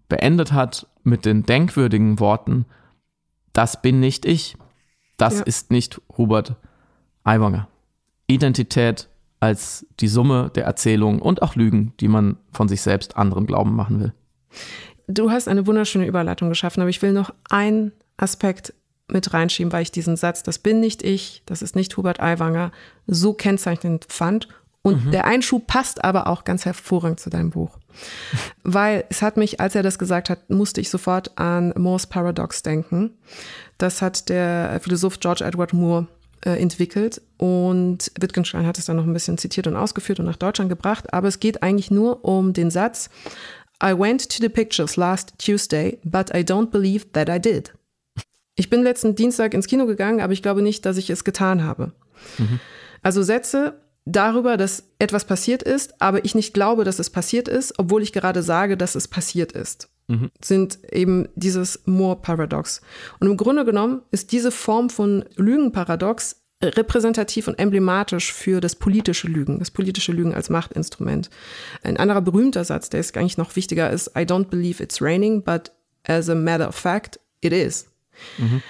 beendet 0.08 0.52
hat 0.52 0.88
mit 1.04 1.26
den 1.26 1.44
denkwürdigen 1.44 2.20
Worten, 2.20 2.65
das 3.54 3.82
bin 3.82 4.00
nicht 4.00 4.26
ich, 4.26 4.58
das 5.18 5.39
ja. 5.39 5.44
ist 5.46 5.72
nicht 5.72 6.02
Hubert 6.18 6.56
Aiwanger. 7.24 7.68
Identität 8.28 9.10
als 9.39 9.86
die 10.00 10.08
Summe 10.08 10.52
der 10.54 10.65
Erzählungen 10.65 11.22
und 11.22 11.42
auch 11.42 11.56
Lügen, 11.56 11.94
die 12.00 12.08
man 12.08 12.38
von 12.52 12.68
sich 12.68 12.82
selbst 12.82 13.18
anderen 13.18 13.46
glauben 13.46 13.76
machen 13.76 14.00
will. 14.00 14.13
Du 15.08 15.32
hast 15.32 15.48
eine 15.48 15.65
wunderschöne 15.65 16.06
Überleitung 16.06 16.50
geschaffen, 16.50 16.82
aber 16.82 16.89
ich 16.89 17.02
will 17.02 17.13
noch 17.13 17.34
einen 17.50 17.92
Aspekt 18.18 18.74
mit 19.12 19.34
reinschieben, 19.34 19.72
weil 19.72 19.84
ich 19.84 19.91
diesen 19.91 20.15
Satz, 20.15 20.43
das 20.43 20.60
bin 20.60 20.80
nicht 20.80 21.04
ich, 21.04 21.43
das 21.45 21.62
ist 21.62 21.76
nicht 21.76 21.95
Hubert 21.98 22.19
Aiwanger, 22.19 22.72
so 23.08 23.34
kennzeichnend 23.34 24.06
fand 24.10 24.48
Und 24.82 25.06
mhm. 25.06 25.12
der 25.12 25.26
Einschub 25.26 25.67
passt 25.67 26.04
aber 26.04 26.28
auch 26.28 26.43
ganz 26.45 26.65
hervorragend 26.65 27.19
zu 27.19 27.30
deinem 27.30 27.50
Buch. 27.50 27.78
Weil 28.63 29.04
es 29.10 29.22
hat 29.22 29.36
mich, 29.38 29.60
als 29.60 29.76
er 29.76 29.84
das 29.84 30.00
gesagt 30.00 30.30
hat, 30.30 30.50
musste 30.50 30.80
ich 30.80 30.89
sofort 30.89 31.38
an 31.38 31.74
Moore's 31.78 32.08
Paradox 32.08 32.63
denken. 32.63 33.12
Das 33.78 34.02
hat 34.02 34.30
der 34.30 34.80
Philosoph 34.82 35.19
George 35.19 35.43
Edward 35.43 35.74
Moore 35.74 36.08
äh, 36.45 36.62
entwickelt 36.62 37.22
und 37.38 38.12
Wittgenstein 38.19 38.65
hat 38.65 38.78
es 38.78 38.86
dann 38.86 38.95
noch 38.95 39.06
ein 39.06 39.13
bisschen 39.13 39.38
zitiert 39.38 39.67
und 39.67 39.76
ausgeführt 39.76 40.19
und 40.19 40.26
nach 40.26 40.38
Deutschland 40.38 40.69
gebracht. 40.69 41.13
Aber 41.13 41.28
es 41.28 41.39
geht 41.39 41.62
eigentlich 41.62 41.91
nur 41.91 42.24
um 42.24 42.54
den 42.54 42.72
Satz, 42.72 43.10
I 43.82 43.98
went 43.98 44.30
to 44.30 44.41
the 44.41 44.50
pictures 44.50 44.98
last 44.98 45.34
Tuesday, 45.38 46.00
but 46.04 46.30
I 46.34 46.39
don't 46.39 46.69
believe 46.69 47.12
that 47.13 47.30
I 47.30 47.39
did. 47.39 47.74
Ich 48.60 48.69
bin 48.69 48.84
letzten 48.84 49.15
Dienstag 49.15 49.54
ins 49.54 49.67
Kino 49.67 49.86
gegangen, 49.86 50.19
aber 50.19 50.34
ich 50.34 50.41
glaube 50.41 50.62
nicht, 50.62 50.86
dass 50.86 50.98
ich 50.98 51.10
es 51.10 51.24
getan 51.24 51.63
habe. 51.63 51.93
Mhm. 52.38 52.60
Also 53.02 53.24
Sätze 53.24 53.80
darüber, 54.04 54.58
dass 54.58 54.84
etwas 55.00 55.24
passiert 55.24 55.63
ist, 55.63 56.02
aber 56.02 56.26
ich 56.26 56.36
nicht 56.36 56.54
glaube, 56.54 56.84
dass 56.84 57.00
es 57.00 57.10
passiert 57.10 57.48
ist, 57.48 57.80
obwohl 57.80 58.04
ich 58.04 58.12
gerade 58.12 58.43
sage, 58.43 58.76
dass 58.76 58.95
es 58.95 59.08
passiert 59.08 59.54
ist, 59.54 59.88
mhm. 60.10 60.30
sind 60.43 60.80
eben 60.91 61.30
dieses 61.36 61.84
Moore-Paradox. 61.86 62.82
Und 63.22 63.28
im 63.28 63.38
Grunde 63.38 63.63
genommen 63.63 64.02
ist 64.12 64.34
diese 64.34 64.52
Form 64.52 64.89
von 64.89 65.24
Lügenparadox 65.38 66.41
repräsentativ 66.62 67.48
und 67.48 67.58
emblematisch 67.60 68.34
für 68.34 68.60
das 68.60 68.76
politische 68.76 69.30
Lügen, 69.30 69.60
das 69.60 69.72
politische 69.72 70.12
Lügen 70.12 70.34
als 70.34 70.50
Machtinstrument. 70.50 71.30
Ein 71.82 71.95
anderer 71.95 72.19
berühmter 72.19 72.65
Satz, 72.65 72.89
der 72.89 73.00
ist 73.00 73.15
eigentlich 73.15 73.38
noch 73.38 73.56
wichtiger, 73.56 73.89
ist 73.89 74.10
I 74.17 74.24
don't 74.24 74.50
believe 74.50 74.84
it's 74.84 75.02
raining, 75.02 75.43
but 75.43 75.72
as 76.04 76.28
a 76.28 76.36
matter 76.36 76.67
of 76.67 76.76
fact, 76.76 77.22
it 77.39 77.54
is. 77.54 77.88
Mhm. 78.38 78.62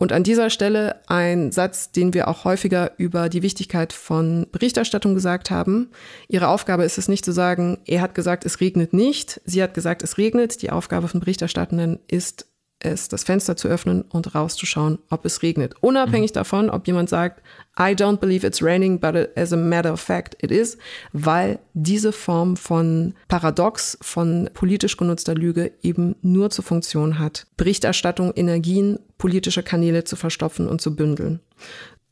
Und 0.00 0.12
an 0.12 0.22
dieser 0.22 0.48
Stelle 0.48 1.02
ein 1.08 1.52
Satz, 1.52 1.92
den 1.92 2.14
wir 2.14 2.26
auch 2.26 2.44
häufiger 2.44 2.92
über 2.96 3.28
die 3.28 3.42
Wichtigkeit 3.42 3.92
von 3.92 4.46
Berichterstattung 4.50 5.12
gesagt 5.14 5.50
haben. 5.50 5.90
Ihre 6.26 6.48
Aufgabe 6.48 6.84
ist 6.84 6.96
es 6.96 7.06
nicht 7.06 7.22
zu 7.22 7.32
sagen, 7.32 7.76
er 7.84 8.00
hat 8.00 8.14
gesagt, 8.14 8.46
es 8.46 8.60
regnet 8.60 8.94
nicht, 8.94 9.42
sie 9.44 9.62
hat 9.62 9.74
gesagt, 9.74 10.02
es 10.02 10.16
regnet. 10.16 10.62
Die 10.62 10.70
Aufgabe 10.70 11.06
von 11.06 11.20
Berichterstattenden 11.20 11.98
ist 12.08 12.49
es, 12.80 13.08
das 13.08 13.24
Fenster 13.24 13.56
zu 13.56 13.68
öffnen 13.68 14.02
und 14.02 14.34
rauszuschauen, 14.34 14.98
ob 15.10 15.24
es 15.24 15.42
regnet. 15.42 15.74
Unabhängig 15.80 16.32
mhm. 16.32 16.34
davon, 16.34 16.70
ob 16.70 16.86
jemand 16.86 17.08
sagt, 17.08 17.42
I 17.78 17.94
don't 17.94 18.16
believe 18.16 18.46
it's 18.46 18.62
raining, 18.62 18.98
but 18.98 19.36
as 19.36 19.52
a 19.52 19.56
matter 19.56 19.92
of 19.92 20.00
fact 20.00 20.36
it 20.42 20.50
is, 20.50 20.76
weil 21.12 21.58
diese 21.74 22.12
Form 22.12 22.56
von 22.56 23.14
Paradox, 23.28 23.98
von 24.00 24.50
politisch 24.54 24.96
genutzter 24.96 25.34
Lüge 25.34 25.72
eben 25.82 26.16
nur 26.22 26.50
zur 26.50 26.64
Funktion 26.64 27.18
hat, 27.18 27.46
Berichterstattung, 27.56 28.32
Energien, 28.34 28.98
politische 29.18 29.62
Kanäle 29.62 30.04
zu 30.04 30.16
verstopfen 30.16 30.68
und 30.68 30.80
zu 30.80 30.96
bündeln. 30.96 31.40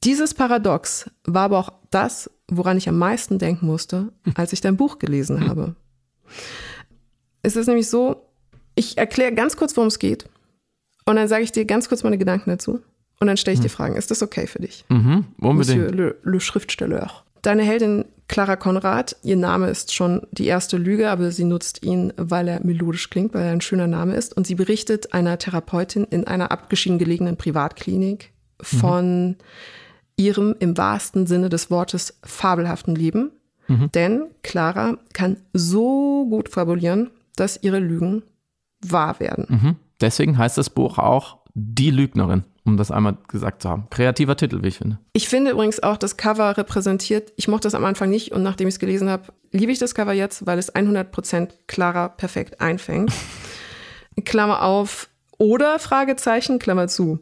Dieses 0.04 0.32
Paradox 0.34 1.10
war 1.24 1.44
aber 1.44 1.58
auch 1.58 1.72
das, 1.90 2.30
woran 2.48 2.76
ich 2.76 2.88
am 2.88 2.98
meisten 2.98 3.38
denken 3.38 3.66
musste, 3.66 4.12
als 4.34 4.52
ich 4.52 4.60
dein 4.60 4.76
Buch 4.76 4.98
gelesen 4.98 5.48
habe. 5.48 5.74
Es 7.42 7.56
ist 7.56 7.66
nämlich 7.66 7.88
so, 7.88 8.28
ich 8.74 8.96
erkläre 8.96 9.34
ganz 9.34 9.56
kurz, 9.56 9.76
worum 9.76 9.88
es 9.88 9.98
geht. 9.98 10.28
Und 11.08 11.16
dann 11.16 11.26
sage 11.26 11.42
ich 11.42 11.52
dir 11.52 11.64
ganz 11.64 11.88
kurz 11.88 12.02
meine 12.02 12.18
Gedanken 12.18 12.50
dazu. 12.50 12.80
Und 13.18 13.26
dann 13.26 13.38
stelle 13.38 13.54
ich 13.54 13.60
dir 13.60 13.68
mhm. 13.68 13.72
Fragen. 13.72 13.96
Ist 13.96 14.10
das 14.10 14.22
okay 14.22 14.46
für 14.46 14.58
dich? 14.58 14.84
Mhm, 14.90 15.24
unbedingt. 15.40 15.80
Monsieur 15.80 15.90
le, 15.90 16.16
le 16.22 16.38
Schriftsteller. 16.38 17.10
Deine 17.40 17.62
Heldin 17.62 18.04
Clara 18.28 18.56
Konrad, 18.56 19.16
ihr 19.22 19.36
Name 19.36 19.70
ist 19.70 19.94
schon 19.94 20.26
die 20.32 20.44
erste 20.44 20.76
Lüge, 20.76 21.08
aber 21.08 21.30
sie 21.30 21.44
nutzt 21.44 21.82
ihn, 21.82 22.12
weil 22.18 22.46
er 22.46 22.62
melodisch 22.62 23.08
klingt, 23.08 23.32
weil 23.32 23.46
er 23.46 23.52
ein 23.52 23.62
schöner 23.62 23.86
Name 23.86 24.16
ist. 24.16 24.36
Und 24.36 24.46
sie 24.46 24.54
berichtet 24.54 25.14
einer 25.14 25.38
Therapeutin 25.38 26.04
in 26.04 26.26
einer 26.26 26.52
abgeschieden 26.52 26.98
gelegenen 26.98 27.38
Privatklinik 27.38 28.30
von 28.60 29.28
mhm. 29.28 29.36
ihrem 30.16 30.56
im 30.58 30.76
wahrsten 30.76 31.26
Sinne 31.26 31.48
des 31.48 31.70
Wortes 31.70 32.18
fabelhaften 32.22 32.94
Leben. 32.94 33.30
Mhm. 33.66 33.90
Denn 33.92 34.24
Clara 34.42 34.98
kann 35.14 35.38
so 35.54 36.26
gut 36.28 36.50
fabulieren, 36.50 37.10
dass 37.34 37.62
ihre 37.62 37.78
Lügen 37.78 38.24
wahr 38.82 39.20
werden. 39.20 39.46
Mhm. 39.48 39.76
Deswegen 40.00 40.38
heißt 40.38 40.58
das 40.58 40.70
Buch 40.70 40.98
auch 40.98 41.38
Die 41.54 41.90
Lügnerin, 41.90 42.44
um 42.64 42.76
das 42.76 42.90
einmal 42.90 43.16
gesagt 43.26 43.62
zu 43.62 43.68
haben. 43.68 43.88
Kreativer 43.90 44.36
Titel, 44.36 44.62
wie 44.62 44.68
ich 44.68 44.78
finde. 44.78 44.98
Ich 45.12 45.28
finde 45.28 45.50
übrigens 45.50 45.82
auch, 45.82 45.96
das 45.96 46.16
Cover 46.16 46.56
repräsentiert, 46.56 47.32
ich 47.36 47.48
mochte 47.48 47.66
das 47.66 47.74
am 47.74 47.84
Anfang 47.84 48.10
nicht 48.10 48.32
und 48.32 48.42
nachdem 48.42 48.68
ich 48.68 48.74
es 48.74 48.78
gelesen 48.78 49.08
habe, 49.08 49.32
liebe 49.50 49.72
ich 49.72 49.78
das 49.78 49.94
Cover 49.94 50.12
jetzt, 50.12 50.46
weil 50.46 50.58
es 50.58 50.74
100% 50.74 51.48
klarer 51.66 52.10
perfekt 52.10 52.60
einfängt. 52.60 53.12
Klammer 54.24 54.62
auf 54.62 55.08
oder 55.38 55.78
Fragezeichen, 55.78 56.58
Klammer 56.58 56.88
zu. 56.88 57.20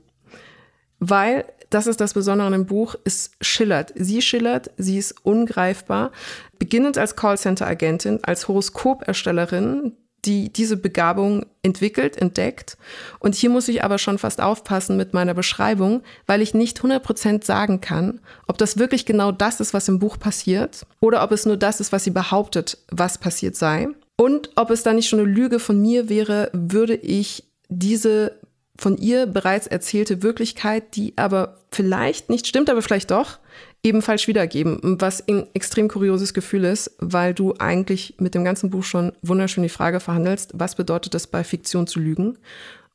Weil 0.98 1.44
das 1.70 1.86
ist 1.86 2.00
das 2.00 2.14
Besondere 2.14 2.54
im 2.54 2.66
Buch, 2.66 2.94
es 3.04 3.32
schillert. 3.40 3.92
Sie 3.96 4.22
schillert, 4.22 4.70
sie 4.76 4.98
ist 4.98 5.14
ungreifbar. 5.24 6.12
Beginnend 6.58 6.96
als 6.96 7.16
Callcenter-Agentin, 7.16 8.20
als 8.22 8.48
Horoskoperstellerin, 8.48 9.92
die 10.26 10.52
diese 10.52 10.76
Begabung 10.76 11.46
entwickelt, 11.62 12.16
entdeckt. 12.16 12.76
Und 13.20 13.34
hier 13.34 13.48
muss 13.48 13.68
ich 13.68 13.82
aber 13.82 13.98
schon 13.98 14.18
fast 14.18 14.40
aufpassen 14.40 14.96
mit 14.96 15.14
meiner 15.14 15.34
Beschreibung, 15.34 16.02
weil 16.26 16.42
ich 16.42 16.52
nicht 16.52 16.80
100% 16.80 17.44
sagen 17.44 17.80
kann, 17.80 18.20
ob 18.46 18.58
das 18.58 18.78
wirklich 18.78 19.06
genau 19.06 19.32
das 19.32 19.60
ist, 19.60 19.72
was 19.72 19.88
im 19.88 19.98
Buch 19.98 20.18
passiert, 20.18 20.86
oder 21.00 21.22
ob 21.22 21.32
es 21.32 21.46
nur 21.46 21.56
das 21.56 21.80
ist, 21.80 21.92
was 21.92 22.04
sie 22.04 22.10
behauptet, 22.10 22.78
was 22.90 23.18
passiert 23.18 23.56
sei. 23.56 23.88
Und 24.16 24.50
ob 24.56 24.70
es 24.70 24.82
da 24.82 24.92
nicht 24.92 25.08
schon 25.08 25.20
eine 25.20 25.28
Lüge 25.28 25.58
von 25.58 25.80
mir 25.80 26.08
wäre, 26.08 26.50
würde 26.52 26.94
ich 26.94 27.44
diese 27.68 28.38
von 28.78 28.98
ihr 28.98 29.26
bereits 29.26 29.66
erzählte 29.66 30.22
Wirklichkeit, 30.22 30.96
die 30.96 31.14
aber 31.16 31.58
vielleicht 31.70 32.28
nicht 32.28 32.46
stimmt, 32.46 32.68
aber 32.68 32.82
vielleicht 32.82 33.10
doch, 33.10 33.38
ebenfalls 33.86 34.26
wiedergeben, 34.26 34.80
was 34.82 35.26
ein 35.26 35.46
extrem 35.54 35.88
kurioses 35.88 36.34
Gefühl 36.34 36.64
ist, 36.64 36.90
weil 36.98 37.32
du 37.32 37.54
eigentlich 37.58 38.16
mit 38.18 38.34
dem 38.34 38.44
ganzen 38.44 38.68
Buch 38.68 38.82
schon 38.82 39.12
wunderschön 39.22 39.62
die 39.62 39.68
Frage 39.68 40.00
verhandelst, 40.00 40.52
was 40.54 40.74
bedeutet 40.74 41.14
es 41.14 41.28
bei 41.28 41.44
Fiktion 41.44 41.86
zu 41.86 42.00
lügen 42.00 42.36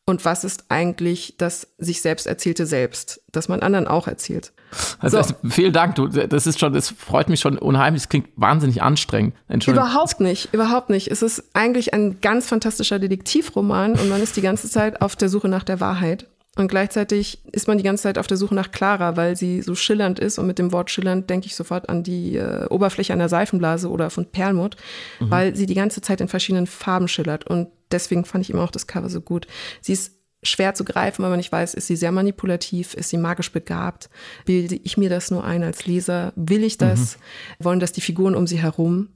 und 0.06 0.26
was 0.26 0.44
ist 0.44 0.66
eigentlich 0.70 1.36
das 1.38 1.68
sich 1.78 2.02
selbst 2.02 2.28
erzählte 2.28 2.66
Selbst, 2.66 3.22
das 3.32 3.48
man 3.48 3.62
anderen 3.62 3.88
auch 3.88 4.08
erzählt. 4.08 4.52
Also, 5.00 5.22
so. 5.22 5.34
vielen 5.50 5.74
Dank, 5.74 5.96
du, 5.96 6.08
das 6.08 6.48
ist 6.48 6.60
schon, 6.60 6.74
das 6.74 6.90
freut 6.90 7.30
mich 7.30 7.40
schon 7.40 7.58
unheimlich, 7.58 8.04
es 8.04 8.10
klingt 8.10 8.30
wahnsinnig 8.36 8.82
anstrengend. 8.82 9.34
Überhaupt 9.68 10.20
nicht, 10.20 10.54
überhaupt 10.54 10.90
nicht. 10.90 11.10
Es 11.10 11.22
ist 11.22 11.44
eigentlich 11.54 11.94
ein 11.94 12.20
ganz 12.22 12.48
fantastischer 12.48 13.00
Detektivroman 13.00 13.94
und 13.94 14.10
man 14.10 14.22
ist 14.22 14.36
die 14.36 14.42
ganze 14.42 14.70
Zeit 14.70 15.02
auf 15.02 15.16
der 15.16 15.30
Suche 15.30 15.48
nach 15.48 15.64
der 15.64 15.80
Wahrheit. 15.80 16.28
Und 16.62 16.68
gleichzeitig 16.68 17.40
ist 17.52 17.68
man 17.68 17.78
die 17.78 17.84
ganze 17.84 18.04
Zeit 18.04 18.18
auf 18.20 18.28
der 18.28 18.38
Suche 18.38 18.54
nach 18.54 18.72
Clara, 18.72 19.18
weil 19.18 19.36
sie 19.36 19.62
so 19.62 19.74
schillernd 19.74 20.20
ist. 20.20 20.38
Und 20.38 20.46
mit 20.46 20.60
dem 20.60 20.72
Wort 20.72 20.92
schillernd 20.92 21.30
denke 21.30 21.48
ich 21.48 21.56
sofort 21.56 21.90
an 21.90 22.04
die 22.04 22.38
äh, 22.38 22.68
Oberfläche 22.70 23.14
einer 23.14 23.30
Seifenblase 23.30 23.90
oder 23.90 24.12
von 24.12 24.26
Perlmutt, 24.26 24.78
mhm. 25.20 25.32
weil 25.32 25.56
sie 25.56 25.66
die 25.66 25.74
ganze 25.74 26.02
Zeit 26.02 26.22
in 26.22 26.28
verschiedenen 26.28 26.68
Farben 26.68 27.08
schillert. 27.08 27.48
Und 27.48 27.70
deswegen 27.92 28.26
fand 28.26 28.44
ich 28.44 28.52
immer 28.52 28.64
auch 28.64 28.72
das 28.72 28.86
Cover 28.86 29.10
so 29.10 29.22
gut. 29.22 29.48
Sie 29.82 29.94
ist 29.94 30.14
schwer 30.44 30.74
zu 30.76 30.84
greifen, 30.84 31.24
weil 31.24 31.30
man 31.30 31.40
nicht 31.40 31.52
weiß, 31.52 31.74
ist 31.74 31.88
sie 31.88 31.96
sehr 31.96 32.12
manipulativ, 32.12 32.94
ist 32.94 33.10
sie 33.10 33.18
magisch 33.18 33.52
begabt, 33.52 34.10
bilde 34.46 34.76
ich 34.76 34.98
mir 34.98 35.10
das 35.10 35.32
nur 35.32 35.44
ein 35.44 35.64
als 35.64 35.86
Leser, 35.86 36.34
will 36.36 36.64
ich 36.64 36.78
das, 36.78 37.18
mhm. 37.18 37.66
wollen 37.66 37.80
das 37.80 37.92
die 37.92 38.02
Figuren 38.02 38.36
um 38.36 38.48
sie 38.48 38.62
herum. 38.62 39.10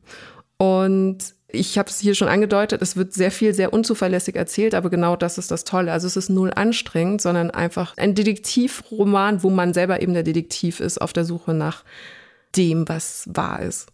Und 0.58 1.36
ich 1.48 1.78
habe 1.78 1.90
es 1.90 2.00
hier 2.00 2.16
schon 2.16 2.28
angedeutet, 2.28 2.82
es 2.82 2.96
wird 2.96 3.14
sehr 3.14 3.32
viel 3.32 3.54
sehr 3.54 3.74
unzuverlässig 3.74 4.36
erzählt, 4.36 4.76
aber 4.76 4.90
genau 4.90 5.16
das 5.16 5.38
ist 5.38 5.52
das 5.52 5.64
Tolle. 5.64 5.92
Also 5.92 6.08
es 6.08 6.18
ist 6.18 6.30
null 6.30 6.52
anstrengend, 6.54 7.22
sondern 7.22 7.52
einfach 7.52 7.96
ein 7.98 8.16
Detektivroman, 8.16 9.44
wo 9.44 9.50
man 9.50 9.74
selber 9.74 10.02
eben 10.02 10.14
der 10.14 10.24
Detektiv 10.24 10.80
ist 10.80 11.00
auf 11.00 11.14
der 11.14 11.26
Suche 11.26 11.54
nach 11.54 11.84
dem, 12.56 12.88
was 12.88 13.30
wahr 13.32 13.62
ist. 13.62 13.88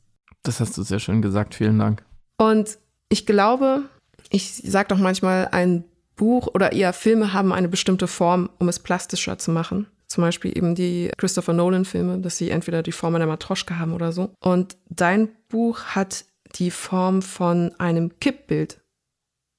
Das 0.44 0.60
hast 0.60 0.78
du 0.78 0.84
sehr 0.84 1.00
schön 1.00 1.22
gesagt, 1.22 1.56
vielen 1.56 1.78
Dank. 1.80 2.04
Und 2.38 2.78
ich 3.10 3.26
glaube, 3.26 3.84
ich 4.30 4.56
sage 4.56 4.90
doch 4.90 4.98
manchmal, 4.98 5.50
ein 5.52 5.84
Buch 6.16 6.48
oder 6.54 6.72
eher 6.72 6.94
Filme 6.94 7.34
haben 7.34 7.54
eine 7.54 7.68
bestimmte 7.68 8.08
Form, 8.08 8.50
um 8.60 8.70
es 8.70 8.80
plastischer 8.80 9.38
zu 9.38 9.52
machen. 9.52 9.88
Zum 10.08 10.24
Beispiel 10.24 10.56
eben 10.58 10.76
die 10.76 11.10
Christopher 11.18 11.54
Nolan-Filme, 11.54 12.20
dass 12.20 12.38
sie 12.38 12.50
entweder 12.50 12.84
die 12.84 12.92
Form 12.92 13.16
einer 13.16 13.28
Matroschka 13.28 13.78
haben 13.78 13.94
oder 13.94 14.12
so. 14.12 14.32
Und 14.42 14.76
dein 14.90 15.30
Buch 15.48 15.84
hat 15.84 16.26
die 16.56 16.72
Form 16.72 17.22
von 17.22 17.74
einem 17.78 18.20
Kippbild. 18.20 18.82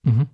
Mhm. 0.02 0.26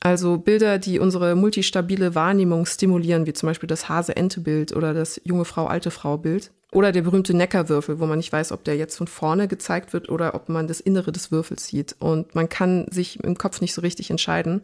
Also 0.00 0.38
Bilder, 0.38 0.78
die 0.78 1.00
unsere 1.00 1.34
multistabile 1.34 2.14
Wahrnehmung 2.14 2.66
stimulieren, 2.66 3.26
wie 3.26 3.32
zum 3.32 3.48
Beispiel 3.48 3.66
das 3.66 3.88
Hase-Ente-Bild 3.88 4.74
oder 4.76 4.94
das 4.94 5.20
junge 5.24 5.44
Frau-alte 5.44 5.90
Frau-Bild. 5.90 6.52
Oder 6.70 6.92
der 6.92 7.02
berühmte 7.02 7.34
Neckerwürfel, 7.34 7.98
wo 7.98 8.06
man 8.06 8.18
nicht 8.18 8.30
weiß, 8.30 8.52
ob 8.52 8.62
der 8.62 8.76
jetzt 8.76 8.96
von 8.96 9.06
vorne 9.06 9.48
gezeigt 9.48 9.94
wird 9.94 10.10
oder 10.10 10.34
ob 10.34 10.50
man 10.50 10.68
das 10.68 10.80
Innere 10.80 11.12
des 11.12 11.32
Würfels 11.32 11.66
sieht. 11.66 11.96
Und 11.98 12.34
man 12.34 12.48
kann 12.50 12.86
sich 12.90 13.24
im 13.24 13.38
Kopf 13.38 13.62
nicht 13.62 13.72
so 13.72 13.80
richtig 13.80 14.10
entscheiden. 14.10 14.62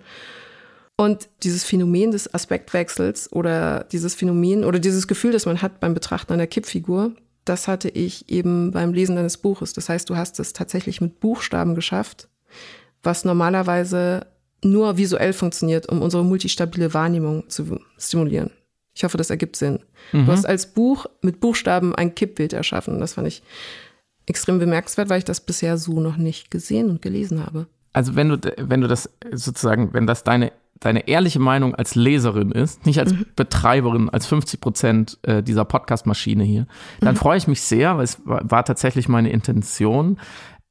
Und 0.96 1.28
dieses 1.42 1.64
Phänomen 1.64 2.12
des 2.12 2.32
Aspektwechsels 2.32 3.32
oder 3.32 3.84
dieses 3.90 4.14
Phänomen 4.14 4.64
oder 4.64 4.78
dieses 4.78 5.08
Gefühl, 5.08 5.32
das 5.32 5.46
man 5.46 5.62
hat 5.62 5.80
beim 5.80 5.94
Betrachten 5.94 6.34
einer 6.34 6.46
Kippfigur, 6.46 7.12
das 7.44 7.68
hatte 7.68 7.88
ich 7.88 8.28
eben 8.30 8.70
beim 8.70 8.92
Lesen 8.92 9.16
deines 9.16 9.38
Buches. 9.38 9.72
Das 9.72 9.88
heißt, 9.88 10.08
du 10.08 10.16
hast 10.16 10.40
es 10.40 10.52
tatsächlich 10.52 11.00
mit 11.00 11.20
Buchstaben 11.20 11.74
geschafft, 11.74 12.28
was 13.02 13.24
normalerweise 13.24 14.26
nur 14.62 14.96
visuell 14.96 15.32
funktioniert, 15.32 15.88
um 15.88 16.00
unsere 16.00 16.24
multistabile 16.24 16.94
Wahrnehmung 16.94 17.48
zu 17.48 17.78
stimulieren. 17.98 18.50
Ich 18.94 19.04
hoffe, 19.04 19.18
das 19.18 19.30
ergibt 19.30 19.56
Sinn. 19.56 19.80
Mhm. 20.12 20.26
Du 20.26 20.32
hast 20.32 20.46
als 20.46 20.72
Buch 20.72 21.06
mit 21.20 21.40
Buchstaben 21.40 21.94
ein 21.94 22.14
Kippbild 22.14 22.52
erschaffen. 22.52 23.00
Das 23.00 23.14
fand 23.14 23.28
ich 23.28 23.42
extrem 24.26 24.58
bemerkenswert, 24.58 25.08
weil 25.08 25.18
ich 25.18 25.24
das 25.24 25.40
bisher 25.40 25.76
so 25.76 26.00
noch 26.00 26.16
nicht 26.16 26.50
gesehen 26.50 26.88
und 26.88 27.02
gelesen 27.02 27.44
habe. 27.44 27.66
Also 27.92 28.16
wenn 28.16 28.28
du, 28.28 28.38
wenn 28.58 28.80
du 28.80 28.88
das 28.88 29.10
sozusagen, 29.32 29.92
wenn 29.92 30.06
das 30.06 30.24
deine 30.24 30.52
deine 30.80 31.08
ehrliche 31.08 31.38
Meinung 31.38 31.74
als 31.74 31.94
Leserin 31.94 32.50
ist, 32.50 32.84
nicht 32.86 32.98
als 32.98 33.12
mhm. 33.12 33.26
Betreiberin, 33.36 34.10
als 34.10 34.26
50 34.26 34.60
Prozent 34.60 35.18
äh, 35.22 35.42
dieser 35.42 35.64
Podcast-Maschine 35.64 36.44
hier, 36.44 36.66
dann 37.00 37.14
mhm. 37.14 37.18
freue 37.18 37.38
ich 37.38 37.46
mich 37.46 37.62
sehr, 37.62 37.96
weil 37.96 38.04
es 38.04 38.20
war, 38.26 38.42
war 38.50 38.64
tatsächlich 38.64 39.08
meine 39.08 39.30
Intention, 39.30 40.18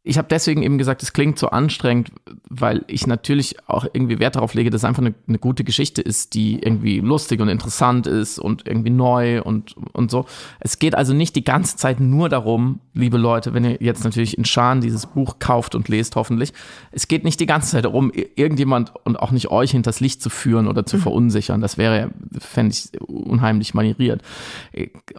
ich 0.06 0.18
habe 0.18 0.28
deswegen 0.30 0.64
eben 0.64 0.78
gesagt, 0.78 1.02
es 1.02 1.14
klingt 1.14 1.40
so 1.40 1.48
anstrengend, 1.48 2.12
weil 2.50 2.84
ich 2.88 3.08
natürlich 3.08 3.56
auch 3.70 3.86
irgendwie 3.94 4.20
Wert 4.20 4.36
darauf 4.36 4.54
lege, 4.54 4.70
dass 4.70 4.82
es 4.82 4.86
einfach 4.86 5.02
eine, 5.02 5.14
eine, 5.30 5.40
gute 5.40 5.64
Geschichte 5.64 6.02
ist, 6.02 6.34
die 6.34 6.62
irgendwie 6.62 7.00
lustig 7.00 7.40
und 7.40 7.48
interessant 7.48 8.06
ist 8.06 8.38
und 8.38 8.68
irgendwie 8.68 8.90
neu 8.90 9.42
und, 9.42 9.76
und 9.94 10.12
so. 10.12 10.26
Es 10.60 10.78
geht 10.78 10.96
also 10.96 11.14
nicht 11.14 11.38
die 11.38 11.46
ganze 11.46 11.78
Zeit 11.78 12.02
nur 12.02 12.28
darum, 12.28 12.82
liebe 12.94 13.18
Leute, 13.18 13.54
wenn 13.54 13.64
ihr 13.64 13.78
jetzt 13.80 14.04
natürlich 14.04 14.38
in 14.38 14.44
Scharen 14.44 14.82
dieses 14.82 15.06
Buch 15.06 15.40
kauft 15.40 15.74
und 15.74 15.88
lest, 15.88 16.18
hoffentlich, 16.18 16.52
es 16.92 17.08
geht 17.08 17.24
nicht 17.24 17.40
die 17.40 17.46
ganze 17.46 17.72
Zeit 17.72 17.86
darum, 17.86 18.12
irgendjemand 18.36 18.92
und 19.06 19.18
auch 19.18 19.32
nicht 19.32 19.52
euch 19.52 19.72
hinters 19.72 20.02
Licht 20.02 20.22
zu 20.22 20.30
führen 20.30 20.68
oder 20.68 20.86
zu 20.86 20.98
mhm. 20.98 21.02
verunsichern. 21.02 21.62
Das 21.62 21.78
wäre, 21.78 22.12
fände 22.40 22.76
ich, 22.76 23.02
unheimlich 23.02 23.74
manieriert. 23.74 24.22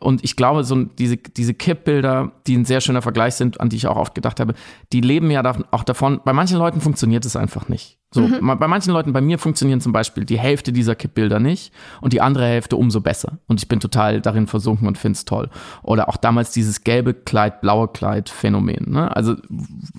Und 0.01 0.23
ich 0.25 0.37
glaube, 0.37 0.63
so 0.63 0.85
diese, 0.85 1.17
diese 1.17 1.55
Kippbilder, 1.55 2.33
die 2.47 2.55
ein 2.55 2.67
sehr 2.67 2.83
schöner 2.83 3.01
Vergleich 3.01 3.35
sind, 3.37 3.63
an 3.63 3.71
die 3.71 3.77
ich 3.77 3.87
auch 3.87 3.97
oft 3.97 4.15
gedacht 4.15 4.41
habe, 4.41 4.55
die 4.93 5.01
leben 5.01 5.31
ja 5.31 5.43
auch 5.71 5.85
davon, 5.85 6.21
bei 6.25 6.33
manchen 6.33 6.59
Leuten 6.59 6.81
funktioniert 6.81 7.25
es 7.25 7.37
einfach 7.37 7.69
nicht. 7.69 7.99
So, 8.15 8.29
mhm. 8.29 8.57
bei 8.61 8.69
manchen 8.69 8.93
Leuten, 8.93 9.13
bei 9.13 9.21
mir 9.21 9.41
funktionieren 9.41 9.81
zum 9.81 9.91
Beispiel 9.91 10.25
die 10.25 10.39
Hälfte 10.39 10.73
dieser 10.73 10.95
Kippbilder 10.95 11.41
nicht 11.41 11.73
und 12.01 12.13
die 12.13 12.21
andere 12.21 12.47
Hälfte 12.47 12.77
umso 12.77 13.01
besser. 13.01 13.39
Und 13.49 13.61
ich 13.61 13.67
bin 13.67 13.81
total 13.81 14.21
darin 14.21 14.47
versunken 14.47 14.87
und 14.87 14.97
finde 14.97 15.17
es 15.17 15.25
toll. 15.25 15.51
Oder 15.83 16.09
auch 16.09 16.17
damals 16.17 16.53
dieses 16.53 16.85
gelbe 16.85 17.13
Kleid, 17.13 17.61
blaue 17.61 17.89
Kleid 17.89 18.29
Phänomen. 18.29 18.93
Ne? 18.93 19.15
Also 19.17 19.35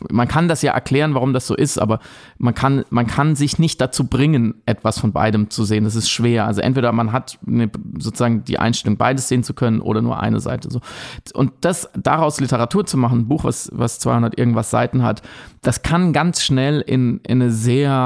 man 0.10 0.30
kann 0.30 0.48
das 0.48 0.62
ja 0.62 0.72
erklären, 0.72 1.14
warum 1.14 1.34
das 1.34 1.46
so 1.46 1.56
ist, 1.56 1.78
aber 1.78 2.00
man 2.38 2.56
kann, 2.56 2.86
man 2.90 3.06
kann 3.06 3.36
sich 3.36 3.60
nicht 3.60 3.82
dazu 3.82 4.08
bringen, 4.08 4.62
etwas 4.66 4.98
von 4.98 5.12
beidem 5.12 5.50
zu 5.50 5.66
sehen. 5.66 5.84
Das 5.84 5.96
ist 5.96 6.10
schwer. 6.10 6.46
Also 6.46 6.62
entweder 6.62 6.94
man 6.94 7.12
hat 7.12 7.38
eine, 7.46 7.70
sozusagen 8.00 8.46
die 8.46 8.60
Einstellung, 8.60 8.96
beides 8.96 9.28
sehen 9.28 9.44
zu 9.44 9.54
können 9.54 9.82
oder 9.82 10.02
nur 10.02 10.22
eine 10.22 10.40
Seite. 10.40 10.72
So. 10.72 10.80
Und 11.34 11.52
das 11.60 11.90
daraus 12.02 12.40
Literatur 12.40 12.86
zu 12.86 12.96
machen, 12.96 13.20
ein 13.20 13.28
Buch, 13.28 13.44
was, 13.44 13.70
was 13.74 14.00
200 14.00 14.38
irgendwas 14.38 14.70
Seiten 14.70 15.04
hat, 15.04 15.22
das 15.62 15.82
kann 15.82 16.14
ganz 16.14 16.44
schnell 16.44 16.80
in, 16.80 17.20
in 17.28 17.42
eine 17.42 17.52
sehr 17.52 18.05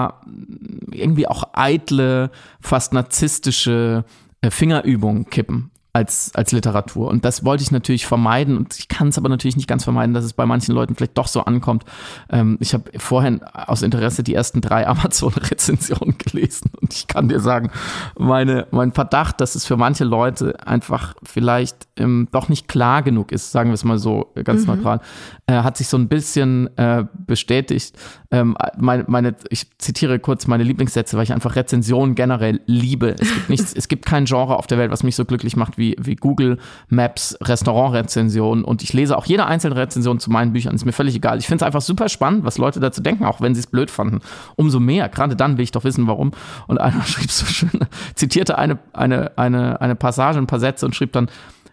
irgendwie 0.91 1.27
auch 1.27 1.43
eitle, 1.53 2.31
fast 2.61 2.93
narzisstische 2.93 4.05
äh, 4.41 4.51
Fingerübung 4.51 5.25
kippen 5.25 5.71
als, 5.91 6.31
als 6.35 6.51
Literatur. 6.51 7.07
Und 7.07 7.25
das 7.25 7.43
wollte 7.43 7.63
ich 7.63 7.71
natürlich 7.71 8.05
vermeiden. 8.05 8.57
Und 8.57 8.77
ich 8.77 8.89
kann 8.89 9.07
es 9.07 9.17
aber 9.17 9.27
natürlich 9.27 9.55
nicht 9.55 9.67
ganz 9.67 9.83
vermeiden, 9.83 10.13
dass 10.13 10.23
es 10.23 10.33
bei 10.33 10.45
manchen 10.45 10.75
Leuten 10.75 10.93
vielleicht 10.93 11.17
doch 11.17 11.27
so 11.27 11.41
ankommt. 11.45 11.83
Ähm, 12.29 12.57
ich 12.59 12.75
habe 12.75 12.91
vorhin 12.99 13.41
aus 13.43 13.81
Interesse 13.81 14.21
die 14.21 14.35
ersten 14.35 14.61
drei 14.61 14.87
Amazon-Rezensionen 14.87 16.17
gelesen. 16.19 16.71
Und 16.79 16.93
ich 16.93 17.07
kann 17.07 17.27
dir 17.27 17.39
sagen, 17.39 17.71
meine, 18.17 18.67
mein 18.69 18.91
Verdacht, 18.91 19.41
dass 19.41 19.55
es 19.55 19.65
für 19.65 19.77
manche 19.77 20.03
Leute 20.03 20.55
einfach 20.65 21.15
vielleicht 21.23 21.87
ähm, 21.97 22.27
doch 22.31 22.49
nicht 22.49 22.67
klar 22.67 23.01
genug 23.01 23.31
ist, 23.31 23.51
sagen 23.51 23.71
wir 23.71 23.73
es 23.73 23.83
mal 23.83 23.97
so 23.97 24.31
ganz 24.43 24.61
mhm. 24.61 24.75
neutral, 24.75 25.01
äh, 25.47 25.53
hat 25.53 25.75
sich 25.75 25.87
so 25.87 25.97
ein 25.97 26.07
bisschen 26.07 26.69
äh, 26.77 27.05
bestätigt. 27.25 27.97
Ähm, 28.29 28.55
meine, 28.77 29.05
meine, 29.07 29.35
ich 29.49 29.75
zitiere 29.79 30.19
kurz 30.19 30.45
meine 30.45 30.63
Lieblingssätze, 30.63 31.17
weil 31.17 31.23
ich 31.23 31.33
einfach 31.33 31.55
Rezensionen 31.55 32.13
generell 32.13 32.61
liebe. 32.67 33.15
Es 33.19 33.33
gibt 33.33 33.49
nichts, 33.49 33.73
es 33.75 33.87
gibt 33.87 34.05
kein 34.05 34.25
Genre 34.25 34.55
auf 34.55 34.67
der 34.67 34.77
Welt, 34.77 34.91
was 34.91 35.01
mich 35.01 35.15
so 35.15 35.25
glücklich 35.25 35.55
macht 35.55 35.78
wie, 35.79 35.95
wie 35.99 36.15
Google 36.15 36.59
Maps 36.89 37.37
Restaurantrezensionen. 37.41 38.63
Und 38.63 38.83
ich 38.83 38.93
lese 38.93 39.17
auch 39.17 39.25
jede 39.25 39.45
einzelne 39.45 39.75
Rezension 39.75 40.19
zu 40.19 40.29
meinen 40.29 40.53
Büchern. 40.53 40.75
Ist 40.75 40.85
mir 40.85 40.91
völlig 40.91 41.15
egal. 41.15 41.39
Ich 41.39 41.47
finde 41.47 41.63
es 41.63 41.65
einfach 41.65 41.81
super 41.81 42.09
spannend, 42.09 42.45
was 42.45 42.57
Leute 42.57 42.79
dazu 42.79 43.01
denken, 43.01 43.25
auch 43.25 43.41
wenn 43.41 43.55
sie 43.55 43.61
es 43.61 43.67
blöd 43.67 43.89
fanden. 43.89 44.19
Umso 44.55 44.79
mehr. 44.79 45.09
Gerade 45.09 45.35
dann 45.35 45.57
will 45.57 45.63
ich 45.63 45.71
doch 45.71 45.83
wissen, 45.83 46.05
warum. 46.05 46.31
Und 46.67 46.79
einer 46.79 47.01
schrieb 47.05 47.31
so 47.31 47.45
schön, 47.45 47.71
zitierte 48.13 48.57
eine, 48.57 48.77
eine, 48.93 49.37
eine, 49.37 49.81
eine 49.81 49.95
Passage, 49.95 50.37
ein 50.37 50.47
paar 50.47 50.59
Sätze 50.59 50.85
und 50.85 50.95
schrieb 50.95 51.13
dann, 51.13 51.29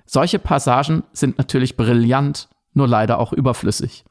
solche 0.06 0.38
Passagen 0.38 1.02
sind 1.12 1.36
natürlich 1.36 1.76
brillant, 1.76 2.48
nur 2.74 2.86
leider 2.86 3.18
auch 3.18 3.32
überflüssig. 3.32 4.04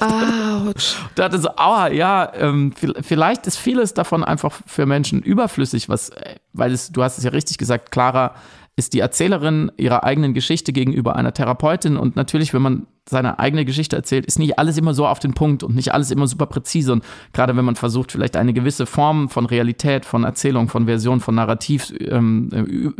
Autsch. 0.00 0.96
Da 1.14 1.24
hatte 1.24 1.38
so, 1.38 1.50
aua, 1.56 1.88
ja, 1.88 2.32
ähm, 2.34 2.72
vielleicht 3.02 3.46
ist 3.46 3.56
vieles 3.56 3.94
davon 3.94 4.24
einfach 4.24 4.52
für 4.66 4.84
Menschen 4.84 5.22
überflüssig, 5.22 5.88
was, 5.88 6.10
äh, 6.10 6.36
weil 6.52 6.72
es, 6.72 6.90
du 6.90 7.02
hast 7.02 7.18
es 7.18 7.24
ja 7.24 7.30
richtig 7.30 7.58
gesagt, 7.58 7.92
Clara 7.92 8.34
ist 8.76 8.94
die 8.94 9.00
Erzählerin 9.00 9.70
ihrer 9.76 10.04
eigenen 10.04 10.34
Geschichte 10.34 10.72
gegenüber 10.72 11.16
einer 11.16 11.34
Therapeutin. 11.34 11.96
Und 11.96 12.16
natürlich, 12.16 12.54
wenn 12.54 12.62
man 12.62 12.86
seine 13.08 13.38
eigene 13.38 13.64
Geschichte 13.64 13.96
erzählt, 13.96 14.26
ist 14.26 14.38
nicht 14.38 14.58
alles 14.58 14.78
immer 14.78 14.94
so 14.94 15.06
auf 15.06 15.18
den 15.18 15.34
Punkt 15.34 15.62
und 15.62 15.74
nicht 15.74 15.92
alles 15.92 16.10
immer 16.10 16.26
super 16.26 16.46
präzise. 16.46 16.92
Und 16.92 17.04
gerade 17.32 17.56
wenn 17.56 17.64
man 17.64 17.74
versucht, 17.74 18.12
vielleicht 18.12 18.36
eine 18.36 18.52
gewisse 18.52 18.86
Form 18.86 19.28
von 19.28 19.46
Realität, 19.46 20.04
von 20.04 20.24
Erzählung, 20.24 20.68
von 20.68 20.86
Version, 20.86 21.20
von 21.20 21.34
Narrativ 21.34 21.92
ähm, 21.98 22.94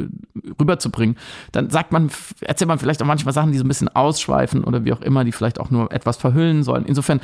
rüberzubringen, 0.58 1.16
dann 1.52 1.70
sagt 1.70 1.92
man, 1.92 2.10
erzählt 2.40 2.68
man 2.68 2.78
vielleicht 2.78 3.02
auch 3.02 3.06
manchmal 3.06 3.32
Sachen, 3.32 3.52
die 3.52 3.58
so 3.58 3.64
ein 3.64 3.68
bisschen 3.68 3.88
ausschweifen 3.88 4.64
oder 4.64 4.84
wie 4.84 4.92
auch 4.92 5.02
immer, 5.02 5.24
die 5.24 5.32
vielleicht 5.32 5.60
auch 5.60 5.70
nur 5.70 5.92
etwas 5.92 6.16
verhüllen 6.16 6.64
sollen. 6.64 6.84
Insofern 6.84 7.20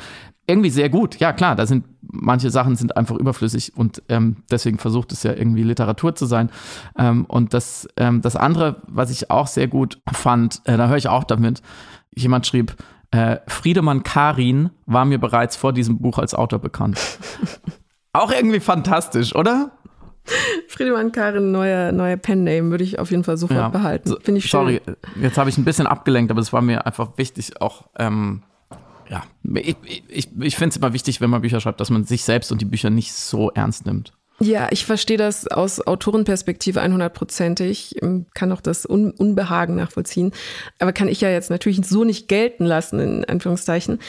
irgendwie 0.47 0.71
sehr 0.71 0.89
gut. 0.89 1.19
Ja, 1.19 1.31
klar, 1.31 1.55
da 1.55 1.67
sind 1.67 1.83
manche 2.11 2.49
Sachen 2.49 2.75
sind 2.75 2.97
einfach 2.97 3.15
überflüssig 3.15 3.73
und 3.75 4.01
ähm, 4.09 4.37
deswegen 4.49 4.79
versucht 4.79 5.11
es 5.11 5.23
ja 5.23 5.33
irgendwie 5.33 5.63
Literatur 5.63 6.15
zu 6.15 6.25
sein. 6.25 6.49
Ähm, 6.97 7.25
und 7.25 7.53
das, 7.53 7.87
ähm, 7.97 8.21
das 8.21 8.35
andere, 8.35 8.81
was 8.87 9.11
ich 9.11 9.29
auch 9.29 9.47
sehr 9.47 9.67
gut 9.67 10.01
fand, 10.11 10.61
äh, 10.65 10.77
da 10.77 10.87
höre 10.87 10.97
ich 10.97 11.07
auch 11.07 11.23
damit, 11.23 11.61
jemand 12.21 12.47
schrieb, 12.47 12.75
äh, 13.11 13.37
Friedemann 13.47 14.03
Karin 14.03 14.69
war 14.85 15.05
mir 15.05 15.17
bereits 15.17 15.55
vor 15.55 15.73
diesem 15.73 15.99
Buch 15.99 16.19
als 16.19 16.33
Autor 16.33 16.59
bekannt. 16.59 16.99
Auch 18.13 18.31
irgendwie 18.31 18.59
fantastisch, 18.59 19.35
oder? 19.35 19.71
Friedemann 20.67 21.11
Karin, 21.11 21.51
neuer, 21.51 21.91
neuer 21.91 22.17
Pen-Name, 22.17 22.69
würde 22.69 22.83
ich 22.83 22.99
auf 22.99 23.09
jeden 23.09 23.23
Fall 23.23 23.37
sofort 23.37 23.59
ja. 23.59 23.69
behalten. 23.69 24.15
Finde 24.21 24.39
ich 24.39 24.45
schön. 24.45 24.59
Sorry, 24.59 24.81
jetzt 25.19 25.37
habe 25.37 25.49
ich 25.49 25.57
ein 25.57 25.65
bisschen 25.65 25.87
abgelenkt, 25.87 26.31
aber 26.31 26.41
es 26.41 26.53
war 26.53 26.61
mir 26.61 26.85
einfach 26.85 27.17
wichtig, 27.17 27.61
auch, 27.61 27.89
ähm, 27.97 28.43
ja, 29.09 29.23
ich, 29.55 29.75
ich, 30.07 30.29
ich 30.39 30.55
finde 30.55 30.69
es 30.69 30.77
immer 30.77 30.93
wichtig, 30.93 31.19
wenn 31.19 31.31
man 31.31 31.41
Bücher 31.41 31.59
schreibt, 31.59 31.79
dass 31.79 31.89
man 31.89 32.03
sich 32.03 32.23
selbst 32.23 32.51
und 32.51 32.61
die 32.61 32.65
Bücher 32.65 32.91
nicht 32.91 33.13
so 33.13 33.49
ernst 33.51 33.87
nimmt. 33.87 34.13
Ja, 34.41 34.69
ich 34.71 34.85
verstehe 34.85 35.17
das 35.17 35.47
aus 35.47 35.85
Autorenperspektive 35.85 36.81
100%ig, 36.81 37.95
kann 38.33 38.51
auch 38.51 38.61
das 38.61 38.89
Un 38.89 39.11
Unbehagen 39.11 39.75
nachvollziehen, 39.75 40.31
aber 40.79 40.93
kann 40.93 41.09
ich 41.09 41.19
ja 41.19 41.29
jetzt 41.29 41.49
natürlich 41.49 41.81
so 41.85 42.05
nicht 42.05 42.27
gelten 42.27 42.65
lassen, 42.65 42.99
in 42.99 43.25
Anführungszeichen. 43.25 43.99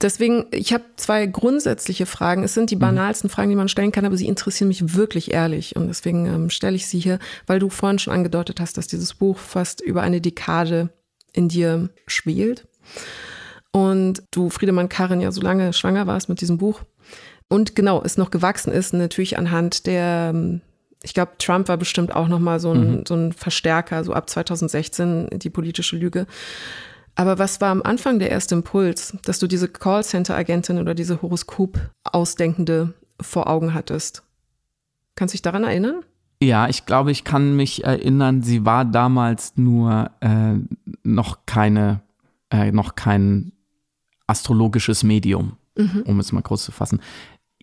Deswegen, 0.00 0.46
ich 0.50 0.72
habe 0.72 0.84
zwei 0.96 1.26
grundsätzliche 1.26 2.06
Fragen. 2.06 2.42
Es 2.42 2.54
sind 2.54 2.70
die 2.70 2.76
mhm. 2.76 2.80
banalsten 2.80 3.28
Fragen, 3.28 3.50
die 3.50 3.56
man 3.56 3.68
stellen 3.68 3.92
kann, 3.92 4.06
aber 4.06 4.16
sie 4.16 4.26
interessieren 4.26 4.68
mich 4.68 4.94
wirklich 4.94 5.30
ehrlich. 5.30 5.76
Und 5.76 5.88
deswegen 5.88 6.26
ähm, 6.26 6.50
stelle 6.50 6.76
ich 6.76 6.86
sie 6.86 6.98
hier, 6.98 7.18
weil 7.46 7.58
du 7.58 7.68
vorhin 7.68 7.98
schon 7.98 8.14
angedeutet 8.14 8.60
hast, 8.60 8.78
dass 8.78 8.86
dieses 8.86 9.14
Buch 9.14 9.38
fast 9.38 9.80
über 9.82 10.00
eine 10.02 10.20
Dekade 10.20 10.88
in 11.32 11.48
dir 11.48 11.90
schwelt. 12.06 12.66
Und 13.72 14.22
du, 14.30 14.48
Friedemann 14.48 14.88
Karin, 14.88 15.20
ja 15.20 15.30
so 15.32 15.42
lange 15.42 15.72
schwanger 15.72 16.06
warst 16.06 16.28
mit 16.28 16.40
diesem 16.40 16.58
Buch. 16.58 16.80
Und 17.50 17.74
genau, 17.74 18.00
es 18.04 18.16
noch 18.16 18.30
gewachsen 18.30 18.72
ist, 18.72 18.94
natürlich 18.94 19.36
anhand 19.36 19.86
der, 19.86 20.30
ähm, 20.32 20.60
ich 21.02 21.14
glaube, 21.14 21.32
Trump 21.38 21.66
war 21.66 21.76
bestimmt 21.76 22.14
auch 22.14 22.28
nochmal 22.28 22.60
so 22.60 22.70
ein, 22.70 22.98
mhm. 22.98 23.04
so 23.06 23.14
ein 23.14 23.32
Verstärker, 23.32 24.04
so 24.04 24.12
ab 24.12 24.30
2016 24.30 25.28
die 25.32 25.50
politische 25.50 25.96
Lüge. 25.96 26.26
Aber 27.16 27.40
was 27.40 27.60
war 27.60 27.70
am 27.70 27.82
Anfang 27.82 28.20
der 28.20 28.30
erste 28.30 28.54
Impuls, 28.54 29.16
dass 29.24 29.40
du 29.40 29.48
diese 29.48 29.66
Callcenter-Agentin 29.66 30.78
oder 30.78 30.94
diese 30.94 31.22
Horoskop-Ausdenkende 31.22 32.94
vor 33.20 33.48
Augen 33.48 33.74
hattest? 33.74 34.22
Kannst 35.16 35.34
du 35.34 35.36
dich 35.36 35.42
daran 35.42 35.64
erinnern? 35.64 36.04
Ja, 36.40 36.68
ich 36.68 36.86
glaube, 36.86 37.10
ich 37.10 37.24
kann 37.24 37.56
mich 37.56 37.82
erinnern, 37.82 38.42
sie 38.42 38.64
war 38.64 38.84
damals 38.84 39.54
nur 39.56 40.12
äh, 40.20 40.54
noch 41.02 41.46
keine, 41.46 42.00
äh, 42.50 42.70
noch 42.70 42.94
kein 42.94 43.50
astrologisches 44.28 45.02
Medium, 45.02 45.56
mhm. 45.76 46.04
um 46.06 46.20
es 46.20 46.30
mal 46.30 46.42
kurz 46.42 46.64
zu 46.64 46.70
fassen 46.70 47.00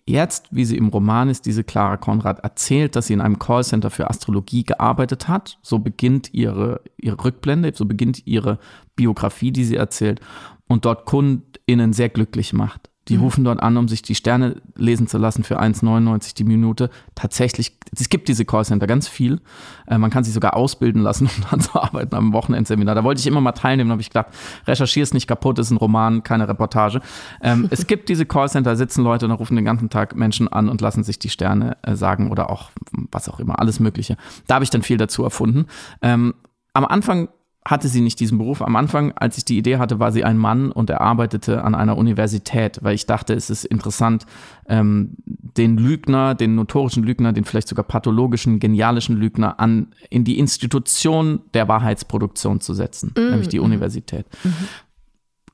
jetzt, 0.08 0.46
wie 0.50 0.64
sie 0.64 0.76
im 0.76 0.88
Roman 0.88 1.28
ist, 1.28 1.46
diese 1.46 1.64
Clara 1.64 1.96
Konrad 1.96 2.40
erzählt, 2.40 2.96
dass 2.96 3.06
sie 3.06 3.12
in 3.12 3.20
einem 3.20 3.38
Callcenter 3.38 3.90
für 3.90 4.08
Astrologie 4.08 4.64
gearbeitet 4.64 5.28
hat. 5.28 5.58
So 5.62 5.78
beginnt 5.78 6.32
ihre, 6.34 6.80
ihre 6.96 7.22
Rückblende, 7.22 7.72
so 7.74 7.84
beginnt 7.84 8.26
ihre 8.26 8.58
Biografie, 8.96 9.52
die 9.52 9.64
sie 9.64 9.76
erzählt 9.76 10.20
und 10.66 10.84
dort 10.84 11.06
KundInnen 11.06 11.92
sehr 11.92 12.08
glücklich 12.08 12.52
macht. 12.52 12.87
Die 13.08 13.16
mhm. 13.16 13.22
rufen 13.22 13.44
dort 13.44 13.60
an, 13.60 13.76
um 13.76 13.88
sich 13.88 14.02
die 14.02 14.14
Sterne 14.14 14.56
lesen 14.76 15.06
zu 15.06 15.18
lassen 15.18 15.44
für 15.44 15.60
1,99 15.60 16.34
die 16.34 16.44
Minute. 16.44 16.90
Tatsächlich, 17.14 17.76
es 17.98 18.08
gibt 18.08 18.28
diese 18.28 18.44
Callcenter 18.44 18.86
ganz 18.86 19.08
viel. 19.08 19.40
Äh, 19.86 19.98
man 19.98 20.10
kann 20.10 20.24
sich 20.24 20.34
sogar 20.34 20.54
ausbilden 20.54 21.02
lassen, 21.02 21.30
um 21.36 21.44
dann 21.50 21.60
zu 21.60 21.80
arbeiten 21.80 22.14
am 22.14 22.32
Wochenendseminar. 22.32 22.94
Da 22.94 23.04
wollte 23.04 23.20
ich 23.20 23.26
immer 23.26 23.40
mal 23.40 23.52
teilnehmen, 23.52 23.90
habe 23.90 24.00
ich 24.00 24.10
gedacht, 24.10 24.28
recherchier 24.66 25.02
es 25.02 25.14
nicht 25.14 25.26
kaputt, 25.26 25.58
ist 25.58 25.70
ein 25.70 25.76
Roman, 25.76 26.22
keine 26.22 26.48
Reportage. 26.48 27.00
Ähm, 27.40 27.66
es 27.70 27.86
gibt 27.86 28.08
diese 28.08 28.26
Callcenter, 28.26 28.76
sitzen 28.76 29.02
Leute 29.02 29.26
und 29.26 29.30
da 29.30 29.36
rufen 29.36 29.56
den 29.56 29.64
ganzen 29.64 29.90
Tag 29.90 30.14
Menschen 30.14 30.48
an 30.48 30.68
und 30.68 30.80
lassen 30.80 31.02
sich 31.02 31.18
die 31.18 31.30
Sterne 31.30 31.76
äh, 31.82 31.96
sagen 31.96 32.30
oder 32.30 32.50
auch 32.50 32.70
was 33.10 33.28
auch 33.28 33.40
immer, 33.40 33.58
alles 33.58 33.80
Mögliche. 33.80 34.16
Da 34.46 34.56
habe 34.56 34.64
ich 34.64 34.70
dann 34.70 34.82
viel 34.82 34.96
dazu 34.96 35.24
erfunden. 35.24 35.66
Ähm, 36.02 36.34
am 36.74 36.84
Anfang 36.84 37.28
hatte 37.64 37.88
sie 37.88 38.00
nicht 38.00 38.18
diesen 38.20 38.38
Beruf. 38.38 38.62
Am 38.62 38.76
Anfang, 38.76 39.12
als 39.12 39.36
ich 39.36 39.44
die 39.44 39.58
Idee 39.58 39.76
hatte, 39.76 39.98
war 39.98 40.10
sie 40.10 40.24
ein 40.24 40.38
Mann 40.38 40.72
und 40.72 40.88
er 40.88 41.00
arbeitete 41.00 41.64
an 41.64 41.74
einer 41.74 41.98
Universität, 41.98 42.78
weil 42.82 42.94
ich 42.94 43.04
dachte, 43.04 43.34
es 43.34 43.50
ist 43.50 43.64
interessant, 43.64 44.24
ähm, 44.68 45.16
den 45.26 45.76
Lügner, 45.76 46.34
den 46.34 46.54
notorischen 46.54 47.02
Lügner, 47.02 47.32
den 47.32 47.44
vielleicht 47.44 47.68
sogar 47.68 47.84
pathologischen, 47.84 48.58
genialischen 48.58 49.16
Lügner 49.16 49.60
an 49.60 49.88
in 50.08 50.24
die 50.24 50.38
Institution 50.38 51.40
der 51.52 51.68
Wahrheitsproduktion 51.68 52.60
zu 52.60 52.72
setzen, 52.72 53.12
mhm. 53.16 53.30
nämlich 53.30 53.48
die 53.48 53.60
Universität. 53.60 54.26
Mhm. 54.44 54.54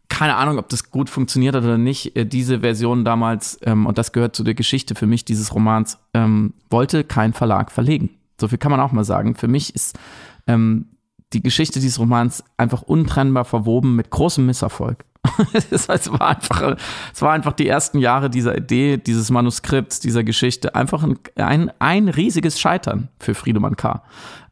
Keine 0.08 0.36
Ahnung, 0.36 0.58
ob 0.58 0.68
das 0.68 0.90
gut 0.90 1.10
funktioniert 1.10 1.56
hat 1.56 1.64
oder 1.64 1.78
nicht. 1.78 2.14
Äh, 2.14 2.26
diese 2.26 2.60
Version 2.60 3.04
damals, 3.04 3.58
ähm, 3.62 3.86
und 3.86 3.98
das 3.98 4.12
gehört 4.12 4.36
zu 4.36 4.44
der 4.44 4.54
Geschichte 4.54 4.94
für 4.94 5.06
mich 5.08 5.24
dieses 5.24 5.52
Romans, 5.52 5.98
ähm, 6.12 6.54
wollte 6.70 7.02
kein 7.02 7.32
Verlag 7.32 7.72
verlegen. 7.72 8.10
So 8.40 8.46
viel 8.46 8.58
kann 8.58 8.70
man 8.70 8.80
auch 8.80 8.92
mal 8.92 9.04
sagen. 9.04 9.34
Für 9.34 9.48
mich 9.48 9.74
ist 9.74 9.98
ähm, 10.46 10.86
die 11.34 11.42
Geschichte 11.42 11.80
dieses 11.80 11.98
Romans 11.98 12.44
einfach 12.56 12.82
untrennbar 12.82 13.44
verwoben 13.44 13.96
mit 13.96 14.10
großem 14.10 14.46
Misserfolg. 14.46 15.04
es, 15.70 15.88
war 15.88 16.28
einfach, 16.28 16.76
es 17.12 17.22
war 17.22 17.32
einfach 17.32 17.52
die 17.52 17.66
ersten 17.66 17.98
Jahre 17.98 18.30
dieser 18.30 18.56
Idee, 18.56 18.98
dieses 18.98 19.30
Manuskripts, 19.30 20.00
dieser 20.00 20.22
Geschichte, 20.22 20.74
einfach 20.74 21.02
ein, 21.02 21.18
ein, 21.36 21.72
ein 21.78 22.08
riesiges 22.08 22.60
Scheitern 22.60 23.08
für 23.18 23.34
Friedemann 23.34 23.76
K. 23.76 24.02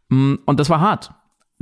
Mm, 0.08 0.34
und 0.44 0.60
das 0.60 0.70
war 0.70 0.80
hart. 0.80 1.12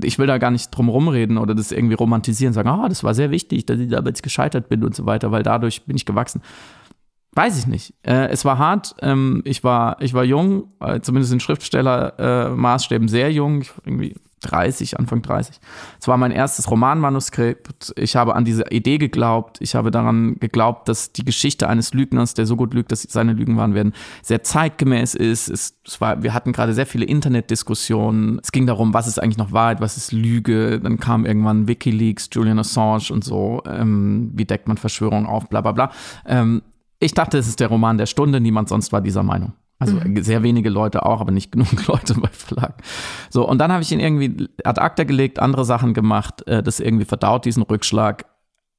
Ich 0.02 0.18
will 0.18 0.26
da 0.26 0.38
gar 0.38 0.50
nicht 0.50 0.70
drum 0.70 0.88
rumreden 0.88 1.36
oder 1.36 1.54
das 1.54 1.72
irgendwie 1.72 1.94
romantisieren, 1.94 2.54
sagen, 2.54 2.68
ah, 2.68 2.84
oh, 2.84 2.88
das 2.88 3.04
war 3.04 3.12
sehr 3.12 3.30
wichtig, 3.30 3.66
dass 3.66 3.78
ich 3.78 3.90
damals 3.90 4.22
gescheitert 4.22 4.68
bin 4.68 4.82
und 4.84 4.94
so 4.94 5.04
weiter, 5.04 5.30
weil 5.30 5.42
dadurch 5.42 5.84
bin 5.84 5.96
ich 5.96 6.06
gewachsen. 6.06 6.40
Weiß 7.32 7.58
ich 7.58 7.66
nicht. 7.66 7.94
Äh, 8.02 8.28
es 8.28 8.44
war 8.44 8.58
hart. 8.58 8.94
Ähm, 9.02 9.42
ich, 9.44 9.62
war, 9.62 10.00
ich 10.00 10.14
war 10.14 10.24
jung, 10.24 10.72
äh, 10.80 11.00
zumindest 11.00 11.32
in 11.32 11.40
Schriftstellermaßstäben 11.40 13.06
äh, 13.06 13.10
sehr 13.10 13.32
jung. 13.32 13.60
Ich 13.60 13.70
war 13.70 13.82
irgendwie 13.84 14.16
30, 14.40 14.98
Anfang 14.98 15.22
30. 15.22 15.60
Es 16.00 16.08
war 16.08 16.16
mein 16.16 16.30
erstes 16.30 16.70
Romanmanuskript. 16.70 17.92
Ich 17.96 18.16
habe 18.16 18.34
an 18.34 18.44
diese 18.44 18.64
Idee 18.70 18.98
geglaubt. 18.98 19.58
Ich 19.60 19.74
habe 19.74 19.90
daran 19.90 20.36
geglaubt, 20.40 20.88
dass 20.88 21.12
die 21.12 21.24
Geschichte 21.24 21.68
eines 21.68 21.94
Lügners, 21.94 22.34
der 22.34 22.46
so 22.46 22.56
gut 22.56 22.74
lügt, 22.74 22.92
dass 22.92 23.02
seine 23.02 23.32
Lügen 23.32 23.56
wahr 23.56 23.72
werden, 23.74 23.92
sehr 24.22 24.42
zeitgemäß 24.42 25.14
ist. 25.14 25.48
Es, 25.48 25.74
es 25.86 26.00
war, 26.00 26.22
wir 26.22 26.34
hatten 26.34 26.52
gerade 26.52 26.74
sehr 26.74 26.86
viele 26.86 27.04
Internetdiskussionen. 27.04 28.40
Es 28.42 28.52
ging 28.52 28.66
darum, 28.66 28.94
was 28.94 29.06
ist 29.06 29.22
eigentlich 29.22 29.38
noch 29.38 29.52
Wahrheit, 29.52 29.80
was 29.80 29.96
ist 29.96 30.12
Lüge. 30.12 30.80
Dann 30.80 30.98
kam 30.98 31.26
irgendwann 31.26 31.68
WikiLeaks, 31.68 32.30
Julian 32.32 32.58
Assange 32.58 33.10
und 33.10 33.24
so. 33.24 33.62
Ähm, 33.66 34.32
wie 34.34 34.44
deckt 34.44 34.68
man 34.68 34.76
Verschwörungen 34.76 35.26
auf, 35.26 35.48
bla 35.48 35.60
bla 35.60 35.72
bla. 35.72 35.90
Ähm, 36.26 36.62
ich 36.98 37.14
dachte, 37.14 37.38
es 37.38 37.48
ist 37.48 37.60
der 37.60 37.68
Roman 37.68 37.98
der 37.98 38.06
Stunde. 38.06 38.40
Niemand 38.40 38.68
sonst 38.68 38.92
war 38.92 39.00
dieser 39.00 39.22
Meinung. 39.22 39.54
Also 39.80 39.96
mhm. 39.96 40.22
sehr 40.22 40.42
wenige 40.42 40.68
Leute 40.68 41.04
auch, 41.04 41.20
aber 41.20 41.32
nicht 41.32 41.50
genug 41.52 41.86
Leute 41.88 42.14
bei 42.14 42.28
Verlag. 42.28 42.74
So, 43.30 43.48
und 43.48 43.58
dann 43.58 43.72
habe 43.72 43.82
ich 43.82 43.90
ihn 43.90 43.98
irgendwie 43.98 44.48
ad 44.62 44.80
acta 44.80 45.04
gelegt, 45.04 45.40
andere 45.40 45.64
Sachen 45.64 45.94
gemacht, 45.94 46.46
äh, 46.46 46.62
das 46.62 46.78
irgendwie 46.78 47.06
verdaut, 47.06 47.46
diesen 47.46 47.62
Rückschlag. 47.64 48.26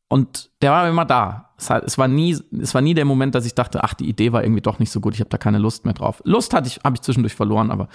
Und 0.07 0.51
der 0.61 0.71
war 0.71 0.87
immer 0.87 1.05
da. 1.05 1.50
Es, 1.69 1.97
war 1.97 2.07
nie, 2.07 2.37
es 2.59 2.73
war 2.73 2.81
nie 2.81 2.93
der 2.93 3.05
Moment, 3.05 3.35
dass 3.35 3.45
ich 3.45 3.53
dachte, 3.53 3.83
ach, 3.83 3.93
die 3.93 4.09
Idee 4.09 4.31
war 4.31 4.43
irgendwie 4.43 4.61
doch 4.61 4.79
nicht 4.79 4.91
so 4.91 4.99
gut, 4.99 5.13
ich 5.13 5.19
habe 5.19 5.29
da 5.29 5.37
keine 5.37 5.59
Lust 5.59 5.85
mehr 5.85 5.93
drauf. 5.93 6.21
Lust 6.25 6.53
hatte 6.53 6.67
ich, 6.67 6.79
habe 6.83 6.95
ich 6.95 7.01
zwischendurch 7.01 7.35
verloren, 7.35 7.69
aber 7.69 7.87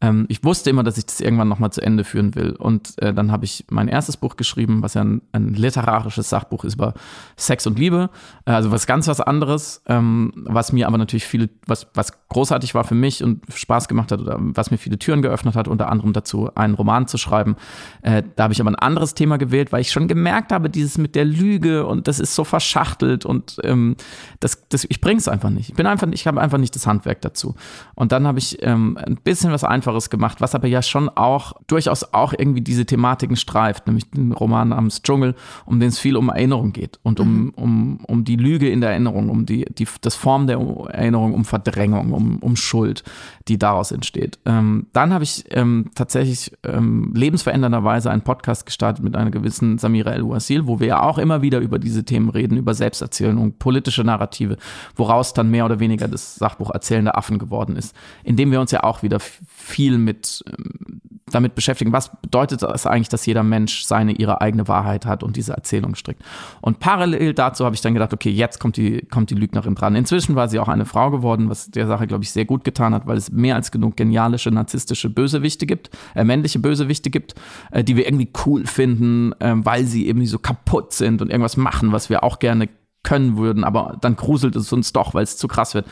ähm, 0.00 0.26
ich 0.28 0.44
wusste 0.44 0.70
immer, 0.70 0.84
dass 0.84 0.98
ich 0.98 1.06
das 1.06 1.20
irgendwann 1.20 1.48
nochmal 1.48 1.72
zu 1.72 1.80
Ende 1.80 2.04
führen 2.04 2.36
will. 2.36 2.52
Und 2.52 3.00
äh, 3.02 3.12
dann 3.12 3.32
habe 3.32 3.44
ich 3.44 3.64
mein 3.70 3.88
erstes 3.88 4.16
Buch 4.16 4.36
geschrieben, 4.36 4.82
was 4.82 4.94
ja 4.94 5.02
ein, 5.02 5.22
ein, 5.32 5.54
literarisches 5.54 6.30
Sachbuch 6.30 6.64
ist 6.64 6.74
über 6.74 6.94
Sex 7.36 7.66
und 7.66 7.78
Liebe. 7.78 8.10
Äh, 8.44 8.52
also 8.52 8.70
was 8.70 8.86
ganz 8.86 9.08
was 9.08 9.20
anderes, 9.20 9.82
ähm, 9.86 10.32
was 10.46 10.72
mir 10.72 10.86
aber 10.86 10.98
natürlich 10.98 11.26
viele, 11.26 11.50
was, 11.66 11.88
was 11.94 12.12
großartig 12.28 12.74
war 12.74 12.84
für 12.84 12.94
mich 12.94 13.24
und 13.24 13.42
Spaß 13.52 13.88
gemacht 13.88 14.12
hat 14.12 14.20
oder 14.20 14.36
was 14.38 14.70
mir 14.70 14.78
viele 14.78 14.98
Türen 14.98 15.22
geöffnet 15.22 15.56
hat, 15.56 15.66
unter 15.66 15.90
anderem 15.90 16.12
dazu, 16.12 16.54
einen 16.54 16.74
Roman 16.74 17.08
zu 17.08 17.18
schreiben. 17.18 17.56
Äh, 18.02 18.22
da 18.36 18.44
habe 18.44 18.52
ich 18.52 18.60
aber 18.60 18.70
ein 18.70 18.76
anderes 18.76 19.14
Thema 19.14 19.38
gewählt, 19.38 19.72
weil 19.72 19.80
ich 19.80 19.90
schon 19.90 20.06
gemerkt 20.06 20.52
habe, 20.52 20.70
dieses 20.70 20.98
mit 20.98 21.16
der 21.16 21.24
Lüge 21.24 21.84
und 21.84 22.06
das 22.06 22.20
ist 22.20 22.34
so 22.34 22.44
verschachtelt 22.44 23.07
und 23.24 23.58
ähm, 23.64 23.96
das, 24.40 24.68
das, 24.68 24.86
ich 24.88 25.00
bringe 25.00 25.18
es 25.18 25.28
einfach 25.28 25.50
nicht. 25.50 25.70
Ich 25.70 25.74
bin 25.74 25.86
einfach, 25.86 26.08
ich 26.10 26.26
habe 26.26 26.40
einfach 26.40 26.58
nicht 26.58 26.74
das 26.74 26.86
Handwerk 26.86 27.20
dazu. 27.22 27.54
Und 27.94 28.12
dann 28.12 28.26
habe 28.26 28.38
ich 28.38 28.58
ähm, 28.62 28.98
ein 28.98 29.16
bisschen 29.16 29.52
was 29.52 29.64
Einfaches 29.64 30.10
gemacht, 30.10 30.40
was 30.40 30.54
aber 30.54 30.68
ja 30.68 30.82
schon 30.82 31.08
auch 31.08 31.52
durchaus 31.66 32.12
auch 32.12 32.32
irgendwie 32.36 32.60
diese 32.60 32.86
Thematiken 32.86 33.36
streift, 33.36 33.86
nämlich 33.86 34.10
den 34.10 34.32
Roman 34.32 34.68
namens 34.68 35.02
Dschungel, 35.02 35.34
um 35.64 35.80
den 35.80 35.88
es 35.88 35.98
viel 35.98 36.16
um 36.16 36.28
Erinnerung 36.28 36.72
geht 36.72 36.98
und 37.02 37.20
um, 37.20 37.44
mhm. 37.44 37.52
um, 37.56 38.00
um 38.06 38.24
die 38.24 38.36
Lüge 38.36 38.68
in 38.68 38.80
der 38.80 38.90
Erinnerung, 38.90 39.28
um 39.28 39.46
die, 39.46 39.64
die, 39.64 39.86
das 40.00 40.14
Form 40.14 40.46
der 40.46 40.58
Erinnerung, 40.58 41.34
um 41.34 41.44
Verdrängung, 41.44 42.12
um, 42.12 42.38
um 42.38 42.56
Schuld, 42.56 43.04
die 43.48 43.58
daraus 43.58 43.92
entsteht. 43.92 44.38
Ähm, 44.44 44.86
dann 44.92 45.12
habe 45.12 45.24
ich 45.24 45.44
ähm, 45.50 45.90
tatsächlich 45.94 46.52
ähm, 46.64 47.12
lebensverändernderweise 47.14 48.10
einen 48.10 48.22
Podcast 48.22 48.66
gestartet 48.66 49.04
mit 49.04 49.16
einer 49.16 49.30
gewissen 49.30 49.78
Samira 49.78 50.12
El-Wasil, 50.12 50.66
wo 50.66 50.80
wir 50.80 50.86
ja 50.88 51.02
auch 51.02 51.18
immer 51.18 51.42
wieder 51.42 51.58
über 51.60 51.78
diese 51.78 52.04
Themen 52.04 52.28
reden, 52.28 52.56
über 52.56 52.74
Selbsterzählung, 52.98 53.54
politische 53.58 54.04
Narrative, 54.04 54.56
woraus 54.96 55.34
dann 55.34 55.50
mehr 55.50 55.64
oder 55.64 55.80
weniger 55.80 56.08
das 56.08 56.36
Sachbuch 56.36 56.70
Erzählende 56.70 57.14
Affen 57.14 57.38
geworden 57.38 57.76
ist, 57.76 57.94
indem 58.24 58.50
wir 58.50 58.60
uns 58.60 58.70
ja 58.70 58.84
auch 58.84 59.02
wieder 59.02 59.20
viel 59.20 59.98
mit 59.98 60.44
ähm, 60.46 61.00
damit 61.34 61.54
beschäftigen, 61.54 61.92
was 61.92 62.20
bedeutet 62.20 62.62
es 62.62 62.86
eigentlich, 62.86 63.08
dass 63.08 63.26
jeder 63.26 63.42
Mensch 63.42 63.84
seine, 63.84 64.12
ihre 64.12 64.40
eigene 64.40 64.68
Wahrheit 64.68 65.06
hat 65.06 65.22
und 65.22 65.36
diese 65.36 65.52
Erzählung 65.52 65.94
strickt. 65.94 66.22
Und 66.60 66.80
parallel 66.80 67.34
dazu 67.34 67.64
habe 67.64 67.74
ich 67.74 67.80
dann 67.80 67.94
gedacht, 67.94 68.12
okay, 68.12 68.30
jetzt 68.30 68.58
kommt 68.60 68.76
die, 68.76 69.02
kommt 69.10 69.30
die 69.30 69.34
Lügnerin 69.34 69.74
dran. 69.74 69.94
Inzwischen 69.94 70.34
war 70.36 70.48
sie 70.48 70.58
auch 70.58 70.68
eine 70.68 70.86
Frau 70.86 71.10
geworden, 71.10 71.48
was 71.48 71.70
der 71.70 71.86
Sache, 71.86 72.06
glaube 72.06 72.24
ich, 72.24 72.30
sehr 72.30 72.44
gut 72.44 72.64
getan 72.64 72.94
hat, 72.94 73.06
weil 73.06 73.16
es 73.16 73.30
mehr 73.30 73.56
als 73.56 73.70
genug 73.70 73.96
genialische, 73.96 74.50
narzisstische 74.50 75.10
Bösewichte 75.10 75.66
gibt, 75.66 75.90
äh, 76.14 76.24
männliche 76.24 76.58
Bösewichte 76.58 77.10
gibt, 77.10 77.34
äh, 77.70 77.84
die 77.84 77.96
wir 77.96 78.06
irgendwie 78.06 78.30
cool 78.46 78.66
finden, 78.66 79.32
äh, 79.40 79.54
weil 79.56 79.84
sie 79.84 80.06
eben 80.06 80.24
so 80.26 80.38
kaputt 80.38 80.92
sind 80.92 81.22
und 81.22 81.30
irgendwas 81.30 81.56
machen, 81.56 81.92
was 81.92 82.10
wir 82.10 82.24
auch 82.24 82.38
gerne 82.38 82.68
können 83.02 83.36
würden, 83.36 83.64
aber 83.64 83.96
dann 84.00 84.16
gruselt 84.16 84.56
es 84.56 84.72
uns 84.72 84.92
doch, 84.92 85.14
weil 85.14 85.22
es 85.22 85.36
zu 85.36 85.48
krass 85.48 85.74
wird. 85.74 85.86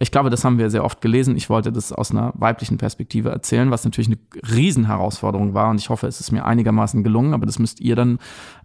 Ich 0.00 0.10
glaube, 0.10 0.30
das 0.30 0.44
haben 0.44 0.58
wir 0.58 0.70
sehr 0.70 0.84
oft 0.84 1.00
gelesen. 1.00 1.36
Ich 1.36 1.48
wollte 1.48 1.72
das 1.72 1.92
aus 1.92 2.10
einer 2.10 2.32
weiblichen 2.36 2.78
Perspektive 2.78 3.30
erzählen, 3.30 3.70
was 3.70 3.84
natürlich 3.84 4.08
eine 4.08 4.18
Riesenherausforderung 4.54 5.54
war 5.54 5.70
und 5.70 5.80
ich 5.80 5.88
hoffe, 5.88 6.06
es 6.06 6.20
ist 6.20 6.32
mir 6.32 6.44
einigermaßen 6.44 7.02
gelungen, 7.02 7.32
aber 7.32 7.46
das 7.46 7.58
müsst 7.58 7.80
ihr 7.80 7.96
dann 7.96 8.18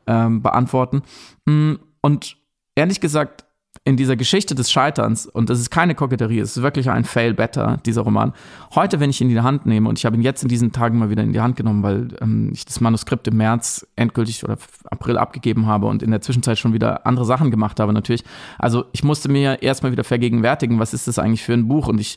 ähm, 0.08 0.42
beantworten. 0.42 1.04
Mm, 1.46 1.76
und 2.02 2.38
ehrlich 2.76 3.00
gesagt, 3.00 3.46
in 3.86 3.98
dieser 3.98 4.16
Geschichte 4.16 4.56
des 4.56 4.72
Scheiterns, 4.72 5.26
und 5.26 5.50
das 5.50 5.60
ist 5.60 5.70
keine 5.70 5.94
Koketterie, 5.94 6.40
es 6.40 6.56
ist 6.56 6.64
wirklich 6.64 6.90
ein 6.90 7.04
Fail 7.04 7.34
Better, 7.34 7.80
dieser 7.86 8.02
Roman. 8.02 8.34
Heute, 8.76 9.00
wenn 9.00 9.10
ich 9.10 9.20
ihn 9.20 9.28
in 9.30 9.36
die 9.36 9.42
Hand 9.42 9.66
nehme, 9.66 9.90
und 9.90 10.00
ich 10.00 10.06
habe 10.06 10.16
ihn 10.16 10.22
jetzt 10.22 10.42
in 10.44 10.48
diesen 10.50 10.72
Tagen 10.72 10.98
mal 10.98 11.10
wieder 11.10 11.24
in 11.24 11.34
die 11.34 11.42
Hand 11.42 11.56
genommen, 11.56 11.84
weil 11.84 12.10
ähm, 12.22 12.52
ich 12.54 12.66
das 12.66 12.80
Manuskript 12.80 13.28
im 13.28 13.38
März 13.38 13.86
endgültig 13.96 14.44
oder 14.44 14.58
April 14.86 15.18
abgegeben 15.18 15.66
habe 15.66 15.88
und 15.88 16.02
in 16.02 16.12
der 16.12 16.22
Zwischenzeit 16.22 16.58
schon 16.58 16.74
wieder 16.74 17.06
andere 17.06 17.26
Sachen 17.26 17.52
gemacht 17.52 17.80
habe, 17.80 17.92
natürlich. 17.92 18.24
Also 18.58 18.86
ich 18.94 19.04
musste 19.04 19.30
mir 19.30 19.62
erstmal 19.62 19.92
wieder 19.92 20.04
vergegenwärtigen, 20.04 20.80
was 20.80 20.94
ist 20.94 21.08
das 21.08 21.20
eigentlich 21.20 21.44
für 21.44 21.54
ein 21.54 21.68
Buch? 21.68 21.88
Und 21.88 22.00
ich 22.00 22.16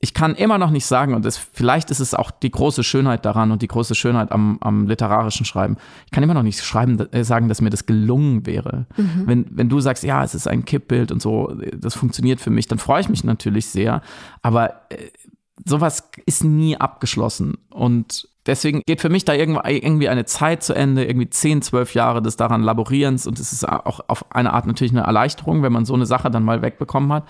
ich 0.00 0.14
kann 0.14 0.34
immer 0.34 0.58
noch 0.58 0.70
nicht 0.70 0.86
sagen, 0.86 1.14
und 1.14 1.24
das, 1.24 1.36
vielleicht 1.36 1.90
ist 1.90 2.00
es 2.00 2.14
auch 2.14 2.30
die 2.30 2.50
große 2.50 2.84
Schönheit 2.84 3.24
daran 3.24 3.50
und 3.50 3.62
die 3.62 3.68
große 3.68 3.94
Schönheit 3.94 4.30
am, 4.30 4.58
am 4.60 4.86
literarischen 4.86 5.44
Schreiben. 5.44 5.76
Ich 6.06 6.12
kann 6.12 6.22
immer 6.22 6.34
noch 6.34 6.42
nicht 6.42 6.62
schreiben, 6.62 6.98
äh, 7.12 7.24
sagen, 7.24 7.48
dass 7.48 7.60
mir 7.60 7.70
das 7.70 7.86
gelungen 7.86 8.46
wäre. 8.46 8.86
Mhm. 8.96 9.22
Wenn, 9.26 9.46
wenn 9.50 9.68
du 9.68 9.80
sagst, 9.80 10.04
ja, 10.04 10.22
es 10.22 10.34
ist 10.34 10.46
ein 10.46 10.64
Kippbild 10.64 11.10
und 11.10 11.20
so, 11.20 11.52
das 11.76 11.94
funktioniert 11.94 12.40
für 12.40 12.50
mich, 12.50 12.68
dann 12.68 12.78
freue 12.78 13.00
ich 13.00 13.08
mich 13.08 13.24
natürlich 13.24 13.66
sehr. 13.66 14.02
Aber 14.40 14.82
äh, 14.90 15.08
sowas 15.64 16.10
ist 16.26 16.44
nie 16.44 16.76
abgeschlossen. 16.76 17.58
Und 17.70 18.28
deswegen 18.46 18.82
geht 18.86 19.00
für 19.00 19.08
mich 19.08 19.24
da 19.24 19.34
irgendwie 19.34 20.08
eine 20.08 20.24
Zeit 20.26 20.62
zu 20.62 20.74
Ende, 20.74 21.04
irgendwie 21.04 21.28
10, 21.28 21.62
12 21.62 21.94
Jahre 21.94 22.22
des 22.22 22.36
daran 22.36 22.62
Laborierens. 22.62 23.26
Und 23.26 23.40
es 23.40 23.52
ist 23.52 23.68
auch 23.68 24.00
auf 24.06 24.32
eine 24.32 24.52
Art 24.52 24.66
natürlich 24.66 24.92
eine 24.92 25.02
Erleichterung, 25.02 25.64
wenn 25.64 25.72
man 25.72 25.84
so 25.84 25.94
eine 25.94 26.06
Sache 26.06 26.30
dann 26.30 26.44
mal 26.44 26.62
wegbekommen 26.62 27.12
hat. 27.12 27.28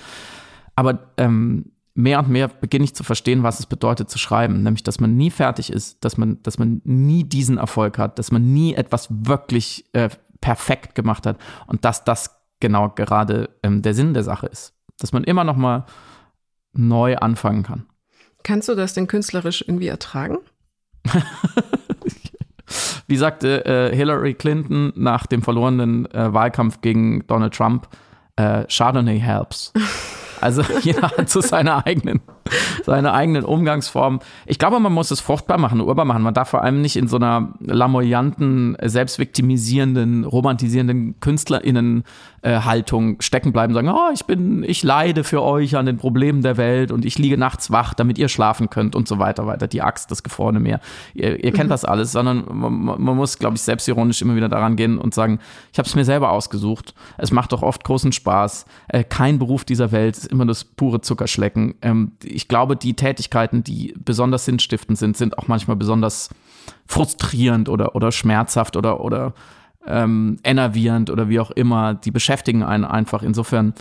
Aber 0.77 0.99
ähm, 1.17 1.73
mehr 1.99 2.21
und 2.21 2.29
mehr 2.29 2.47
beginne 2.47 2.85
ich 2.85 2.95
zu 2.95 3.03
verstehen, 3.03 3.43
was 3.43 3.59
es 3.59 3.67
bedeutet 3.67 4.09
zu 4.09 4.19
schreiben. 4.19 4.63
Nämlich, 4.63 4.85
dass 4.85 5.01
man 5.01 5.17
nie 5.17 5.31
fertig 5.31 5.73
ist, 5.73 6.05
dass 6.05 6.17
man, 6.17 6.41
dass 6.45 6.57
man 6.57 6.81
nie 6.85 7.25
diesen 7.25 7.59
Erfolg 7.59 7.99
hat, 7.99 8.21
dass 8.21 8.31
man 8.31 8.53
nie 8.55 8.75
etwas 8.75 9.09
wirklich 9.11 9.85
äh, 9.95 10.09
perfekt 10.41 10.95
gemacht 10.95 11.27
hat 11.27 11.39
und 11.67 11.85
dass 11.85 12.05
das 12.05 12.37
genau 12.61 12.91
gerade 12.91 13.51
ähm, 13.65 13.83
der 13.83 13.95
Sinn 13.95 14.15
der 14.15 14.23
Sache 14.23 14.47
ist. 14.47 14.75
Dass 15.01 15.13
man 15.13 15.25
immer 15.25 15.43
noch 15.43 15.57
mal 15.57 15.87
neu 16.73 17.17
anfangen 17.17 17.65
kann. 17.65 17.87
Kannst 18.45 18.69
du 18.69 18.77
das 18.77 18.95
denn 18.95 19.09
künstlerisch 19.09 19.65
irgendwie 19.67 19.89
ertragen? 19.89 20.39
Wie 23.09 23.17
sagte 23.17 23.65
äh, 23.65 23.97
Hillary 23.97 24.35
Clinton 24.35 24.93
nach 24.95 25.27
dem 25.27 25.43
verlorenen 25.43 26.07
äh, 26.13 26.33
Wahlkampf 26.33 26.81
gegen 26.81 27.27
Donald 27.27 27.55
Trump, 27.55 27.89
äh, 28.37 28.65
Chardonnay 28.69 29.19
helps. 29.19 29.73
Also 30.41 30.63
jeder 30.83 31.11
hat 31.11 31.31
so 31.31 31.41
seine 31.41 31.85
eigenen 31.85 32.21
seine 32.85 33.13
eigenen 33.13 33.45
Umgangsformen. 33.45 34.21
Ich 34.47 34.59
glaube, 34.59 34.81
man 34.81 34.93
muss 34.93 35.11
es 35.11 35.21
fruchtbar 35.21 35.59
machen, 35.59 35.81
urbar 35.81 36.05
machen. 36.05 36.23
Man 36.23 36.35
darf 36.35 36.51
vor 36.51 36.63
allem 36.63 36.81
nicht 36.81 36.97
in 36.97 37.09
so 37.09 37.17
einer 37.17 37.55
lamoyanten, 37.61 38.77
selbstviktimisierenden, 38.83 40.25
romantisierenden 40.25 41.21
KünstlerInnen-Haltung 41.21 43.21
stecken 43.21 43.53
bleiben, 43.53 43.75
sagen, 43.75 43.89
oh, 43.89 44.11
ich 44.15 44.25
bin, 44.25 44.63
ich 44.63 44.83
leide 44.83 45.25
für 45.25 45.43
euch 45.43 45.77
an 45.77 45.87
den 45.87 45.97
Problemen 45.97 46.43
der 46.43 46.57
Welt 46.57 46.91
und 46.91 47.05
ich 47.05 47.19
liege 47.19 47.39
nachts 47.39 47.71
wach, 47.71 47.95
damit 47.95 48.19
ihr 48.19 48.29
schlafen 48.29 48.71
könnt 48.71 48.97
und 48.97 49.09
so 49.09 49.19
weiter, 49.19 49.47
weiter. 49.47 49.67
Die 49.67 49.83
Axt, 49.83 50.11
das 50.11 50.23
gefrorene 50.23 50.61
Meer. 50.61 50.81
Ihr, 51.15 51.43
ihr 51.43 51.53
kennt 51.53 51.69
mhm. 51.69 51.73
das 51.73 51.85
alles, 51.85 52.13
sondern 52.13 52.45
man, 52.51 53.03
man 53.03 53.17
muss, 53.17 53.39
glaube 53.39 53.57
ich, 53.57 53.63
selbstironisch 53.63 54.23
immer 54.23 54.37
wieder 54.37 54.49
daran 54.49 54.77
gehen 54.77 54.99
und 54.99 55.15
sagen, 55.15 55.39
ich 55.73 55.79
habe 55.79 55.89
es 55.89 55.95
mir 55.95 56.05
selber 56.05 56.33
ausgesucht. 56.33 56.95
Es 57.17 57.31
macht 57.31 57.53
doch 57.53 57.63
oft 57.63 57.85
großen 57.85 58.13
Spaß. 58.13 58.67
Äh, 58.89 59.05
kein 59.05 59.39
Beruf 59.39 59.65
dieser 59.65 59.93
Welt 59.93 60.17
ist 60.17 60.27
immer 60.27 60.47
das 60.47 60.65
pure 60.65 61.01
Zuckerschlecken. 61.01 61.75
Ähm, 61.83 62.13
ich 62.39 62.47
glaube, 62.47 62.77
die 62.77 62.95
Tätigkeiten, 62.95 63.65
die 63.65 63.97
besonders 63.99 64.45
sinnstiftend 64.45 64.97
sind, 64.97 65.17
sind 65.17 65.39
auch 65.39 65.49
manchmal 65.49 65.77
besonders 65.77 66.29
frustrierend 66.87 67.69
oder, 67.69 67.97
oder 67.97 68.13
schmerzhaft 68.13 68.77
oder, 68.77 69.01
oder 69.01 69.35
ähm, 69.85 70.37
enervierend 70.45 71.11
oder 71.11 71.29
wie 71.29 71.41
auch 71.41 71.51
immer. 71.51 71.95
Die 71.95 72.13
beschäftigen 72.13 72.63
einen 72.63 72.85
einfach. 72.85 73.25
Insofern 73.25 73.75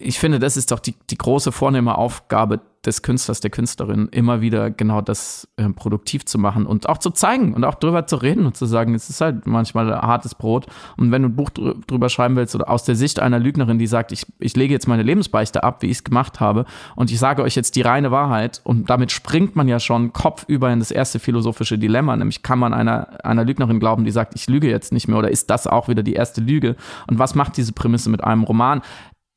ich 0.00 0.18
finde, 0.18 0.40
das 0.40 0.56
ist 0.56 0.72
doch 0.72 0.80
die, 0.80 0.94
die 1.10 1.18
große 1.18 1.52
vornehme 1.52 1.96
Aufgabe 1.96 2.60
des 2.84 3.02
Künstlers, 3.02 3.40
der 3.40 3.50
Künstlerin, 3.50 4.08
immer 4.10 4.40
wieder 4.40 4.70
genau 4.70 5.00
das 5.00 5.48
äh, 5.56 5.68
produktiv 5.68 6.24
zu 6.24 6.38
machen 6.38 6.64
und 6.64 6.88
auch 6.88 6.98
zu 6.98 7.10
zeigen 7.10 7.54
und 7.54 7.64
auch 7.64 7.74
drüber 7.74 8.06
zu 8.06 8.16
reden 8.16 8.46
und 8.46 8.56
zu 8.56 8.66
sagen, 8.66 8.94
es 8.94 9.10
ist 9.10 9.20
halt 9.20 9.46
manchmal 9.46 9.92
hartes 9.94 10.34
Brot. 10.34 10.66
Und 10.96 11.12
wenn 11.12 11.22
du 11.22 11.28
ein 11.28 11.36
Buch 11.36 11.50
drüber 11.50 12.08
schreiben 12.08 12.36
willst 12.36 12.54
oder 12.54 12.68
aus 12.68 12.84
der 12.84 12.94
Sicht 12.94 13.20
einer 13.20 13.38
Lügnerin, 13.38 13.78
die 13.78 13.86
sagt, 13.86 14.10
ich, 14.10 14.26
ich 14.38 14.56
lege 14.56 14.72
jetzt 14.72 14.88
meine 14.88 15.02
Lebensbeichte 15.02 15.62
ab, 15.62 15.82
wie 15.82 15.86
ich 15.86 15.98
es 15.98 16.04
gemacht 16.04 16.40
habe, 16.40 16.64
und 16.96 17.10
ich 17.10 17.18
sage 17.18 17.42
euch 17.42 17.54
jetzt 17.54 17.76
die 17.76 17.82
reine 17.82 18.10
Wahrheit, 18.10 18.60
und 18.64 18.90
damit 18.90 19.12
springt 19.12 19.54
man 19.54 19.68
ja 19.68 19.80
schon 19.80 20.12
kopfüber 20.12 20.72
in 20.72 20.78
das 20.78 20.90
erste 20.90 21.18
philosophische 21.18 21.78
Dilemma, 21.78 22.16
nämlich 22.16 22.42
kann 22.42 22.58
man 22.58 22.72
einer, 22.72 23.24
einer 23.24 23.44
Lügnerin 23.44 23.80
glauben, 23.80 24.04
die 24.04 24.10
sagt, 24.10 24.34
ich 24.34 24.48
lüge 24.48 24.68
jetzt 24.68 24.92
nicht 24.92 25.08
mehr, 25.08 25.18
oder 25.18 25.30
ist 25.30 25.50
das 25.50 25.66
auch 25.66 25.88
wieder 25.88 26.02
die 26.02 26.14
erste 26.14 26.40
Lüge? 26.40 26.76
Und 27.08 27.18
was 27.18 27.34
macht 27.34 27.56
diese 27.56 27.72
Prämisse 27.72 28.08
mit 28.08 28.22
einem 28.22 28.44
Roman? 28.44 28.82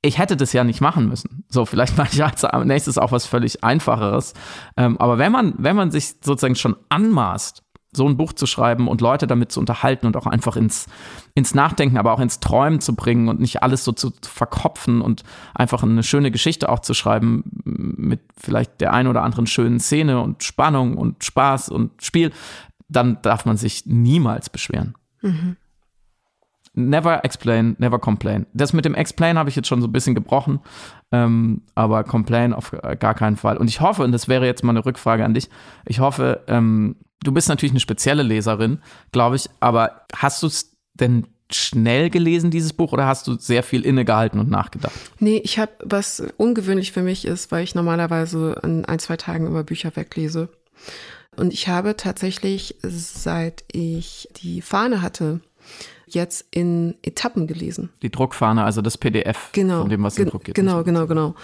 Ich 0.01 0.17
hätte 0.17 0.35
das 0.35 0.53
ja 0.53 0.63
nicht 0.63 0.81
machen 0.81 1.07
müssen. 1.07 1.43
So, 1.47 1.65
vielleicht 1.65 1.97
mache 1.97 2.09
ich 2.13 2.23
als 2.23 2.45
nächstes 2.65 2.97
auch 2.97 3.11
was 3.11 3.25
völlig 3.25 3.63
Einfacheres. 3.63 4.33
Ähm, 4.77 4.97
aber 4.97 5.17
wenn 5.17 5.31
man, 5.31 5.53
wenn 5.57 5.75
man 5.75 5.91
sich 5.91 6.15
sozusagen 6.21 6.55
schon 6.55 6.75
anmaßt, 6.89 7.63
so 7.93 8.07
ein 8.07 8.15
Buch 8.15 8.31
zu 8.31 8.45
schreiben 8.45 8.87
und 8.87 9.01
Leute 9.01 9.27
damit 9.27 9.51
zu 9.51 9.59
unterhalten 9.59 10.07
und 10.07 10.15
auch 10.15 10.25
einfach 10.25 10.55
ins, 10.55 10.87
ins 11.35 11.53
Nachdenken, 11.53 11.97
aber 11.97 12.13
auch 12.13 12.21
ins 12.21 12.39
Träumen 12.39 12.79
zu 12.79 12.95
bringen 12.95 13.27
und 13.27 13.41
nicht 13.41 13.63
alles 13.63 13.83
so 13.83 13.91
zu 13.91 14.13
verkopfen 14.21 15.01
und 15.01 15.23
einfach 15.53 15.83
eine 15.83 16.01
schöne 16.01 16.31
Geschichte 16.31 16.69
auch 16.69 16.79
zu 16.79 16.93
schreiben 16.93 17.43
mit 17.65 18.21
vielleicht 18.37 18.79
der 18.79 18.93
ein 18.93 19.07
oder 19.07 19.23
anderen 19.23 19.45
schönen 19.45 19.81
Szene 19.81 20.21
und 20.21 20.43
Spannung 20.43 20.95
und 20.95 21.25
Spaß 21.25 21.67
und 21.67 22.01
Spiel, 22.01 22.31
dann 22.87 23.21
darf 23.23 23.45
man 23.45 23.57
sich 23.57 23.85
niemals 23.85 24.49
beschweren. 24.49 24.95
Mhm. 25.21 25.57
Never 26.73 27.25
explain, 27.25 27.75
never 27.79 27.99
complain. 27.99 28.45
Das 28.53 28.71
mit 28.71 28.85
dem 28.85 28.95
Explain 28.95 29.37
habe 29.37 29.49
ich 29.49 29.57
jetzt 29.57 29.67
schon 29.67 29.81
so 29.81 29.87
ein 29.87 29.91
bisschen 29.91 30.15
gebrochen, 30.15 30.61
ähm, 31.11 31.63
aber 31.75 32.05
complain 32.05 32.53
auf 32.53 32.71
gar 32.99 33.13
keinen 33.13 33.35
Fall. 33.35 33.57
Und 33.57 33.67
ich 33.67 33.81
hoffe, 33.81 34.03
und 34.03 34.13
das 34.13 34.29
wäre 34.29 34.45
jetzt 34.45 34.63
mal 34.63 34.71
eine 34.71 34.85
Rückfrage 34.85 35.25
an 35.25 35.33
dich, 35.33 35.49
ich 35.85 35.99
hoffe, 35.99 36.43
ähm, 36.47 36.95
du 37.23 37.33
bist 37.33 37.49
natürlich 37.49 37.73
eine 37.73 37.81
spezielle 37.81 38.23
Leserin, 38.23 38.79
glaube 39.11 39.35
ich, 39.35 39.49
aber 39.59 40.03
hast 40.15 40.43
du 40.43 40.47
es 40.47 40.77
denn 40.93 41.27
schnell 41.53 42.09
gelesen, 42.09 42.51
dieses 42.51 42.71
Buch, 42.73 42.93
oder 42.93 43.05
hast 43.05 43.27
du 43.27 43.37
sehr 43.37 43.63
viel 43.63 43.85
innegehalten 43.85 44.39
und 44.39 44.49
nachgedacht? 44.49 44.93
Nee, 45.19 45.41
ich 45.43 45.59
habe, 45.59 45.71
was 45.83 46.23
ungewöhnlich 46.37 46.91
für 46.91 47.03
mich 47.03 47.25
ist, 47.25 47.51
weil 47.51 47.63
ich 47.63 47.75
normalerweise 47.75 48.59
in 48.63 48.85
ein, 48.85 48.99
zwei 48.99 49.17
Tagen 49.17 49.47
immer 49.47 49.63
Bücher 49.63 49.93
weglese. 49.95 50.49
Und 51.35 51.53
ich 51.53 51.67
habe 51.67 51.95
tatsächlich, 51.95 52.75
seit 52.81 53.63
ich 53.71 54.29
die 54.41 54.61
Fahne 54.61 55.01
hatte, 55.01 55.39
jetzt 56.15 56.45
in 56.51 56.95
Etappen 57.01 57.47
gelesen. 57.47 57.89
Die 58.01 58.11
Druckfahne, 58.11 58.63
also 58.63 58.81
das 58.81 58.97
PDF 58.97 59.51
genau, 59.51 59.81
von 59.81 59.89
dem, 59.89 60.03
was 60.03 60.17
in 60.17 60.29
Druck 60.29 60.45
geht. 60.45 60.55
Genau, 60.55 60.83
genau, 60.83 61.07
genau. 61.07 61.35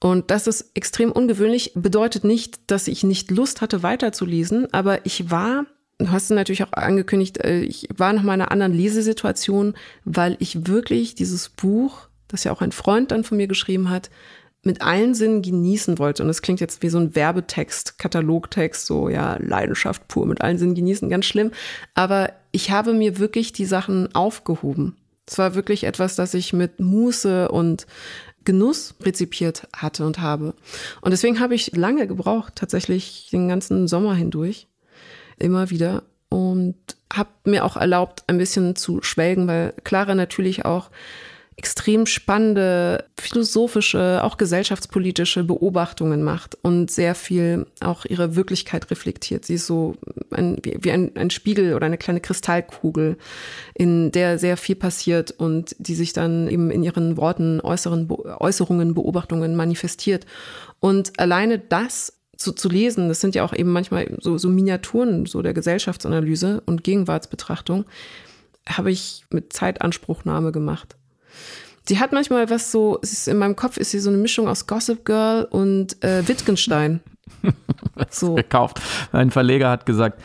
Und 0.00 0.30
das 0.30 0.46
ist 0.46 0.70
extrem 0.74 1.12
ungewöhnlich, 1.12 1.72
bedeutet 1.74 2.24
nicht, 2.24 2.70
dass 2.70 2.88
ich 2.88 3.04
nicht 3.04 3.30
Lust 3.30 3.60
hatte, 3.60 3.82
weiterzulesen, 3.82 4.72
aber 4.72 5.04
ich 5.06 5.30
war 5.30 5.66
Du 5.98 6.10
hast 6.10 6.28
natürlich 6.30 6.62
auch 6.62 6.72
angekündigt, 6.72 7.38
äh, 7.38 7.60
ich 7.60 7.88
war 7.96 8.12
noch 8.12 8.22
mal 8.22 8.34
in 8.34 8.42
einer 8.42 8.52
anderen 8.52 8.74
Lesesituation, 8.74 9.74
weil 10.04 10.36
ich 10.40 10.66
wirklich 10.66 11.14
dieses 11.14 11.48
Buch, 11.48 12.08
das 12.28 12.44
ja 12.44 12.52
auch 12.52 12.60
ein 12.60 12.72
Freund 12.72 13.12
dann 13.12 13.24
von 13.24 13.38
mir 13.38 13.46
geschrieben 13.46 13.88
hat, 13.88 14.10
mit 14.66 14.82
allen 14.82 15.14
Sinnen 15.14 15.42
genießen 15.42 15.98
wollte. 15.98 16.22
Und 16.22 16.28
das 16.28 16.42
klingt 16.42 16.60
jetzt 16.60 16.82
wie 16.82 16.88
so 16.88 16.98
ein 16.98 17.14
Werbetext, 17.14 17.98
Katalogtext, 17.98 18.84
so 18.84 19.08
ja, 19.08 19.36
Leidenschaft 19.40 20.06
pur, 20.08 20.26
mit 20.26 20.42
allen 20.42 20.58
Sinnen 20.58 20.74
genießen, 20.74 21.08
ganz 21.08 21.24
schlimm. 21.24 21.52
Aber 21.94 22.32
ich 22.50 22.70
habe 22.72 22.92
mir 22.92 23.18
wirklich 23.18 23.52
die 23.52 23.64
Sachen 23.64 24.14
aufgehoben. 24.14 24.96
Es 25.26 25.38
war 25.38 25.54
wirklich 25.54 25.84
etwas, 25.84 26.16
das 26.16 26.34
ich 26.34 26.52
mit 26.52 26.80
Muße 26.80 27.48
und 27.48 27.86
Genuss 28.44 28.94
rezipiert 29.02 29.66
hatte 29.74 30.04
und 30.04 30.20
habe. 30.20 30.54
Und 31.00 31.12
deswegen 31.12 31.40
habe 31.40 31.54
ich 31.54 31.74
lange 31.76 32.06
gebraucht, 32.06 32.54
tatsächlich 32.56 33.28
den 33.30 33.48
ganzen 33.48 33.88
Sommer 33.88 34.14
hindurch, 34.14 34.68
immer 35.38 35.70
wieder. 35.70 36.02
Und 36.28 36.76
habe 37.12 37.30
mir 37.44 37.64
auch 37.64 37.76
erlaubt, 37.76 38.24
ein 38.26 38.38
bisschen 38.38 38.74
zu 38.74 39.00
schwelgen, 39.02 39.46
weil 39.46 39.74
Clara 39.84 40.14
natürlich 40.16 40.64
auch 40.64 40.90
extrem 41.58 42.04
spannende 42.04 43.04
philosophische, 43.18 44.22
auch 44.22 44.36
gesellschaftspolitische 44.36 45.42
Beobachtungen 45.42 46.22
macht 46.22 46.54
und 46.60 46.90
sehr 46.90 47.14
viel 47.14 47.66
auch 47.80 48.04
ihre 48.04 48.36
Wirklichkeit 48.36 48.90
reflektiert. 48.90 49.46
Sie 49.46 49.54
ist 49.54 49.66
so 49.66 49.96
ein, 50.30 50.58
wie 50.62 50.90
ein, 50.90 51.12
ein 51.16 51.30
Spiegel 51.30 51.72
oder 51.72 51.86
eine 51.86 51.96
kleine 51.96 52.20
Kristallkugel, 52.20 53.16
in 53.72 54.12
der 54.12 54.38
sehr 54.38 54.58
viel 54.58 54.76
passiert 54.76 55.30
und 55.30 55.74
die 55.78 55.94
sich 55.94 56.12
dann 56.12 56.48
eben 56.48 56.70
in 56.70 56.82
ihren 56.82 57.16
Worten, 57.16 57.62
äußeren 57.62 58.10
Äußerungen, 58.10 58.92
Beobachtungen 58.92 59.56
manifestiert. 59.56 60.26
Und 60.80 61.18
alleine 61.18 61.58
das 61.58 62.12
zu, 62.36 62.52
zu 62.52 62.68
lesen, 62.68 63.08
das 63.08 63.22
sind 63.22 63.34
ja 63.34 63.44
auch 63.44 63.54
eben 63.54 63.72
manchmal 63.72 64.14
so, 64.20 64.36
so 64.36 64.50
Miniaturen 64.50 65.24
so 65.24 65.40
der 65.40 65.54
Gesellschaftsanalyse 65.54 66.62
und 66.66 66.84
Gegenwartsbetrachtung, 66.84 67.86
habe 68.68 68.90
ich 68.90 69.24
mit 69.30 69.54
Zeitanspruchnahme 69.54 70.52
gemacht. 70.52 70.96
Sie 71.88 71.98
hat 72.00 72.12
manchmal 72.12 72.50
was 72.50 72.72
so, 72.72 72.98
ist, 72.98 73.28
in 73.28 73.38
meinem 73.38 73.56
Kopf 73.56 73.76
ist 73.76 73.92
sie 73.92 74.00
so 74.00 74.10
eine 74.10 74.18
Mischung 74.18 74.48
aus 74.48 74.66
Gossip 74.66 75.04
Girl 75.04 75.46
und 75.50 76.02
äh, 76.02 76.26
Wittgenstein. 76.26 77.00
so. 78.10 78.34
Gekauft. 78.34 78.80
Mein 79.12 79.30
Verleger 79.30 79.70
hat 79.70 79.86
gesagt, 79.86 80.20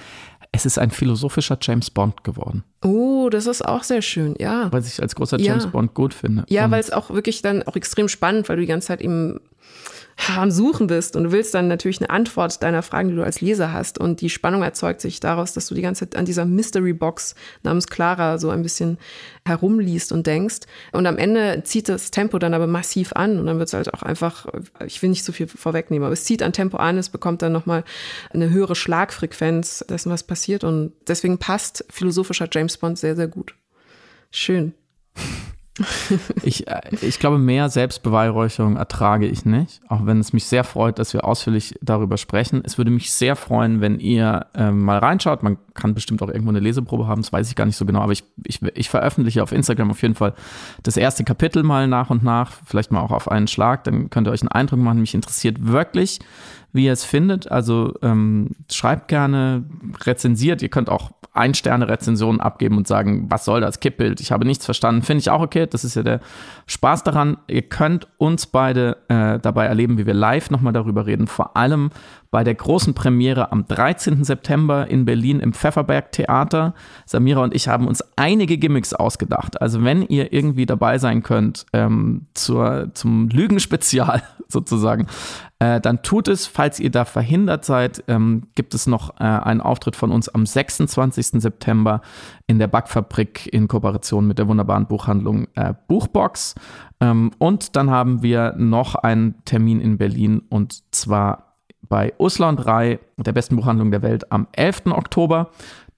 es 0.51 0.66
ist 0.66 0.78
ein 0.78 0.91
philosophischer 0.91 1.57
James 1.62 1.89
Bond 1.89 2.24
geworden. 2.24 2.64
Oh, 2.84 3.30
das 3.32 3.45
ist 3.45 3.66
auch 3.66 3.84
sehr 3.84 4.01
schön, 4.01 4.36
ja. 4.38 4.72
Weil 4.72 4.84
ich 4.84 5.01
als 5.01 5.16
großer 5.16 5.39
James 5.39 5.64
ja. 5.64 5.70
Bond 5.70 5.93
gut 5.93 6.14
finde. 6.14 6.43
Ja, 6.49 6.70
weil 6.70 6.82
es 6.82 6.91
auch 6.91 7.09
wirklich 7.09 7.41
dann 7.41 7.64
auch 7.64 7.76
extrem 7.76 8.09
spannend, 8.09 8.49
weil 8.49 8.57
du 8.57 8.62
die 8.62 8.68
ganze 8.68 8.88
Zeit 8.88 9.01
eben 9.01 9.39
am 10.38 10.51
Suchen 10.51 10.88
bist 10.88 11.16
und 11.16 11.26
du 11.26 11.32
willst 11.32 11.53
dann 11.53 11.68
natürlich 11.68 11.99
eine 11.99 12.09
Antwort 12.09 12.62
deiner 12.64 12.82
Fragen, 12.82 13.09
die 13.09 13.16
du 13.16 13.24
als 13.24 13.41
Leser 13.41 13.74
hast. 13.74 13.97
Und 13.97 14.22
die 14.22 14.30
Spannung 14.30 14.64
erzeugt 14.64 15.01
sich 15.01 15.20
daraus, 15.20 15.53
dass 15.53 15.68
du 15.68 15.76
die 15.76 15.82
ganze 15.82 16.09
Zeit 16.09 16.18
an 16.18 16.26
dieser 16.26 16.45
Mystery 16.45 16.93
Box 16.93 17.36
namens 17.64 17.88
Clara 17.88 18.38
so 18.38 18.49
ein 18.49 18.62
bisschen 18.62 18.97
herumliest 19.45 20.12
und 20.12 20.28
denkst. 20.28 20.62
Und 20.91 21.05
am 21.05 21.18
Ende 21.18 21.64
zieht 21.64 21.89
das 21.89 22.12
Tempo 22.12 22.39
dann 22.39 22.53
aber 22.53 22.68
massiv 22.68 23.14
an 23.14 23.39
und 23.39 23.45
dann 23.45 23.57
wird 23.57 23.68
es 23.68 23.74
halt 23.74 23.93
auch 23.93 24.03
einfach, 24.03 24.47
ich 24.86 25.01
will 25.01 25.09
nicht 25.09 25.24
so 25.24 25.32
viel 25.32 25.47
vorwegnehmen, 25.47 26.05
aber 26.05 26.14
es 26.14 26.24
zieht 26.24 26.43
an 26.43 26.53
Tempo 26.53 26.78
an, 26.78 26.97
es 26.97 27.09
bekommt 27.09 27.41
dann 27.41 27.51
nochmal 27.51 27.84
eine 28.32 28.49
höhere 28.49 28.76
Schlagfrequenz 28.76 29.86
dessen, 29.89 30.12
was 30.12 30.24
passiert. 30.24 30.64
Und 30.64 30.93
deswegen 31.07 31.38
passt 31.38 31.86
philosophischer 31.89 32.47
James 32.51 32.78
Bond 32.78 32.97
sehr, 32.97 33.16
sehr 33.16 33.28
gut. 33.28 33.55
Schön. 34.32 34.74
ich, 36.43 36.67
äh, 36.67 36.82
ich 37.01 37.19
glaube, 37.19 37.38
mehr 37.38 37.69
Selbstbeweihräucherung 37.69 38.77
ertrage 38.77 39.27
ich 39.27 39.45
nicht, 39.45 39.82
auch 39.88 40.05
wenn 40.05 40.19
es 40.19 40.34
mich 40.34 40.45
sehr 40.45 40.63
freut, 40.63 40.99
dass 40.99 41.13
wir 41.13 41.25
ausführlich 41.25 41.75
darüber 41.82 42.17
sprechen. 42.17 42.61
Es 42.63 42.77
würde 42.77 42.91
mich 42.91 43.11
sehr 43.11 43.36
freuen, 43.36 43.82
wenn 43.82 43.99
ihr 43.99 44.47
ähm, 44.55 44.79
mal 44.84 44.97
reinschaut. 44.99 45.43
Man 45.43 45.57
kann 45.73 45.93
bestimmt 45.93 46.21
auch 46.21 46.29
irgendwo 46.29 46.49
eine 46.49 46.59
Leseprobe 46.59 47.07
haben, 47.07 47.21
das 47.21 47.32
weiß 47.32 47.49
ich 47.49 47.55
gar 47.55 47.65
nicht 47.65 47.77
so 47.77 47.86
genau, 47.86 48.01
aber 48.01 48.11
ich, 48.11 48.23
ich, 48.45 48.61
ich 48.75 48.89
veröffentliche 48.89 49.43
auf 49.43 49.51
Instagram 49.51 49.91
auf 49.91 50.01
jeden 50.01 50.15
Fall 50.15 50.34
das 50.84 50.97
erste 50.97 51.23
Kapitel 51.23 51.63
mal 51.63 51.88
nach 51.88 52.09
und 52.09 52.23
nach, 52.23 52.51
vielleicht 52.65 52.91
mal 52.91 53.01
auch 53.01 53.11
auf 53.11 53.32
einen 53.32 53.47
Schlag, 53.47 53.84
dann 53.86 54.09
könnt 54.09 54.27
ihr 54.27 54.32
euch 54.32 54.41
einen 54.41 54.49
Eindruck 54.49 54.79
machen. 54.79 54.99
Mich 54.99 55.15
interessiert 55.15 55.65
wirklich, 55.65 56.19
wie 56.73 56.86
ihr 56.86 56.93
es 56.93 57.03
findet. 57.03 57.51
Also 57.51 57.93
ähm, 58.01 58.51
schreibt 58.71 59.07
gerne, 59.07 59.63
rezensiert. 60.05 60.61
Ihr 60.61 60.69
könnt 60.69 60.89
auch 60.89 61.11
ein-Sterne-Rezensionen 61.34 62.41
abgeben 62.41 62.77
und 62.77 62.88
sagen, 62.88 63.25
was 63.29 63.45
soll 63.45 63.61
das 63.61 63.79
Kippbild? 63.79 64.19
Ich 64.19 64.32
habe 64.32 64.45
nichts 64.45 64.65
verstanden. 64.65 65.01
Finde 65.01 65.21
ich 65.21 65.29
auch 65.29 65.41
okay. 65.41 65.65
Das 65.65 65.86
ist 65.86 65.95
ja 65.95 66.03
der 66.03 66.19
Spaß 66.72 67.03
daran. 67.03 67.38
Ihr 67.47 67.63
könnt 67.63 68.07
uns 68.17 68.45
beide 68.45 68.97
äh, 69.09 69.39
dabei 69.39 69.65
erleben, 69.65 69.97
wie 69.97 70.05
wir 70.05 70.13
live 70.13 70.49
nochmal 70.49 70.72
darüber 70.72 71.05
reden. 71.05 71.28
Vor 71.28 71.57
allem 71.57 71.89
bei 72.32 72.45
der 72.45 72.55
großen 72.55 72.93
Premiere 72.93 73.51
am 73.51 73.67
13. 73.67 74.24
September 74.24 74.88
in 74.88 75.03
Berlin 75.03 75.41
im 75.41 75.51
Pfefferberg 75.51 76.13
Theater. 76.13 76.74
Samira 77.05 77.43
und 77.43 77.53
ich 77.53 77.67
haben 77.67 77.88
uns 77.88 78.01
einige 78.15 78.57
Gimmicks 78.57 78.93
ausgedacht. 78.93 79.61
Also 79.61 79.84
wenn 79.84 80.03
ihr 80.03 80.32
irgendwie 80.32 80.65
dabei 80.65 80.97
sein 80.97 81.24
könnt 81.24 81.65
ähm, 81.74 82.28
zur, 82.34 82.91
zum 82.93 83.28
Lügenspezial 83.28 84.24
sozusagen, 84.47 85.07
äh, 85.59 85.82
dann 85.82 86.03
tut 86.03 86.30
es. 86.30 86.47
Falls 86.47 86.80
ihr 86.80 86.89
da 86.89 87.03
verhindert 87.03 87.65
seid, 87.65 88.03
ähm, 88.07 88.47
gibt 88.55 88.74
es 88.74 88.88
noch 88.88 89.19
äh, 89.19 89.24
einen 89.24 89.59
Auftritt 89.59 89.97
von 89.97 90.11
uns 90.11 90.30
am 90.30 90.45
26. 90.45 91.41
September 91.41 92.01
in 92.52 92.60
der 92.60 92.68
Backfabrik 92.68 93.52
in 93.52 93.68
Kooperation 93.68 94.28
mit 94.28 94.38
der 94.38 94.47
wunderbaren 94.47 94.86
Buchhandlung 94.86 95.47
äh, 95.56 95.74
Buchbox. 95.88 96.54
Ähm, 96.99 97.32
und 97.39 97.76
dann 97.78 97.89
haben 97.89 98.22
wir 98.22 98.54
noch 98.58 98.95
einen 98.95 99.43
Termin 99.45 99.80
in 99.80 99.97
Berlin 99.97 100.43
und 100.49 100.93
zwar 100.93 101.56
bei 101.82 102.14
Usla 102.20 102.49
und 102.49 102.66
Rai, 102.66 102.99
der 103.18 103.32
besten 103.32 103.56
Buchhandlung 103.56 103.89
der 103.89 104.02
Welt, 104.02 104.32
am 104.32 104.47
11. 104.52 104.88
Oktober. 104.88 105.49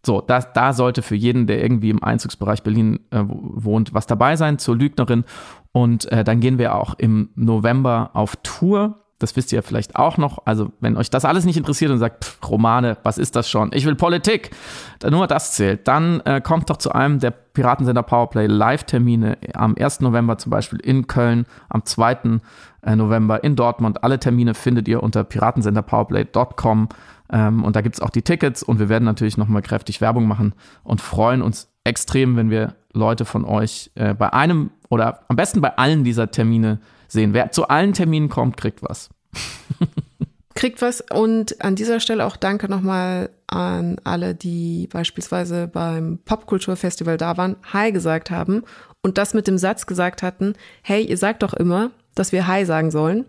So, 0.06 0.22
da, 0.22 0.40
da 0.42 0.74
sollte 0.74 1.02
für 1.02 1.16
jeden, 1.16 1.48
der 1.48 1.62
irgendwie 1.62 1.90
im 1.90 2.04
Einzugsbereich 2.04 2.62
Berlin 2.62 3.00
äh, 3.12 3.24
wohnt, 3.26 3.94
was 3.94 4.06
dabei 4.06 4.36
sein 4.36 4.60
zur 4.60 4.76
Lügnerin. 4.76 5.24
Und 5.72 6.12
äh, 6.12 6.24
dann 6.24 6.40
gehen 6.40 6.60
wir 6.60 6.76
auch 6.76 6.94
im 6.98 7.30
November 7.36 8.12
auf 8.14 8.36
Tour 8.44 9.03
das 9.24 9.36
wisst 9.36 9.52
ihr 9.52 9.58
ja 9.58 9.62
vielleicht 9.62 9.96
auch 9.96 10.18
noch. 10.18 10.46
Also, 10.46 10.72
wenn 10.82 10.98
euch 10.98 11.10
das 11.10 11.26
alles 11.26 11.46
nicht 11.46 11.58
interessiert 11.58 11.92
und 11.92 11.98
sagt, 11.98 12.26
pff, 12.26 12.50
Romane, 12.50 12.98
was 13.04 13.18
ist 13.18 13.36
das 13.36 13.50
schon? 13.50 13.72
Ich 13.74 13.86
will 13.86 13.96
Politik. 13.96 14.52
Nur 15.10 15.28
das 15.28 15.54
zählt. 15.54 15.88
Dann 15.88 16.20
äh, 16.22 16.42
kommt 16.42 16.70
doch 16.70 16.78
zu 16.78 16.92
einem 16.92 17.20
der 17.20 17.32
Piratensender 17.32 18.04
Powerplay 18.04 18.48
Live-Termine 18.48 19.38
am 19.54 19.76
1. 19.80 20.02
November 20.02 20.38
zum 20.38 20.50
Beispiel 20.50 20.80
in 20.80 21.08
Köln, 21.08 21.46
am 21.70 21.86
2. 21.86 22.40
Äh, 22.82 22.96
November 22.96 23.44
in 23.44 23.56
Dortmund. 23.56 24.04
Alle 24.04 24.20
Termine 24.20 24.54
findet 24.54 24.88
ihr 24.88 25.02
unter 25.02 25.24
piratensenderpowerplay.com. 25.24 26.90
Ähm, 27.32 27.64
und 27.64 27.76
da 27.76 27.82
gibt 27.82 27.96
es 27.96 28.02
auch 28.02 28.10
die 28.10 28.22
Tickets 28.22 28.62
und 28.62 28.80
wir 28.80 28.90
werden 28.90 29.06
natürlich 29.06 29.38
nochmal 29.38 29.62
kräftig 29.62 30.02
Werbung 30.02 30.28
machen 30.28 30.54
und 30.84 31.00
freuen 31.00 31.42
uns 31.42 31.70
extrem, 31.84 32.36
wenn 32.36 32.50
wir 32.50 32.76
Leute 32.94 33.26
von 33.26 33.46
euch 33.46 33.92
äh, 33.96 34.14
bei 34.14 34.34
einem 34.34 34.72
oder 34.90 35.22
am 35.28 35.36
besten 35.36 35.62
bei 35.62 35.78
allen 35.78 36.04
dieser 36.04 36.30
Termine 36.30 36.80
sehen. 37.14 37.34
Wer 37.34 37.52
zu 37.52 37.68
allen 37.68 37.94
Terminen 37.94 38.30
kommt, 38.30 38.58
kriegt 38.58 38.84
was. 38.84 39.10
kriegt 40.56 40.82
was 40.82 41.02
und 41.02 41.64
an 41.64 41.76
dieser 41.76 42.00
Stelle 42.00 42.26
auch 42.26 42.38
danke 42.38 42.70
nochmal 42.70 43.30
an 43.48 43.98
alle, 44.04 44.36
die 44.36 44.88
beispielsweise 44.92 45.68
beim 45.68 46.20
Popkulturfestival 46.26 47.18
da 47.18 47.38
waren, 47.38 47.56
Hi 47.72 47.92
gesagt 47.92 48.32
haben 48.32 48.64
und 49.02 49.18
das 49.18 49.34
mit 49.34 49.48
dem 49.48 49.58
Satz 49.58 49.86
gesagt 49.86 50.24
hatten, 50.24 50.54
hey, 50.82 51.04
ihr 51.04 51.18
sagt 51.18 51.44
doch 51.44 51.54
immer, 51.54 51.92
dass 52.16 52.32
wir 52.32 52.48
Hi 52.48 52.66
sagen 52.66 52.92
sollen. 52.92 53.26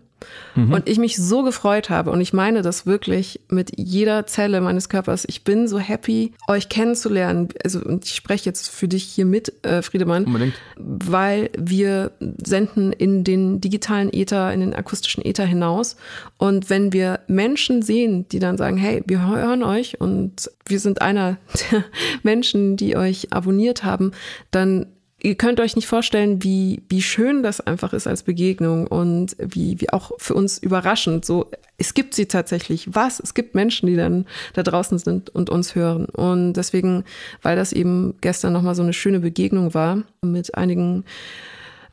Mhm. 0.55 0.73
Und 0.73 0.89
ich 0.89 0.97
mich 0.97 1.17
so 1.17 1.43
gefreut 1.43 1.89
habe 1.89 2.11
und 2.11 2.21
ich 2.21 2.33
meine 2.33 2.61
das 2.61 2.85
wirklich 2.85 3.41
mit 3.49 3.71
jeder 3.77 4.25
Zelle 4.25 4.61
meines 4.61 4.89
Körpers. 4.89 5.25
Ich 5.27 5.43
bin 5.43 5.67
so 5.67 5.79
happy, 5.79 6.33
euch 6.47 6.69
kennenzulernen. 6.69 7.49
Also 7.63 7.79
und 7.79 8.05
ich 8.05 8.15
spreche 8.15 8.45
jetzt 8.45 8.69
für 8.69 8.87
dich 8.87 9.03
hier 9.03 9.25
mit, 9.25 9.53
äh, 9.65 9.81
Friedemann, 9.81 10.25
Unbedingt. 10.25 10.55
weil 10.77 11.49
wir 11.57 12.11
senden 12.43 12.93
in 12.93 13.23
den 13.23 13.61
digitalen 13.61 14.11
Äther, 14.13 14.53
in 14.53 14.61
den 14.61 14.73
akustischen 14.73 15.23
Äther 15.25 15.45
hinaus. 15.45 15.97
Und 16.37 16.69
wenn 16.69 16.93
wir 16.93 17.21
Menschen 17.27 17.81
sehen, 17.81 18.27
die 18.29 18.39
dann 18.39 18.57
sagen, 18.57 18.77
hey, 18.77 19.03
wir 19.05 19.27
hören 19.27 19.63
euch 19.63 19.99
und 19.99 20.49
wir 20.65 20.79
sind 20.79 21.01
einer 21.01 21.37
der 21.71 21.83
Menschen, 22.23 22.77
die 22.77 22.95
euch 22.95 23.31
abonniert 23.33 23.83
haben, 23.83 24.11
dann 24.51 24.87
ihr 25.25 25.35
könnt 25.35 25.59
euch 25.59 25.75
nicht 25.75 25.87
vorstellen, 25.87 26.43
wie, 26.43 26.83
wie 26.87 27.01
schön 27.01 27.41
das 27.41 27.59
einfach 27.59 27.93
ist 27.93 28.05
als 28.05 28.21
Begegnung 28.21 28.85
und 28.85 29.35
wie, 29.39 29.81
wie 29.81 29.89
auch 29.89 30.11
für 30.19 30.35
uns 30.35 30.59
überraschend. 30.59 31.25
So, 31.25 31.49
es 31.77 31.95
gibt 31.95 32.13
sie 32.13 32.27
tatsächlich. 32.27 32.93
Was? 32.93 33.19
Es 33.19 33.33
gibt 33.33 33.55
Menschen, 33.55 33.87
die 33.87 33.95
dann 33.95 34.27
da 34.53 34.61
draußen 34.61 34.99
sind 34.99 35.31
und 35.31 35.49
uns 35.49 35.73
hören. 35.73 36.05
Und 36.05 36.53
deswegen, 36.53 37.05
weil 37.41 37.55
das 37.55 37.73
eben 37.73 38.13
gestern 38.21 38.53
nochmal 38.53 38.75
so 38.75 38.83
eine 38.83 38.93
schöne 38.93 39.19
Begegnung 39.19 39.73
war 39.73 40.03
mit 40.21 40.53
einigen 40.53 41.05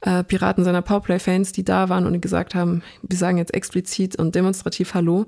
äh, 0.03 0.23
Piraten 0.25 0.63
seiner 0.63 0.83
Powerplay-Fans, 0.83 1.53
die 1.53 1.65
da 1.65 1.89
waren 1.89 2.07
und 2.07 2.21
gesagt 2.21 2.55
haben, 2.55 2.83
wir 3.03 3.17
sagen 3.17 3.39
jetzt 3.39 3.55
explizit 3.55 4.17
und 4.17 4.35
demonstrativ 4.35 4.93
Hallo. 4.93 5.25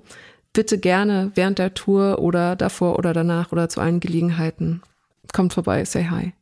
Bitte 0.52 0.78
gerne 0.78 1.32
während 1.34 1.58
der 1.58 1.72
Tour 1.72 2.18
oder 2.18 2.54
davor 2.54 2.98
oder 2.98 3.14
danach 3.14 3.50
oder 3.50 3.70
zu 3.70 3.80
allen 3.80 3.98
Gelegenheiten. 3.98 4.82
Kommt 5.32 5.54
vorbei, 5.54 5.86
say 5.86 6.04
hi. 6.04 6.34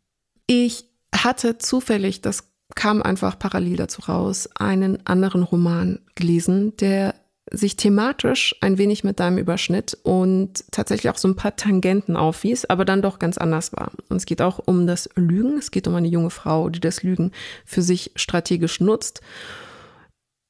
Ich 0.48 0.91
hatte 1.14 1.58
zufällig, 1.58 2.20
das 2.20 2.52
kam 2.74 3.02
einfach 3.02 3.38
parallel 3.38 3.76
dazu 3.76 4.02
raus, 4.02 4.48
einen 4.54 5.06
anderen 5.06 5.42
Roman 5.42 6.00
gelesen, 6.14 6.76
der 6.76 7.14
sich 7.50 7.76
thematisch 7.76 8.54
ein 8.60 8.78
wenig 8.78 9.04
mit 9.04 9.20
deinem 9.20 9.36
überschnitt 9.36 9.98
und 10.04 10.64
tatsächlich 10.70 11.10
auch 11.10 11.18
so 11.18 11.28
ein 11.28 11.36
paar 11.36 11.56
Tangenten 11.56 12.16
aufwies, 12.16 12.64
aber 12.64 12.84
dann 12.84 13.02
doch 13.02 13.18
ganz 13.18 13.36
anders 13.36 13.72
war. 13.72 13.92
Und 14.08 14.16
es 14.16 14.26
geht 14.26 14.40
auch 14.40 14.60
um 14.64 14.86
das 14.86 15.10
Lügen. 15.16 15.58
Es 15.58 15.70
geht 15.70 15.86
um 15.86 15.94
eine 15.94 16.08
junge 16.08 16.30
Frau, 16.30 16.70
die 16.70 16.80
das 16.80 17.02
Lügen 17.02 17.32
für 17.66 17.82
sich 17.82 18.12
strategisch 18.16 18.80
nutzt. 18.80 19.20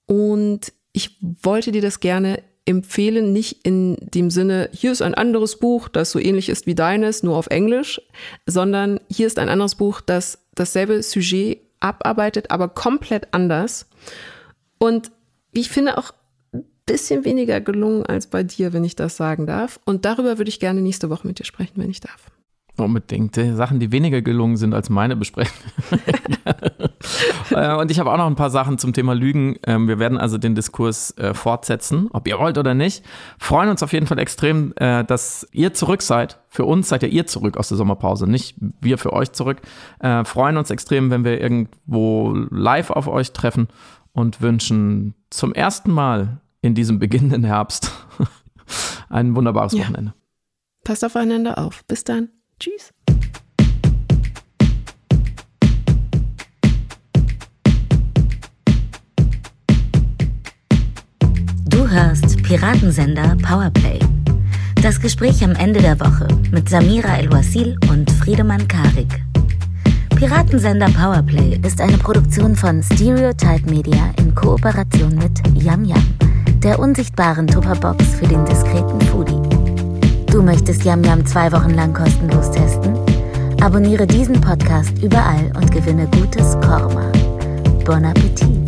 Und 0.07 0.73
ich 0.93 1.19
wollte 1.43 1.73
dir 1.73 1.83
das 1.83 2.01
gerne 2.01 2.43
empfehlen, 2.65 3.33
nicht 3.33 3.67
in 3.67 3.97
dem 4.01 4.31
Sinne, 4.31 4.69
hier 4.73 4.93
ist 4.93 5.03
ein 5.03 5.15
anderes 5.15 5.59
Buch, 5.59 5.89
das 5.89 6.11
so 6.11 6.19
ähnlich 6.19 6.49
ist 6.49 6.67
wie 6.67 6.75
deines, 6.75 7.23
nur 7.23 7.37
auf 7.37 7.49
Englisch, 7.49 8.01
sondern 8.47 9.01
hier 9.11 9.27
ist 9.27 9.39
ein 9.39 9.49
anderes 9.49 9.75
Buch, 9.75 10.01
das 10.01 10.39
dasselbe 10.55 11.03
Sujet 11.03 11.61
abarbeitet, 11.81 12.51
aber 12.51 12.69
komplett 12.69 13.29
anders. 13.33 13.87
Und 14.79 15.11
ich 15.53 15.71
finde 15.71 15.99
auch 15.99 16.13
ein 16.53 16.65
bisschen 16.87 17.25
weniger 17.25 17.61
gelungen 17.61 18.07
als 18.07 18.27
bei 18.27 18.43
dir, 18.43 18.73
wenn 18.73 18.85
ich 18.85 18.97
das 18.97 19.17
sagen 19.17 19.47
darf. 19.47 19.81
Und 19.85 20.05
darüber 20.05 20.39
würde 20.39 20.49
ich 20.49 20.61
gerne 20.61 20.81
nächste 20.81 21.11
Woche 21.11 21.27
mit 21.27 21.39
dir 21.39 21.45
sprechen, 21.45 21.75
wenn 21.77 21.91
ich 21.91 22.01
darf. 22.01 22.32
Unbedingt. 22.77 23.37
Sachen, 23.37 23.81
die 23.81 23.93
weniger 23.93 24.23
gelungen 24.23 24.57
sind 24.57 24.75
als 24.75 24.91
meine 24.91 25.17
besprechen. 25.17 25.55
Äh, 27.51 27.75
und 27.75 27.91
ich 27.91 27.99
habe 27.99 28.11
auch 28.11 28.17
noch 28.17 28.27
ein 28.27 28.37
paar 28.37 28.51
Sachen 28.51 28.79
zum 28.79 28.93
Thema 28.93 29.15
Lügen. 29.15 29.57
Ähm, 29.67 29.89
wir 29.89 29.99
werden 29.99 30.19
also 30.19 30.39
den 30.39 30.55
Diskurs 30.55 31.17
äh, 31.19 31.35
fortsetzen, 31.35 32.09
ob 32.13 32.27
ihr 32.27 32.39
wollt 32.39 32.57
oder 32.59 32.75
nicht. 32.75 33.05
Freuen 33.39 33.69
uns 33.69 33.83
auf 33.83 33.93
jeden 33.93 34.07
Fall 34.07 34.19
extrem, 34.19 34.73
äh, 34.77 35.05
dass 35.05 35.47
ihr 35.53 35.75
zurück 35.75 36.03
seid. 36.03 36.39
Für 36.49 36.65
uns 36.65 36.89
seid 36.89 37.03
ja 37.03 37.09
ihr 37.09 37.27
zurück 37.27 37.57
aus 37.57 37.69
der 37.69 37.77
Sommerpause, 37.77 38.27
nicht 38.27 38.57
wir 38.81 38.99
für 38.99 39.13
euch 39.13 39.33
zurück. 39.33 39.61
Freuen 40.25 40.57
uns 40.57 40.71
extrem, 40.71 41.11
wenn 41.11 41.25
wir 41.25 41.41
irgendwo 41.41 42.33
live 42.51 42.91
auf 42.91 43.09
euch 43.09 43.33
treffen 43.33 43.69
und 44.13 44.41
wünschen 44.41 45.15
zum 45.31 45.55
ersten 45.55 45.91
Mal 45.91 46.41
in 46.61 46.75
diesem 46.75 46.99
beginnenden 46.99 47.45
Herbst 47.45 47.91
ein 49.09 49.35
wunderbares 49.35 49.73
ja. 49.73 49.81
Wochenende. 49.81 50.15
Passt 50.85 51.05
aufeinander 51.05 51.59
auf. 51.59 51.85
Bis 51.87 52.05
dann. 52.05 52.29
Tschüss. 52.63 52.93
Du 61.67 61.91
hörst 61.91 62.41
Piratensender 62.45 63.37
Powerplay. 63.43 63.99
Das 64.81 65.01
Gespräch 65.01 65.43
am 65.43 65.57
Ende 65.57 65.81
der 65.81 65.99
Woche 65.99 66.29
mit 66.53 66.69
Samira 66.69 67.17
El-Wasil 67.17 67.77
und 67.91 68.09
Friedemann 68.13 68.69
Karik. 68.69 69.25
Piratensender 70.15 70.91
Powerplay 70.91 71.59
ist 71.67 71.81
eine 71.81 71.99
Produktion 71.99 72.55
von 72.55 72.81
Stereotype 72.81 73.69
Media 73.69 74.13
in 74.19 74.37
Kooperation 74.37 75.17
mit 75.17 75.43
Yam 75.61 75.85
Yam, 75.85 76.15
der 76.63 76.79
unsichtbaren 76.79 77.49
Tupperbox 77.49 78.05
für 78.21 78.29
den 78.29 78.45
diskreten 78.45 79.01
Foodie. 79.01 79.52
Du 80.33 80.41
möchtest 80.41 80.83
Yam 80.85 81.05
Yam 81.05 81.27
zwei 81.27 81.53
Wochen 81.53 81.75
lang 81.75 81.93
kostenlos 81.93 82.51
testen? 82.51 82.97
Abonniere 83.61 84.07
diesen 84.07 84.41
Podcast 84.41 84.97
überall 85.03 85.53
und 85.55 85.71
gewinne 85.71 86.09
gutes 86.09 86.55
Korma. 86.63 87.13
Bon 87.85 88.03
Appetit! 88.03 88.62